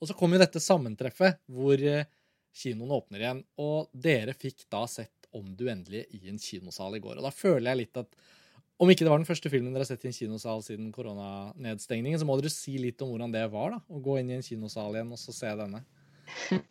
[0.00, 2.08] Og så kom jo dette sammentreffet hvor eh,
[2.54, 7.00] kinoen åpner igjen, og dere fikk da sett Om du endelig i en kinosal i
[7.02, 7.16] går.
[7.18, 8.12] Og da føler jeg litt at
[8.78, 12.18] om ikke det var den første filmen dere har sett i en kinosal siden koronanedstengningen,
[12.18, 14.46] så må dere si litt om hvordan det var, da, å gå inn i en
[14.46, 15.82] kinosal igjen og så se denne.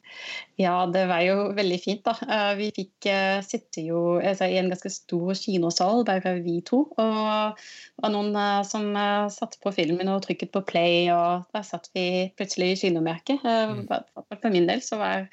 [0.61, 2.13] Ja, det var jo veldig fint, da.
[2.21, 6.83] Eh, vi fikk uh, sitte jo altså, i en ganske stor kinosal, bare vi to.
[6.91, 11.47] Og det var noen uh, som uh, satte på filmen og trykket på play, og
[11.55, 12.05] da satt vi
[12.37, 13.41] plutselig i kinomerket.
[13.41, 13.87] Mm.
[14.35, 15.25] For min del så var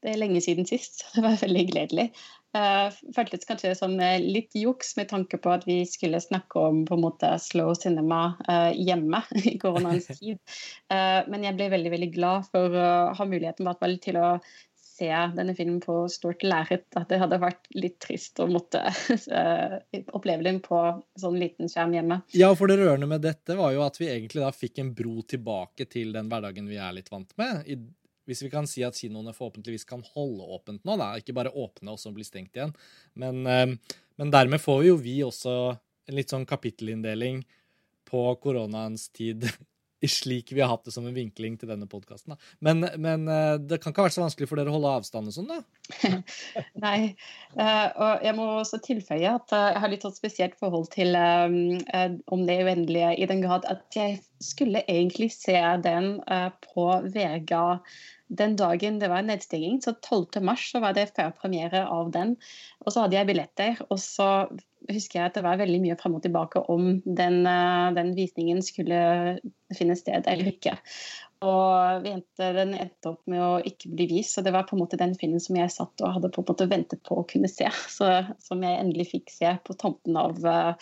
[0.00, 1.02] det er lenge siden sist.
[1.02, 2.06] så Det var veldig gledelig.
[2.56, 3.92] Uh, føltes kanskje som
[4.24, 8.32] litt juks med tanke på at vi skulle snakke om på en måte slow cinema
[8.48, 10.40] uh, hjemme i koronaens tid.
[10.90, 13.70] Uh, men jeg ble veldig veldig glad for å ha muligheten
[14.02, 14.32] til å
[15.00, 16.88] se denne filmen på stort lerret.
[16.98, 18.82] At det hadde vært litt trist å måtte
[20.16, 20.80] oppleve den på
[21.20, 22.20] sånn liten skjerm hjemme.
[22.36, 25.22] Ja, for det rørende med dette var jo at vi egentlig da fikk en bro
[25.22, 27.62] tilbake til den hverdagen vi er litt vant med.
[27.64, 27.78] I
[28.30, 31.96] hvis vi kan si at kinoene forhåpentligvis kan holde åpent nå, da, ikke bare åpne
[31.96, 32.74] og så bli stengt igjen.
[33.18, 35.56] Men, eh, men, dermed får jo vi også
[36.10, 37.42] en litt sånn kapittelinndeling
[38.10, 39.46] på koronaens tid,
[40.08, 42.36] slik vi har hatt det som en vinkling til denne podkasten.
[42.64, 45.28] Men, men, eh, det kan ikke ha vært så vanskelig for dere å holde avstand
[45.28, 46.14] og sånn, da?
[46.86, 47.00] Nei.
[47.56, 52.46] Eh, og jeg må også tilføye at jeg har litt sånn spesielt forhold til Om
[52.46, 56.16] det uendelige, i den grad at jeg skulle egentlig se den
[56.64, 57.82] på Vega
[58.30, 60.40] den dagen det var nedstenging, så 12.
[60.46, 62.36] mars, var det førpremiere av den.
[62.84, 64.28] Og så hadde jeg billetter, og så
[64.94, 68.62] husker jeg at det var veldig mye fram og tilbake om den, eh, den visningen
[68.64, 69.00] skulle
[69.76, 70.76] finne sted eller ikke.
[71.40, 74.76] Og vi endte, den endte opp med å ikke bli vist, så det var på
[74.76, 77.24] en måte den filmen som jeg satt og hadde på en måte ventet på å
[77.28, 77.70] kunne se.
[77.96, 78.10] Så,
[78.44, 80.74] som jeg endelig fikk se på tampen av uh,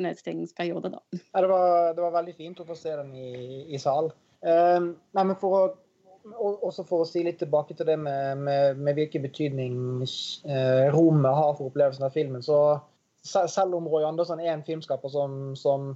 [0.00, 0.94] nedstengingsperiode.
[0.94, 1.02] Da.
[1.20, 4.08] Ja, det, var, det var veldig fint å få se den i, i sal.
[4.40, 5.64] Uh, nei, men for å
[6.22, 9.74] også for å si litt tilbake til det med, med, med hvilken betydning
[10.04, 12.78] eh, rommet har for opplevelsen av filmen, så
[13.22, 15.92] selv om Roy Andersson er en filmskaper som, som,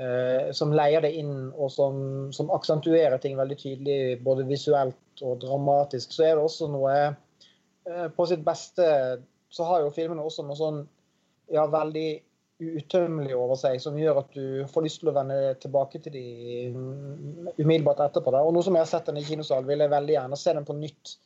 [0.00, 2.00] eh, som leier det inn, og som,
[2.32, 8.08] som, aksentuerer ting veldig tydelig, både visuelt og dramatisk, så er det også noe eh,
[8.16, 8.88] På sitt beste
[9.52, 10.84] så har jo filmene også noe sånn
[11.52, 12.08] ja, veldig
[12.62, 16.24] utømmelig over seg, som gjør at du får lyst til å vende tilbake til de
[17.58, 18.32] umiddelbart etterpå.
[18.32, 18.46] Der.
[18.46, 20.68] Og nå som jeg har sett den i kinosal, vil jeg veldig gjerne se den
[20.68, 21.16] på nytt.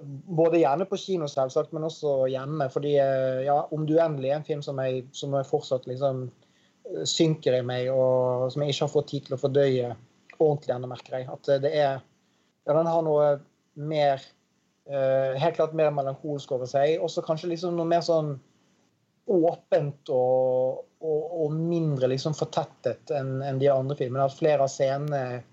[0.00, 2.68] Både gjerne på kino, selvsagt, men også hjemme.
[2.72, 6.26] Fordi eh, ja, Om du endelig er en film som jeg, som jeg fortsatt liksom
[6.26, 9.92] eh, synker i meg, og som jeg ikke har fått tid til å fordøye
[10.36, 11.30] ordentlig ennå, merker jeg.
[11.32, 12.02] At det er
[12.66, 13.26] Ja, den har noe
[13.78, 14.18] mer
[14.90, 16.96] uh, Helt klart mer melankolsk over seg.
[16.98, 18.32] Også kanskje liksom noe mer sånn
[19.26, 24.26] åpent og, og, og mindre liksom fortettet enn en de andre filmene.
[24.26, 25.44] At flere av scenene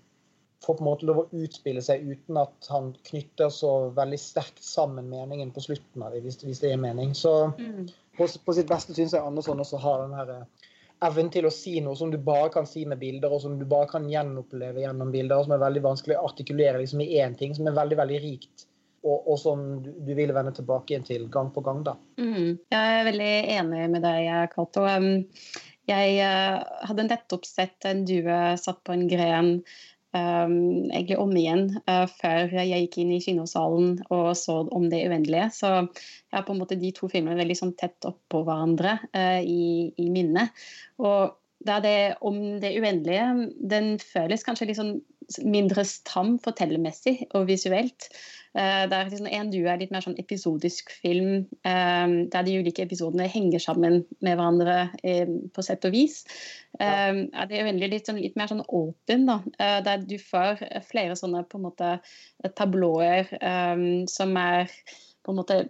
[0.64, 4.64] får på en måte lov å utspille seg uten at han knytter så veldig sterkt
[4.64, 7.14] sammen meningen på slutten av det, hvis, hvis det gir mening.
[7.18, 7.88] Så mm.
[8.18, 10.70] på, på, sitt beste syns jeg Andersson også har den her eh,
[11.08, 13.66] evnen til å si noe som du bare kan si med bilder, og som du
[13.68, 17.36] bare kan gjenoppleve gjennom bilder, og som er veldig vanskelig å artikulere liksom, i én
[17.38, 18.68] ting, som er veldig, veldig rikt
[19.04, 21.84] og, og, som du, du vil vende tilbake igjen til gang på gang.
[21.86, 21.96] da.
[22.20, 24.86] Mm, jeg er veldig enig med deg, Cato.
[25.84, 29.50] Jeg uh, hadde nettopp sett en due satt på en gren
[30.14, 35.04] um, egentlig om igjen uh, før jeg gikk inn i kinosalen og så om det
[35.08, 35.50] uendelige.
[35.56, 39.40] Så jeg har på en måte de to filmene veldig sånn tett oppå hverandre uh,
[39.42, 40.54] i, i minnet.
[41.02, 41.34] Og
[41.64, 43.50] er det om det uendelige.
[43.60, 44.96] Den føles kanskje litt sånn
[45.48, 48.10] mindre stram fortellermessig og visuelt.
[48.54, 52.84] Uh, der liksom En duo er litt mer sånn episodisk film, um, der de ulike
[52.86, 56.22] episodene henger sammen med hverandre um, på sett og vis.
[56.78, 57.10] Ja.
[57.46, 59.36] Det er veldig litt, sånn, litt mer sånn åpen, da,
[59.86, 60.58] der du får
[60.88, 61.90] flere sånne på en måte
[62.58, 63.30] tablåer
[64.10, 64.72] som er
[65.22, 65.60] på en måte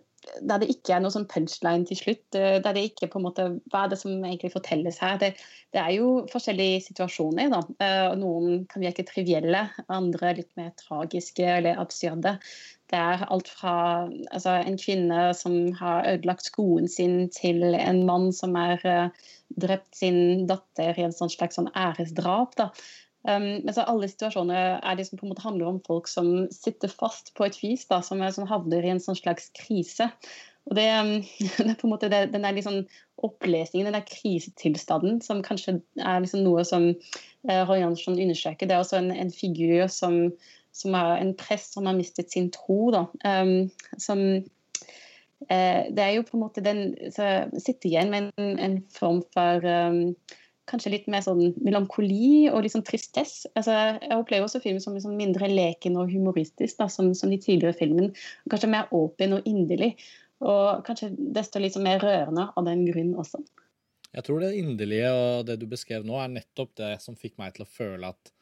[0.41, 2.23] der det ikke er noe sånn punchline til slutt.
[2.35, 5.19] Der det ikke på en måte, Hva er det som egentlig fortelles her?
[5.21, 5.35] Det,
[5.75, 7.51] det er jo forskjellige situasjoner.
[7.53, 7.61] da.
[7.85, 12.39] Eh, noen kan virke trivielle, andre litt mer tragiske eller absurde.
[12.93, 13.75] Det er alt fra
[14.31, 19.31] altså, en kvinne som har ødelagt skoen sin, til en mann som har uh,
[19.61, 22.57] drept sin datter i en sånn slags sånn æresdrap.
[22.61, 22.71] da.
[23.25, 26.45] Um, men så alle situasjoner er det som på en måte handler om folk som
[26.53, 30.11] sitter fast på et vis, da, som, som havner i en sånn slags krise.
[30.69, 31.15] Og det, um,
[31.57, 32.83] det, er på en måte det, den der liksom
[33.25, 38.69] opplesningen, den der krisetilstanden, som kanskje er liksom noe som uh, Roy Jansson undersøker.
[38.69, 40.19] Det er også en, en figur som,
[40.75, 42.89] som er en prest som har mistet sin tro.
[42.95, 43.71] Da, um,
[44.01, 48.81] som uh, Det er jo på en måte den som Sitter igjen med en, en
[48.95, 50.17] form for um,
[50.71, 53.51] kanskje litt mer sånn melankoli og litt sånn tristesse.
[53.59, 57.41] Altså, jeg opplever også film som liksom mindre leken og humoristisk, da, som, som, de
[57.41, 58.15] tidligere filmene.
[58.51, 59.93] Kanskje mer åpen og inderlig.
[60.45, 63.43] Og kanskje desto litt mer rørende av den grunn også.
[64.15, 67.57] Jeg tror det inderlige og det du beskrev nå, er nettopp det som fikk meg
[67.57, 68.33] til å føle at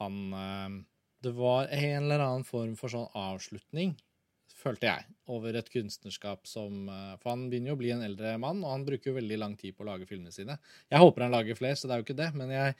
[0.00, 0.78] han eh,
[1.20, 3.96] Det var en eller annen form for sånn avslutning
[4.60, 8.34] følte jeg, over et kunstnerskap som eh, For han begynner jo å bli en eldre
[8.42, 10.58] mann, og han bruker jo veldig lang tid på å lage filmene sine.
[10.90, 12.74] Jeg håper han lager flere, så det er jo ikke det, men jeg,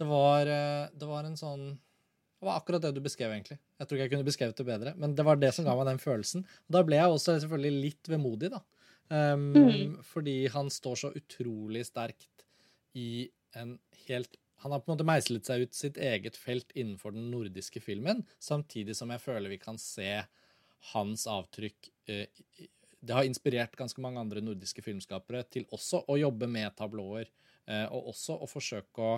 [0.00, 3.58] det, var, eh, det var en sånn Det var akkurat det du beskrev, egentlig.
[3.80, 5.88] Jeg tror ikke jeg kunne beskrevet det bedre, men det var det som ga meg
[5.88, 6.44] den følelsen.
[6.68, 8.60] Og da ble jeg også selvfølgelig litt vemodig, da.
[9.08, 9.94] Um, mm.
[10.04, 12.44] Fordi han står så utrolig sterkt
[13.00, 17.12] i en helt han har på en måte meislet seg ut sitt eget felt innenfor
[17.12, 20.22] den nordiske filmen, samtidig som jeg føler vi kan se
[20.94, 22.40] hans avtrykk eh,
[23.04, 27.28] Det har inspirert ganske mange andre nordiske filmskapere til også å jobbe med tablåer,
[27.68, 29.14] eh, og også å forsøke å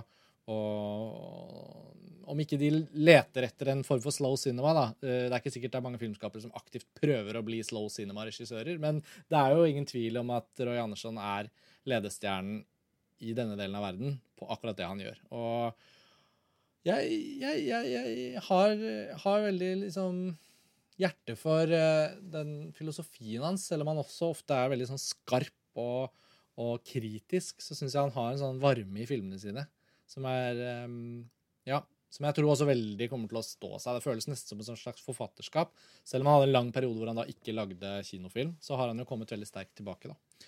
[0.46, 4.86] og om ikke de leter etter en form for slow cinema, da.
[5.02, 7.86] Eh, det er ikke sikkert det er mange filmskapere som aktivt prøver å bli slow
[7.90, 9.00] cinema-regissører, men
[9.30, 11.50] det er jo ingen tvil om at Roy Andersson er
[11.86, 12.64] ledestjernen
[13.24, 15.20] i denne delen av verden på akkurat det han gjør.
[15.36, 15.86] Og
[16.86, 18.74] jeg, jeg, jeg, jeg har,
[19.24, 20.20] har veldig liksom
[21.00, 25.80] hjerte for uh, den filosofien hans, selv om han også ofte er veldig sånn skarp
[25.80, 26.14] og,
[26.62, 29.66] og kritisk, så syns jeg han har en sånn varme i filmene sine
[30.06, 31.26] som er um,
[31.66, 31.80] Ja,
[32.12, 33.96] som jeg tror også veldig kommer til å stå seg.
[33.96, 35.72] Det føles nesten som et slags forfatterskap.
[36.06, 38.92] Selv om han hadde en lang periode hvor han da ikke lagde kinofilm, så har
[38.92, 40.46] han jo kommet veldig sterkt tilbake, da.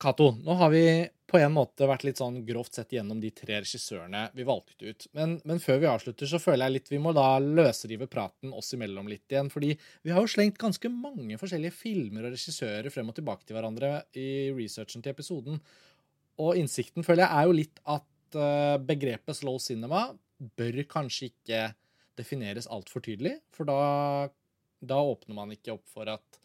[0.00, 0.84] Cato, nå har vi
[1.28, 5.04] på en måte vært litt sånn grovt sett gjennom de tre regissørene vi valgte ut.
[5.12, 8.72] Men, men, før vi avslutter, så føler jeg litt vi må da løsrive praten oss
[8.72, 9.50] imellom litt igjen.
[9.52, 13.58] Fordi vi har jo slengt ganske mange forskjellige filmer og regissører frem og tilbake til
[13.58, 15.60] hverandre i researchen til episoden.
[16.40, 20.06] Og innsikten, føler jeg, er jo litt at uh, begrepet slow cinema
[20.56, 21.64] bør kanskje ikke
[22.16, 23.36] defineres altfor tydelig.
[23.52, 24.30] For da,
[24.80, 26.40] da åpner man ikke opp for at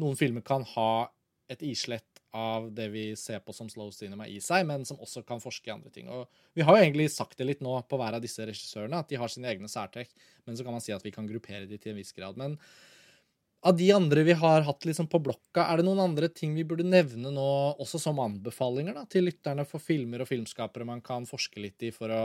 [0.00, 1.10] noen filmer kan ha
[1.52, 5.22] et islett av det vi ser på som slow cinema i seg, men som også
[5.26, 6.10] kan forske i andre ting.
[6.12, 6.26] Og
[6.56, 9.20] Vi har jo egentlig sagt det litt nå på hver av disse regissørene, at de
[9.20, 10.12] har sine egne særtrekk,
[10.44, 12.36] men så kan man si at vi kan gruppere de til en viss grad.
[12.40, 12.58] Men
[13.66, 16.66] av de andre vi har hatt liksom på blokka, er det noen andre ting vi
[16.68, 17.48] burde nevne nå,
[17.82, 21.90] også som anbefalinger da, til lytterne for filmer og filmskapere man kan forske litt i
[21.94, 22.22] for å,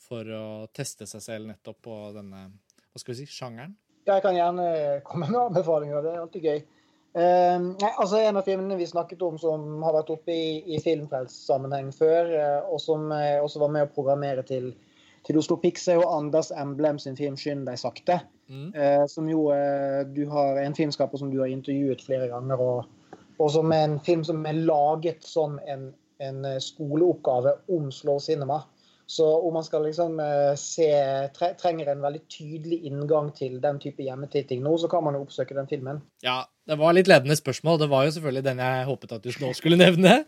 [0.00, 2.48] for å teste seg selv nettopp på denne
[2.90, 3.76] hva skal vi si, sjangeren?
[4.08, 4.66] Jeg kan gjerne
[5.06, 6.02] komme med anbefalinger.
[6.02, 6.62] Det er alltid gøy.
[7.10, 11.90] Uh, altså En av filmene vi snakket om som har vært oppe i, i filmfrelst-sammenheng
[11.94, 14.70] før, uh, og som uh, også var med å programmere til,
[15.26, 18.20] til Oslo Pix, er jo Anders Emblem sin film 'Skynd deg sakte'.
[18.50, 18.70] Mm.
[18.74, 19.44] Eh, som jo
[20.10, 24.00] du har en filmskaper som du har intervjuet flere ganger, og, og som er en
[24.02, 28.64] film som er laget som en, en skoleoppgave om slow cinema.
[29.10, 30.86] Så om man skal liksom eh, se
[31.34, 35.56] trenger en veldig tydelig inngang til den type hjemmetitting nå, så kan man jo oppsøke
[35.56, 35.98] den filmen.
[36.22, 37.80] Ja, det var litt ledende spørsmål.
[37.82, 40.20] Det var jo selvfølgelig den jeg håpet at du nå skulle nevne.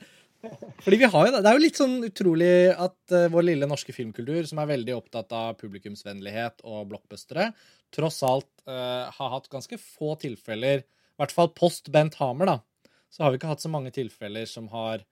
[0.83, 3.95] Fordi vi har jo, Det er jo litt sånn utrolig at uh, vår lille norske
[3.95, 7.53] filmkultur, som er veldig opptatt av publikumsvennlighet og blockbustere,
[7.95, 12.91] tross alt uh, har hatt ganske få tilfeller, i hvert fall post Bent Hamer, da,
[13.15, 15.07] så har vi ikke hatt så mange tilfeller som har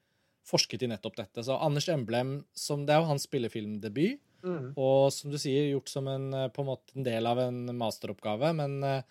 [0.47, 1.45] forsket i nettopp dette.
[1.45, 4.73] Så Anders Emblem, som det er jo hans spillefilmdebut, mm.
[4.81, 7.63] og som du sier, gjort som en, eh, på en måte en del av en
[7.79, 8.53] masteroppgave.
[8.57, 9.03] Men, eh,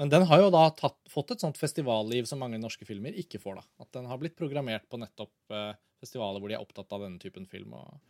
[0.00, 3.40] men den har jo da tatt, fått et sånt festivalliv som mange norske filmer ikke
[3.42, 3.60] får.
[3.60, 3.66] da.
[3.84, 7.20] At den har blitt programmert på nettopp eh, festivaler hvor de er opptatt av denne
[7.22, 7.76] typen film.
[7.78, 8.00] og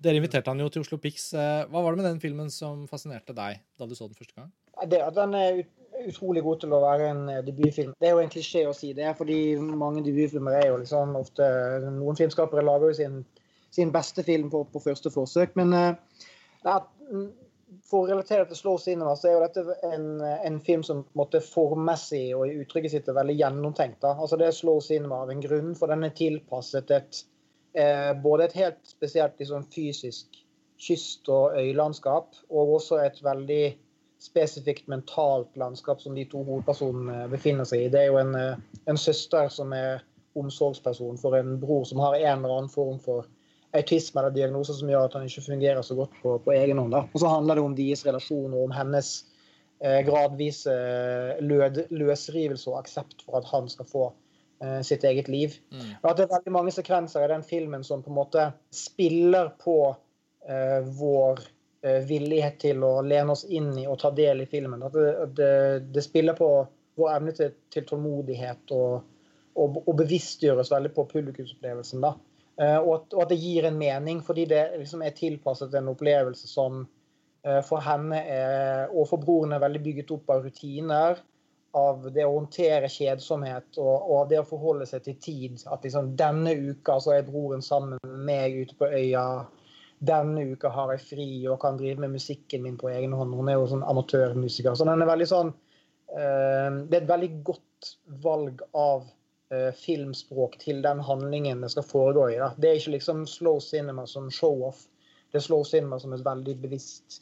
[0.00, 1.32] Dere inviterte han jo til Oslo Pix.
[1.34, 4.52] Hva var det med den filmen som fascinerte deg da du så den første gang?
[4.88, 5.58] Det at den er
[6.08, 7.92] utrolig god til å være en eh, debutfilm.
[8.00, 11.46] Det er jo en klisjé å si det, fordi mange debutfilmer er jo liksom ofte
[11.86, 13.20] Noen filmskapere lager jo sin,
[13.74, 17.28] sin beste film på, på, første forsøk, men uh,
[17.86, 21.26] for å relatere til Slow Cinema, så er jo dette en, en film som på
[21.26, 24.00] en formmessig og i uttrykket sitt er veldig gjennomtenkt.
[24.02, 24.16] Da.
[24.16, 27.22] Altså Det er Slow Cinema av en grunn, for den er tilpasset et
[27.78, 30.42] eh, både et helt spesielt liksom, fysisk
[30.80, 33.64] kyst- og øylandskap, og også et veldig
[34.20, 37.90] spesifikt mentalt landskap som de to hovedpersonene befinner seg i.
[37.92, 40.04] Det er jo en, eh, en søster som er
[40.38, 43.26] omsorgsperson for en bror som har en eller annen form for
[43.76, 46.94] autisme eller diagnoser som gjør at han ikke fungerer så godt på, på egen hånd.
[46.94, 49.12] Og så handler det om deres relasjon og om hennes
[49.82, 50.74] eh, gradvise
[51.40, 54.04] lød, løsrivelse og aksept for at han skal få
[54.62, 55.56] eh, sitt eget liv.
[55.70, 55.86] Mm.
[56.02, 59.54] Og at det er veldig mange sekvenser i den filmen som på en måte spiller
[59.62, 59.78] på
[60.48, 61.48] eh, vår eh,
[61.80, 64.82] villighet til å lene oss inn i og ta del i filmen.
[64.84, 65.52] At det, det,
[65.94, 66.50] det spiller på
[67.00, 69.06] vår evne til, til tålmodighet og,
[69.56, 72.04] og, og bevisstgjøres veldig på publikumsopplevelsen.
[72.04, 72.14] da.
[72.60, 75.90] Eh, og at, og at, det gir en mening, fordi det liksom er tilpasset en
[75.94, 76.82] opplevelse som
[77.46, 81.22] eh, for henne er, og for broren er veldig bygget opp av rutiner.
[81.78, 85.60] Av det å håndtere kjedsomhet og, og av det å forholde seg til tid.
[85.70, 89.24] At liksom denne uka så er broren sammen med meg ute på øya.
[90.00, 93.34] Denne uka har jeg fri og kan drive med musikken min på egen hånd.
[93.36, 94.74] Hun er jo sånn amatørmusiker.
[94.74, 97.90] Så den er veldig sånn uh, Det er et veldig godt
[98.24, 99.08] valg av
[99.50, 102.36] Eh, filmspråk til den handlingen det skal foregå i.
[102.38, 102.52] Da.
[102.54, 104.84] Det er ikke liksom slow cinema som show-off.
[105.32, 107.18] Det er slow cinema som et veldig bevisst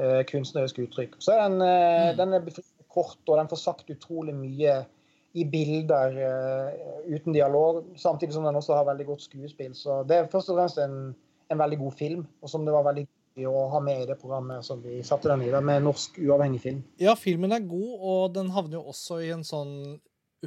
[0.00, 1.18] uh, kunstnerisk uttrykk.
[1.20, 2.16] Så er den, mm.
[2.16, 2.48] den er
[2.92, 4.78] kort, og den får sagt utrolig mye
[5.36, 6.80] i bilder uh,
[7.12, 9.76] uten dialog, samtidig som den også har veldig godt skuespill.
[9.76, 10.98] Så det er først og fremst en,
[11.52, 13.06] en veldig god film, og som det var veldig
[13.36, 16.18] gøy å ha med i det programmet som vi satte den i, det, med norsk
[16.22, 16.82] uavhengig film.
[17.02, 19.74] Ja, filmen er god, og den havner jo også i en sånn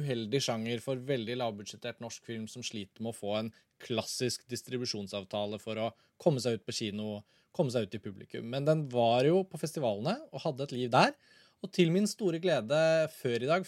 [0.00, 3.50] uheldig sjanger for veldig lavbudsjettert norsk film som sliter med å få en
[3.82, 5.90] klassisk distribusjonsavtale for å
[6.20, 7.20] komme seg ut på kino,
[7.56, 8.46] komme seg ut i publikum.
[8.52, 11.14] Men den var jo på festivalene og hadde et liv der.
[11.60, 12.80] Og til min store glede
[13.12, 13.66] før i dag,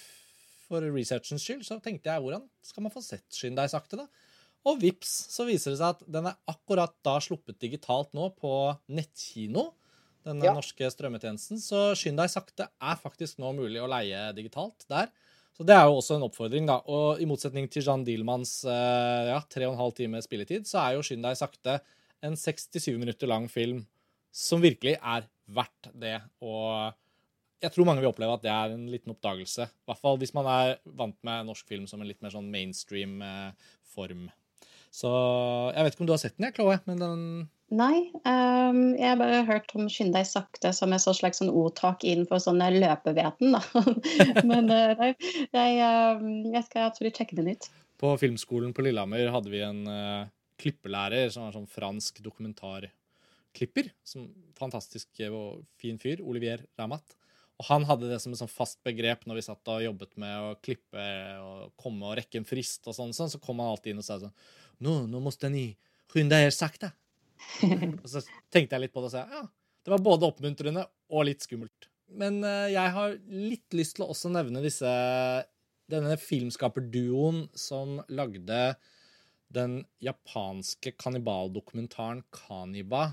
[0.73, 4.07] for researchens skyld, så tenkte jeg hvordan skal man få sett Skynd deg sakte, da?
[4.69, 8.53] Og vips, så viser det seg at den er akkurat da sluppet digitalt nå på
[8.95, 9.73] nettkino.
[10.23, 10.53] Den ja.
[10.55, 11.59] norske strømmetjenesten.
[11.59, 15.11] Så Skynd deg sakte er faktisk nå mulig å leie digitalt der.
[15.53, 16.79] Så det er jo også en oppfordring, da.
[16.89, 20.81] Og i motsetning til Jean Dielmanns eh, ja, tre og en halv time spilletid, så
[20.85, 21.81] er jo Skynd deg sakte
[22.23, 23.83] en 67 minutter lang film
[24.33, 26.17] som virkelig er verdt det.
[26.41, 26.95] Og
[27.63, 29.67] jeg tror mange vil oppleve at det er en liten oppdagelse.
[29.69, 32.51] I hvert fall hvis man er vant med norsk film som en litt mer sånn
[32.51, 34.31] mainstream eh, form.
[34.93, 35.11] Så
[35.73, 37.27] jeg vet ikke om du har sett den, jeg, Chloé, men den
[37.73, 42.05] Nei, um, jeg har bare hørt om 'skynd deg sakte' som et slags sånn ordtak
[42.05, 43.55] innenfor sånne løpeveten.
[43.57, 43.63] Da.
[44.51, 45.15] Men uh, nei,
[45.57, 46.21] jeg, uh,
[46.53, 47.71] jeg, skal absolutt sjekke den ut.
[47.97, 50.29] På filmskolen på Lillehammer hadde vi en uh,
[50.61, 53.89] klippelærer som var sånn fransk dokumentarklipper.
[54.05, 54.29] Som
[54.61, 56.21] fantastisk og fin fyr.
[56.21, 57.17] Olivier Ramat.
[57.57, 60.45] Og han hadde det som et sånn fast begrep når vi satt og jobbet med
[60.45, 61.09] å klippe
[61.41, 64.21] og komme og rekke en frist og sånn, så kom han alltid inn og sa
[64.21, 64.35] sånn
[64.83, 65.71] Nå, nå måtte ni
[66.13, 66.93] skynde dere sakte
[68.03, 68.23] og så
[68.53, 69.43] tenkte jeg litt på det og sa ja,
[69.83, 71.89] det var både oppmuntrende og litt skummelt.
[72.13, 74.91] Men uh, jeg har litt lyst til å også nevne disse
[75.93, 78.61] denne filmskaperduoen som lagde
[79.53, 83.11] den japanske kannibaldokumentaren Kaniba.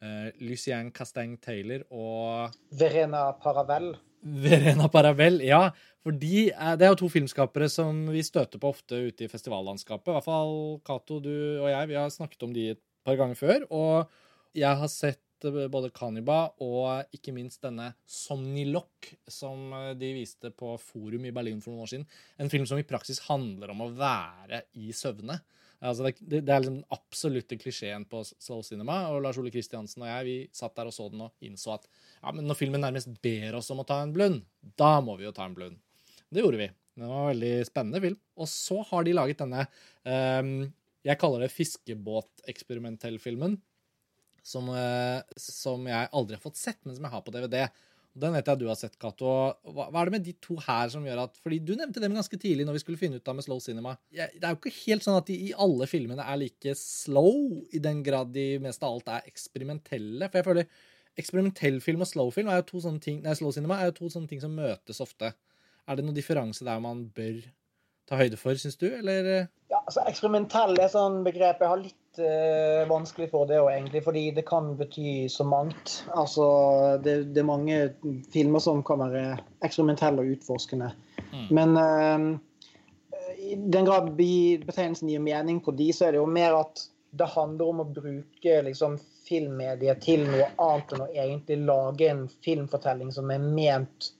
[0.00, 3.92] Uh, Lucien Casteng Taylor og Verena Paravel.
[4.20, 5.70] Verena Parabel, ja.
[6.04, 9.30] For de er, det er jo to filmskapere som vi støter på ofte ute i
[9.30, 10.08] festivallandskapet.
[10.08, 10.54] I hvert fall
[10.86, 11.90] Cato, du og jeg.
[11.90, 13.66] Vi har snakket om de et par ganger før.
[13.68, 20.12] Og jeg har sett eh, både Kaniba og ikke minst denne Somnilok, som eh, de
[20.16, 22.08] viste på Forum i Berlin for noen år siden.
[22.40, 25.40] En film som i praksis handler om å være i søvne.
[25.80, 28.98] Altså det, det, er liksom den absolutte klisjeen på Soul Cinema.
[29.14, 31.86] Og Lars Ole Kristiansen og jeg vi satt der og så den og innså at
[31.88, 34.42] ja, men når filmen nærmest ber oss om å ta en blund,
[34.80, 35.80] da må vi jo ta en blund.
[36.30, 36.68] Det gjorde vi.
[37.00, 38.18] Det var en veldig spennende film.
[38.36, 39.64] Og så har de laget denne
[40.04, 40.52] um,
[41.06, 43.56] jeg kaller det fiskebåteksperimentellfilmen.
[44.50, 47.56] Som, uh, som jeg aldri har fått sett, men som jeg har på DVD.
[48.18, 49.28] Den vet jeg du har sett, Cato.
[49.70, 52.38] Hva, er det med de to her som gjør at Fordi du nevnte dem ganske
[52.42, 53.94] tidlig når vi skulle finne ut av med slow cinema.
[54.10, 57.82] Det er jo ikke helt sånn at de i alle filmene er like slow, i
[57.82, 60.26] den grad de mest av alt er eksperimentelle.
[60.26, 60.82] For jeg føler
[61.20, 63.98] eksperimentell film og slow film er jo to sånne ting Nei, slow cinema er jo
[64.00, 65.32] to sånne ting som møtes ofte.
[65.86, 67.40] Er det noen differanse der man bør
[68.10, 69.30] ta høyde for, syns du, eller?
[69.70, 74.02] Ja, altså Eksperimentell er sånn begrep jeg har litt uh, vanskelig for det òg, egentlig.
[74.06, 76.00] Fordi det kan bety så mangt.
[76.10, 76.46] Altså,
[77.04, 77.80] det, det, er mange
[78.34, 80.90] filmer som kan være eksperimentelle og utforskende.
[81.30, 81.46] Mm.
[81.54, 86.58] Men uh, i den grad betegnelsen gir mening på de, så er det jo mer
[86.58, 92.10] at det handler om å bruke liksom, filmmediet til noe annet enn å egentlig lage
[92.10, 94.12] en filmfortelling som er ment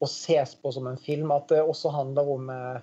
[0.00, 1.32] å ses på som en film.
[1.34, 2.80] At det også handler om eh,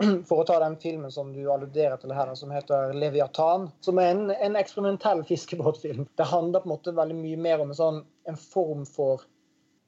[0.28, 4.14] For å ta den filmen som du alluderer til her, som heter 'Leviatan', som er
[4.14, 6.06] en, en eksperimentell fiskebåtfilm.
[6.16, 9.26] Det handler på en måte veldig mye mer om en, sånn, en form for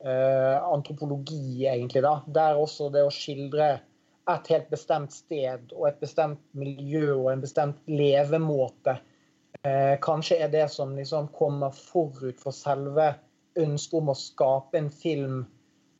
[0.04, 2.02] uh, antropologi, egentlig.
[2.04, 3.70] da, Der også det å skildre
[4.30, 8.98] et helt bestemt sted og et bestemt miljø og en bestemt levemåte
[9.66, 13.14] uh, kanskje er det som liksom kommer forut for selve
[13.58, 15.42] ønsket om å skape en film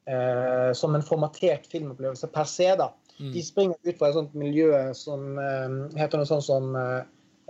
[0.09, 2.71] uh, som en formatert filmopplevelse per se.
[2.79, 2.93] da.
[3.23, 3.33] Mm.
[3.33, 7.03] De springer ut fra et sånt miljø som eh, heter noe sånt som eh,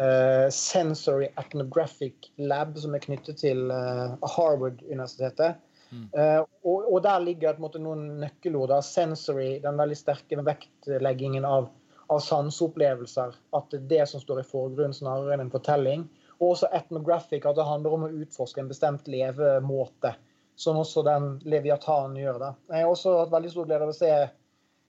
[0.04, 5.62] eh, Sensory Ethnographic Lab, som er knyttet til uh, Harvard-universitetet.
[5.92, 6.08] Mm.
[6.12, 8.68] Uh, og, og, der ligger måte, noen nøkkelord.
[8.74, 8.82] Da.
[8.84, 11.70] Sensory, den veldig sterke vektleggingen av,
[12.12, 13.38] av sanseopplevelser.
[13.56, 16.04] At det er det som står i forgrunnen snarere enn en fortelling.
[16.42, 20.12] Og også ethnographic, at det handler om å utforske en bestemt levemåte.
[20.60, 22.38] Som også den Leviatan gjør.
[22.42, 22.54] Da.
[22.74, 24.12] Jeg har også hatt veldig stor glede av å se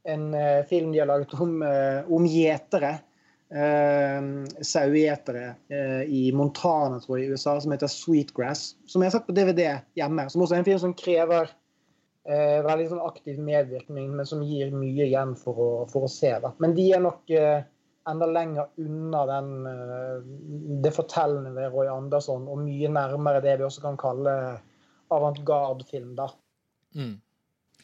[0.03, 2.97] en uh, film de har laget om, uh, om gjetere
[3.53, 8.73] uh, sauegjetere uh, i Montana, tror jeg, i USA, som heter Sweetgrass.
[8.85, 9.67] Som jeg har sett på DVD
[9.99, 10.27] hjemme.
[10.30, 14.73] Som også er en film som krever uh, veldig sånn aktiv medvirkning, men som gir
[14.75, 16.34] mye igjen for å, for å se.
[16.43, 16.53] Da.
[16.63, 17.38] Men de er nok
[18.03, 19.51] enda lenger unna den,
[20.84, 24.34] det fortellende ved Roy Andersson, og mye nærmere det vi også kan kalle
[25.13, 26.11] avantgarde-film.
[26.17, 26.27] da.
[26.97, 27.13] Mm.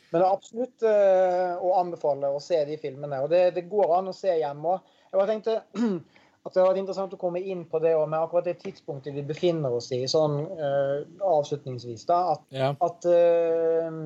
[0.10, 3.20] Men det er absolutt å anbefale å se de filmene.
[3.22, 4.96] Og det, det går an å se hjemme òg.
[5.10, 5.60] Jeg bare tenkte
[6.40, 9.26] at det hadde vært interessant å komme inn på det med akkurat det tidspunktet vi
[9.28, 12.06] befinner oss i, sånn uh, avslutningsvis.
[12.08, 12.70] da, At, ja.
[12.80, 14.00] at uh,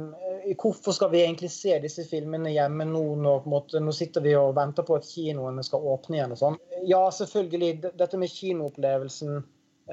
[0.59, 4.55] Hvorfor skal vi egentlig se disse filmene hjemme nå når måte, nå sitter vi og
[4.57, 6.33] venter på at kinoene skal åpne igjen?
[6.33, 6.59] og sånn?
[6.89, 7.93] Ja, selvfølgelig.
[8.01, 9.43] Dette med kinoopplevelsen,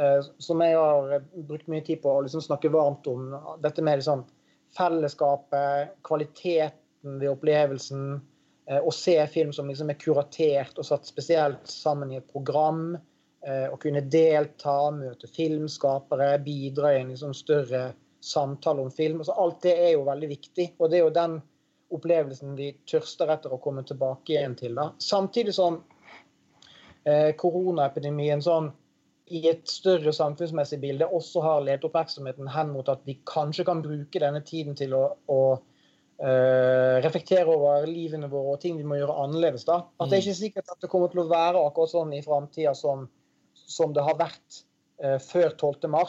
[0.00, 4.00] uh, som jeg har brukt mye tid på å liksom snakke varmt om, dette med
[4.00, 4.24] liksom,
[4.76, 8.20] fellesskapet, kvaliteten ved opplevelsen
[8.70, 12.94] å eh, se film som liksom er kuratert og satt spesielt sammen i et program.
[13.46, 17.90] Eh, å kunne delta, møte filmskapere, bidra i en liksom større
[18.20, 19.22] samtale om film.
[19.22, 20.68] Altså, alt det er jo veldig viktig.
[20.78, 21.38] Og det er jo den
[21.90, 24.76] opplevelsen vi tørster etter å komme tilbake igjen til.
[24.78, 24.90] Da.
[25.02, 25.80] Samtidig som
[27.08, 28.70] eh, koronaepidemien sånn,
[29.30, 33.82] i et større samfunnsmessig bilde også har ledet oppmerksomheten hen mot at vi kanskje kan
[33.84, 35.42] bruke denne tiden til å, å
[36.20, 39.62] Uh, reflektere over livene våre og ting vi må gjøre annerledes.
[39.64, 39.78] da.
[39.96, 40.26] At Det er mm.
[40.26, 43.06] ikke sikkert at det kommer til å være akkurat sånn i framtida som,
[43.56, 44.58] som, det har vært
[45.00, 46.02] uh, før 12.3.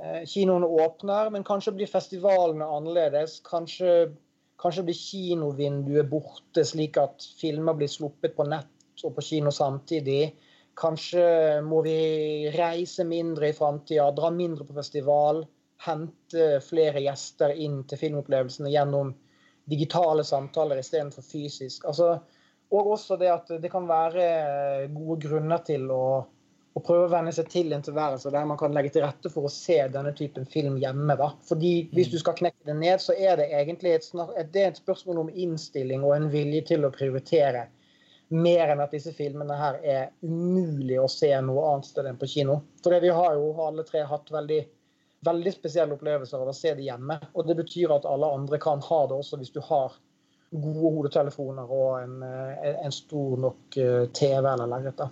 [0.00, 3.36] Uh, kinoene åpner, men kanskje blir festivalene annerledes.
[3.46, 4.10] Kanskje,
[4.58, 10.32] kanskje blir kinovinduet borte, slik at filmer blir sluppet på nett og på kino samtidig.
[10.80, 11.24] Kanskje
[11.66, 11.96] må vi
[12.54, 15.44] reise mindre i framtida, dra mindre på festival
[15.86, 19.14] hente flere gjester inn til filmopplevelsene gjennom
[19.70, 21.86] digitale samtaler istedenfor fysisk.
[21.88, 22.18] Altså,
[22.70, 26.04] og også det at det kan være gode grunner til å,
[26.74, 29.48] å prøve å venne seg til en tilværelse der man kan legge til rette for
[29.48, 31.16] å se denne typen film hjemme.
[31.18, 31.32] Da.
[31.48, 34.10] Fordi Hvis du skal knekke det ned, så er det egentlig et,
[34.52, 37.68] det er et spørsmål om innstilling og en vilje til å prioritere.
[38.30, 42.28] Mer enn at disse filmene her er umulig å se noe annet sted enn på
[42.30, 42.60] kino.
[42.84, 44.60] For vi har jo alle tre hatt veldig
[45.24, 47.18] veldig spesielle opplevelser av å se det hjemme.
[47.34, 49.96] Og det betyr at alle andre kan ha det også hvis du har
[50.50, 55.02] gode hodetelefoner og en, eh, en stor nok eh, TV eller lerret.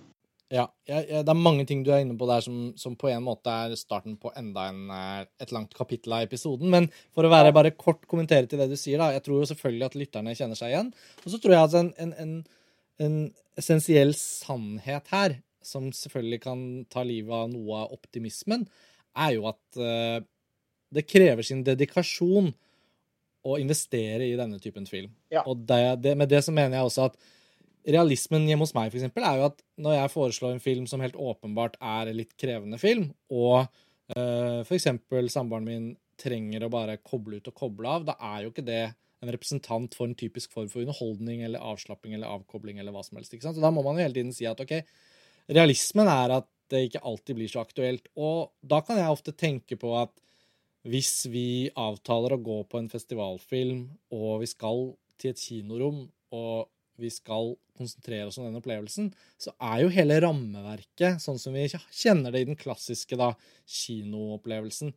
[0.49, 3.21] Ja, ja, det er mange ting du er inne på der som, som, på en
[3.21, 6.71] måte er starten på enda en, eh, et langt kapittel av episoden.
[6.73, 9.11] Men for å være bare kort kommentere til det du sier, da.
[9.13, 10.89] Jeg tror jo selvfølgelig at lytterne kjenner seg igjen.
[11.21, 12.33] Og så tror jeg at en, en, en,
[13.03, 13.19] en
[13.59, 16.61] essensiell sannhet her, som selvfølgelig kan
[16.91, 18.65] ta livet av noe av optimismen,
[19.19, 20.19] er jo at uh,
[20.95, 22.51] det krever sin dedikasjon
[23.49, 25.11] å investere i denne typen film.
[25.31, 25.45] Ja.
[25.47, 27.19] Og det, det, med det så mener jeg også at
[27.89, 31.03] realismen hjemme hos meg for eksempel, er jo at når jeg foreslår en film som
[31.03, 36.73] helt åpenbart er en litt krevende film, og uh, for eksempel samboeren min trenger å
[36.73, 38.83] bare koble ut og koble av, da er jo ikke det
[39.19, 43.19] en representant for en typisk form for underholdning eller avslapping eller avkobling eller hva som
[43.19, 43.35] helst.
[43.35, 44.77] Så da må man jo hele tiden si at OK,
[45.51, 48.09] realismen er at det ikke alltid blir så aktuelt.
[48.15, 50.13] Og da kan jeg ofte tenke på at
[50.87, 54.85] hvis vi avtaler å gå på en festivalfilm, og vi skal
[55.19, 56.69] til et kinorom, og
[56.99, 59.09] vi skal konsentrere oss om den opplevelsen,
[59.39, 63.33] så er jo hele rammeverket, sånn som vi kjenner det i den klassiske da,
[63.67, 64.93] kinoopplevelsen,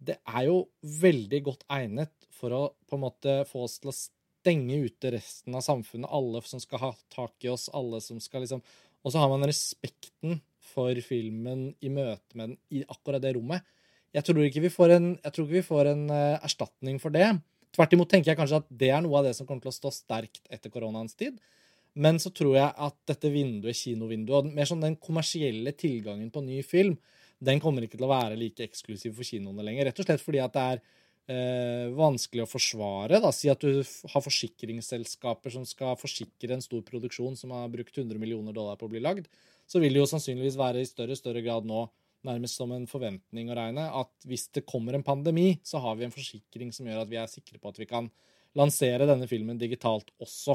[0.00, 0.60] det er jo
[1.02, 5.56] veldig godt egnet for å på en måte få oss til å stenge ute resten
[5.56, 8.62] av samfunnet, alle som skal ha tak i oss, alle som skal liksom
[9.00, 13.64] Og så har man respekten for filmen i møte med den i akkurat det rommet.
[14.12, 17.30] Jeg tror ikke vi får en, ikke vi får en uh, erstatning for det.
[17.72, 19.78] Tvert imot tenker jeg kanskje at det er noe av det som kommer til å
[19.78, 21.38] stå sterkt etter koronaens tid.
[21.94, 26.42] Men så tror jeg at dette vinduet, kinovinduet, og mer sånn den kommersielle tilgangen på
[26.44, 26.98] ny film,
[27.40, 29.88] den kommer ikke til å være like eksklusiv for kinoene lenger.
[29.88, 30.82] Rett og slett fordi at det er
[31.30, 33.20] eh, vanskelig å forsvare.
[33.22, 33.30] Da.
[33.34, 38.20] Si at du har forsikringsselskaper som skal forsikre en stor produksjon som har brukt 100
[38.20, 39.30] millioner dollar på å bli lagd.
[39.70, 41.80] Så vil det jo sannsynligvis være i større større grad nå
[42.26, 46.04] nærmest som en forventning å regne at hvis det kommer en pandemi, så har vi
[46.04, 48.10] en forsikring som gjør at vi er sikre på at vi kan
[48.58, 50.54] lansere denne filmen digitalt også.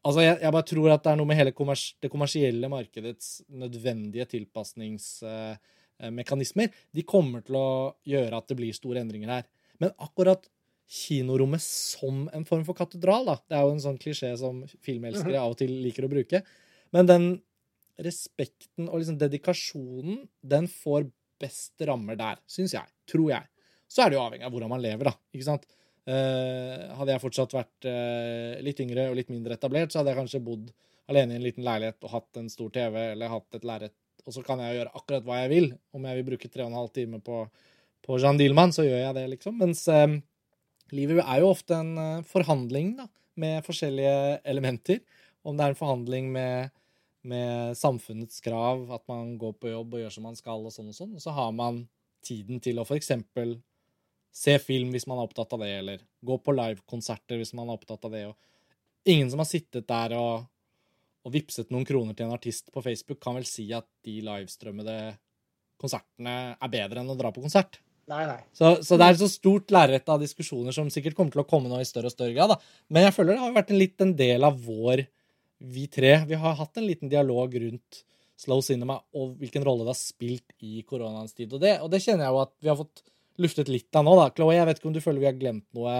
[0.00, 3.26] Altså, jeg, jeg bare tror at det er noe med hele kommers det kommersielle markedets
[3.52, 6.68] nødvendige tilpasningsmekanismer.
[6.68, 7.68] Eh, de kommer til å
[8.08, 9.44] gjøre at det blir store endringer her.
[9.80, 10.48] Men akkurat
[10.90, 13.36] kinorommet som en form for katedral, da.
[13.46, 15.44] Det er jo en sånn klisjé som filmelskere mhm.
[15.44, 16.42] av og til liker å bruke.
[16.94, 17.28] Men den
[18.00, 21.06] respekten og liksom dedikasjonen, den får
[21.40, 22.90] best rammer der, syns jeg.
[23.08, 23.46] Tror jeg.
[23.90, 25.14] Så er det jo avhengig av hvordan man lever, da.
[25.34, 25.66] Ikke sant?
[26.10, 30.20] Uh, hadde jeg fortsatt vært uh, litt yngre og litt mindre etablert, så hadde jeg
[30.22, 30.70] kanskje bodd
[31.10, 33.94] alene i en liten leilighet og hatt en stor TV eller hatt et lerret,
[34.24, 35.68] og så kan jeg gjøre akkurat hva jeg vil.
[35.96, 37.42] Om jeg vil bruke tre og en halv time på
[38.06, 39.56] på Jean Dielmann, så gjør jeg det, liksom.
[39.60, 40.18] Mens eh,
[40.96, 43.08] livet er jo ofte en eh, forhandling da,
[43.40, 45.00] med forskjellige elementer.
[45.46, 46.70] Om det er en forhandling med,
[47.28, 50.92] med, samfunnets krav, at man går på jobb og gjør som man skal, og sånn
[50.92, 51.16] og sånn.
[51.16, 51.84] Og så har man
[52.26, 53.12] tiden til å f.eks.
[54.36, 57.80] se film hvis man er opptatt av det, eller gå på livekonserter hvis man er
[57.80, 58.26] opptatt av det.
[58.32, 60.48] Og ingen som har sittet der og,
[61.24, 65.00] og vippset noen kroner til en artist på Facebook, kan vel si at de livestrømmede
[65.80, 67.80] konsertene er bedre enn å dra på konsert.
[68.10, 68.40] Nei, nei.
[68.56, 71.70] Så, så, det er så stort lerret av diskusjoner som sikkert kommer til å komme
[71.70, 72.54] nå i større og større grad.
[72.54, 72.74] Da.
[72.90, 75.04] Men jeg føler det har vært en liten del av vår,
[75.60, 76.14] vi tre.
[76.26, 78.02] Vi har hatt en liten dialog rundt
[78.40, 81.52] slow cinema og hvilken rolle det har spilt i koronaens tid.
[81.52, 83.02] Og det, og det kjenner jeg jo at vi har fått
[83.40, 84.14] luftet litt av nå.
[84.18, 84.30] da.
[84.34, 85.94] Chloé, jeg vet ikke om du føler vi har glemt noe.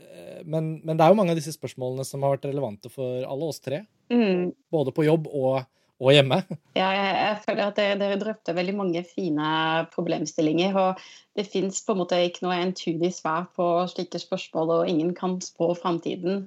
[0.00, 3.22] Eh, men, men, det er jo mange av disse spørsmålene som har vært relevante for
[3.24, 3.84] alle oss tre.
[4.12, 4.50] Mm.
[4.74, 5.62] Både på jobb og
[6.00, 6.40] og hjemme.
[6.78, 9.48] Ja, jeg, jeg føler at dere, dere drøfter veldig mange fine
[9.92, 10.76] problemstillinger.
[10.80, 11.02] og
[11.36, 16.46] Det fins ikke noe entydig svar på slike spørsmål, og ingen kan spå framtiden.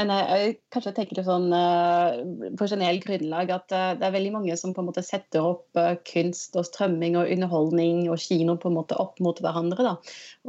[0.00, 2.16] Men jeg, jeg kanskje tenker det sånn uh,
[2.56, 5.68] på generelt grunnlag at uh, det er veldig mange som på en måte setter opp
[5.76, 9.84] uh, kunst og strømming og underholdning og kino på en måte opp mot hverandre.
[9.84, 9.96] da.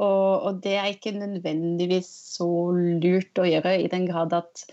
[0.00, 2.08] Og, og det er ikke nødvendigvis
[2.38, 4.64] så lurt å gjøre, i den grad at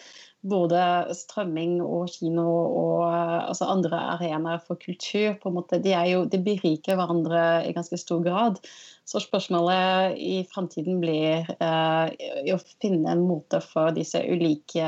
[0.43, 0.79] både
[1.15, 6.39] strømming og kino og altså andre arenaer for kultur på en måte, de, jo, de
[6.43, 8.59] beriker hverandre i ganske stor grad.
[9.07, 14.87] Så spørsmålet i framtiden blir eh, å finne en måte for disse ulike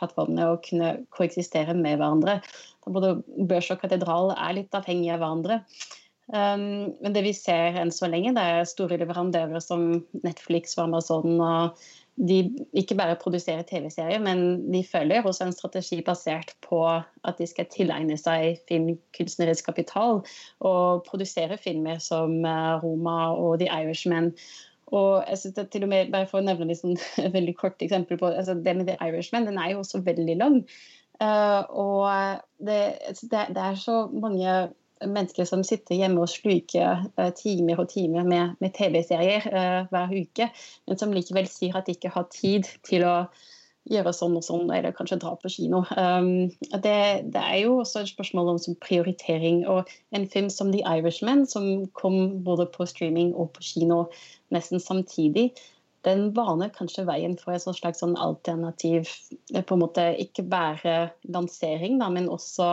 [0.00, 2.40] plattformene å kunne koeksistere med hverandre.
[2.90, 3.18] Både
[3.48, 5.62] børs og katedral er litt avhengige av hverandre.
[6.30, 10.84] Um, men det vi ser enn så lenge, det er store leverandører som Netflix og
[10.84, 11.80] Amazon og
[12.28, 17.46] de ikke bare produserer TV-serier, men de følger også en strategi basert på at de
[17.48, 20.20] skal tilegne seg filmkunstnerisk kapital
[20.60, 24.34] og produsere filmer som eh, Roma og The Irishman.
[24.92, 26.98] Og jeg synes til og med, bare for å nevne et sånn,
[27.32, 30.64] veldig kort eksempel på altså det med The Irishman, den er jo også veldig lang.
[31.20, 32.04] Uh, og
[32.64, 34.70] det, det, det, er så mange
[35.06, 40.12] mennesker som sitter hjemme og sluker uh, timer og timer med, med TV-serier uh, hver
[40.12, 40.50] uke,
[40.88, 43.14] men som likevel sier at de ikke har tid til å
[43.90, 45.82] gjøre sånn og sånn, eller kanskje dra på kino.
[45.96, 46.50] Um,
[46.84, 46.98] det,
[47.32, 49.62] det, er jo også et spørsmål om prioritering.
[49.70, 54.04] Og en film som The Irishman, som kom både på streaming og på kino
[54.54, 55.50] nesten samtidig,
[56.06, 59.08] den baner kanskje veien for en slags sånn alternativ
[59.54, 62.70] eh, på en måte Ikke bare lansering, da, men også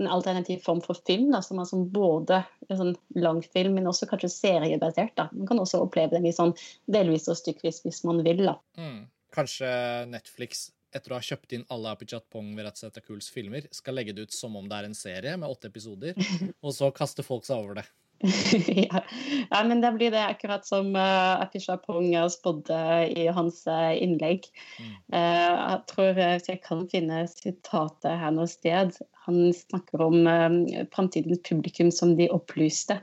[0.00, 1.28] en alternativ form for film.
[1.34, 5.14] Da, som er sånn både sånn langfilm, men også kanskje seriebasert.
[5.18, 5.28] Da.
[5.36, 6.54] Man kan også oppleve den i sånn
[6.90, 8.46] delvis og stykkevis hvis man vil.
[8.48, 8.56] da.
[8.80, 9.08] Mm.
[9.34, 9.70] Kanskje
[10.10, 14.34] Netflix etter å ha kjøpt inn alle Apichat Pong Veratsetakouls filmer, skal legge det ut
[14.34, 16.18] som om det er en serie med åtte episoder,
[16.64, 17.86] og så kaster folk seg over det.
[18.90, 19.04] ja.
[19.50, 19.64] ja.
[19.64, 22.80] men det blir det akkurat som uh, Apisha Pong spådde
[23.16, 24.48] i hans uh, innlegg.
[24.78, 24.94] Mm.
[25.14, 28.98] Uh, jeg tror jeg kan finne sitatet her noe sted.
[29.28, 33.00] Han snakker om uh, framtidens publikum som de opplyste.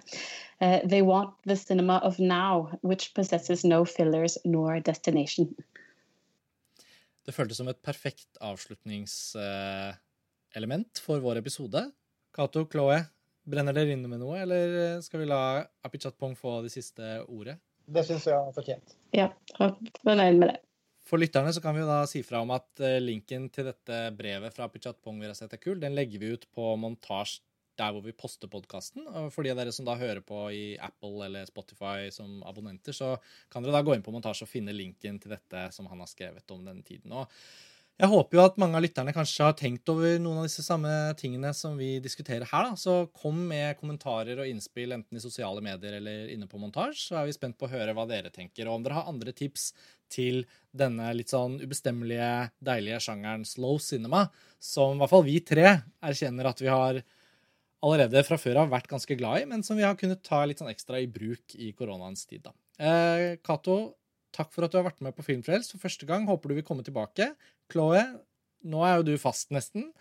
[0.62, 5.54] Uh, they want the cinema of now, which possesses no fillers nor destination.
[7.28, 11.92] det føltes som et perfekt avslutningselement for vår episode.
[12.36, 13.02] Cato, Chloé,
[13.48, 15.42] brenner dere inne med noe, eller skal vi la
[15.88, 17.58] Apichatpong få det siste ordet?
[17.88, 18.96] Det syns jeg har fortjent.
[19.16, 20.58] Ja, er fornøyd med det.
[21.08, 24.00] For lytterne så kan vi jo da si fra om at eh, linken til dette
[24.18, 25.22] brevet fra Apichatpong
[25.64, 27.40] kul, den legger vi ut på montasj
[27.78, 29.06] der hvor vi poster podkasten.
[29.32, 33.14] For de av dere som da hører på i Apple eller Spotify som abonnenter, så
[33.54, 36.10] kan dere da gå inn på montasje og finne linken til dette som han har
[36.10, 37.14] skrevet om denne tiden.
[37.14, 37.30] Og
[37.98, 40.92] jeg håper jo at mange av lytterne kanskje har tenkt over noen av disse samme
[41.18, 42.68] tingene som vi diskuterer her.
[42.70, 42.78] da.
[42.78, 47.08] Så kom med kommentarer og innspill enten i sosiale medier eller inne på montasje.
[47.08, 48.68] Så er vi spent på å høre hva dere tenker.
[48.68, 49.72] Og om dere har andre tips
[50.14, 50.44] til
[50.78, 54.28] denne litt sånn ubestemmelige, deilige sjangeren slow cinema,
[54.62, 55.68] som i hvert fall vi tre
[56.06, 57.02] erkjenner at vi har
[57.82, 60.62] allerede fra før har vært ganske glad i, men som vi har kunnet ta litt
[60.62, 62.46] sånn ekstra i bruk i koronaens tid.
[62.46, 62.54] da.
[62.78, 63.98] Eh, Cato,
[64.36, 66.28] takk for at du har vært med på Filmfrelst for første gang.
[66.30, 67.32] Håper du vil komme tilbake.
[67.72, 68.04] Chloé,
[68.68, 69.92] nå er jo du fast, nesten.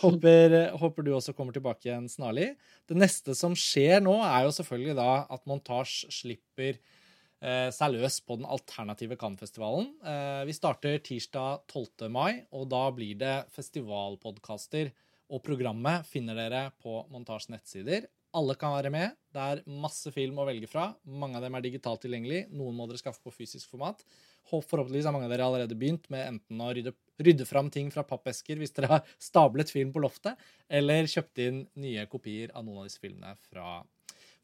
[0.00, 2.54] Håper, håper, du også kommer tilbake igjen snarlig.
[2.88, 8.16] Det neste som skjer nå, er jo selvfølgelig da at Montasj slipper eh, seg løs
[8.24, 9.90] på den alternative Cannes-festivalen.
[10.00, 12.08] Eh, vi starter tirsdag 12.
[12.12, 14.94] mai, og da blir det festivalpodkaster
[15.32, 18.08] og programmet finner dere på Montasjs nettsider.
[18.38, 19.16] Alle kan være med.
[19.32, 20.86] Det er masse film å velge fra.
[21.04, 22.46] Mange av dem er digitalt tilgjengelig.
[22.56, 24.00] Noen må dere skaffe på fysisk format.
[24.48, 28.04] Forhåpentligvis har mange av dere allerede begynt med enten å rydde, rydde fram ting fra
[28.08, 32.82] pappesker hvis dere har stablet film på loftet, eller kjøpt inn nye kopier av noen
[32.82, 33.82] av disse filmene fra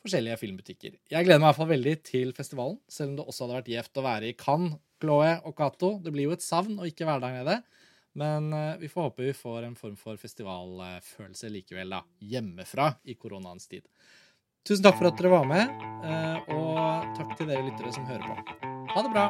[0.04, 0.98] forskjellige filmbutikker.
[1.10, 3.72] Jeg gleder meg i hvert fall veldig til festivalen, selv om det også hadde vært
[3.72, 5.92] gjevt å være i Cannes, Chloé og Cato.
[6.02, 7.60] Det blir jo et savn å ikke være der nede.
[8.16, 12.02] Men uh, vi får håpe vi får en form for festivalfølelse likevel, da.
[12.18, 13.86] Hjemmefra i koronaens tid.
[14.68, 15.70] Tusen takk for at dere var med,
[16.04, 18.68] uh, og takk til dere lyttere som hører på.
[18.94, 19.28] Ha det bra!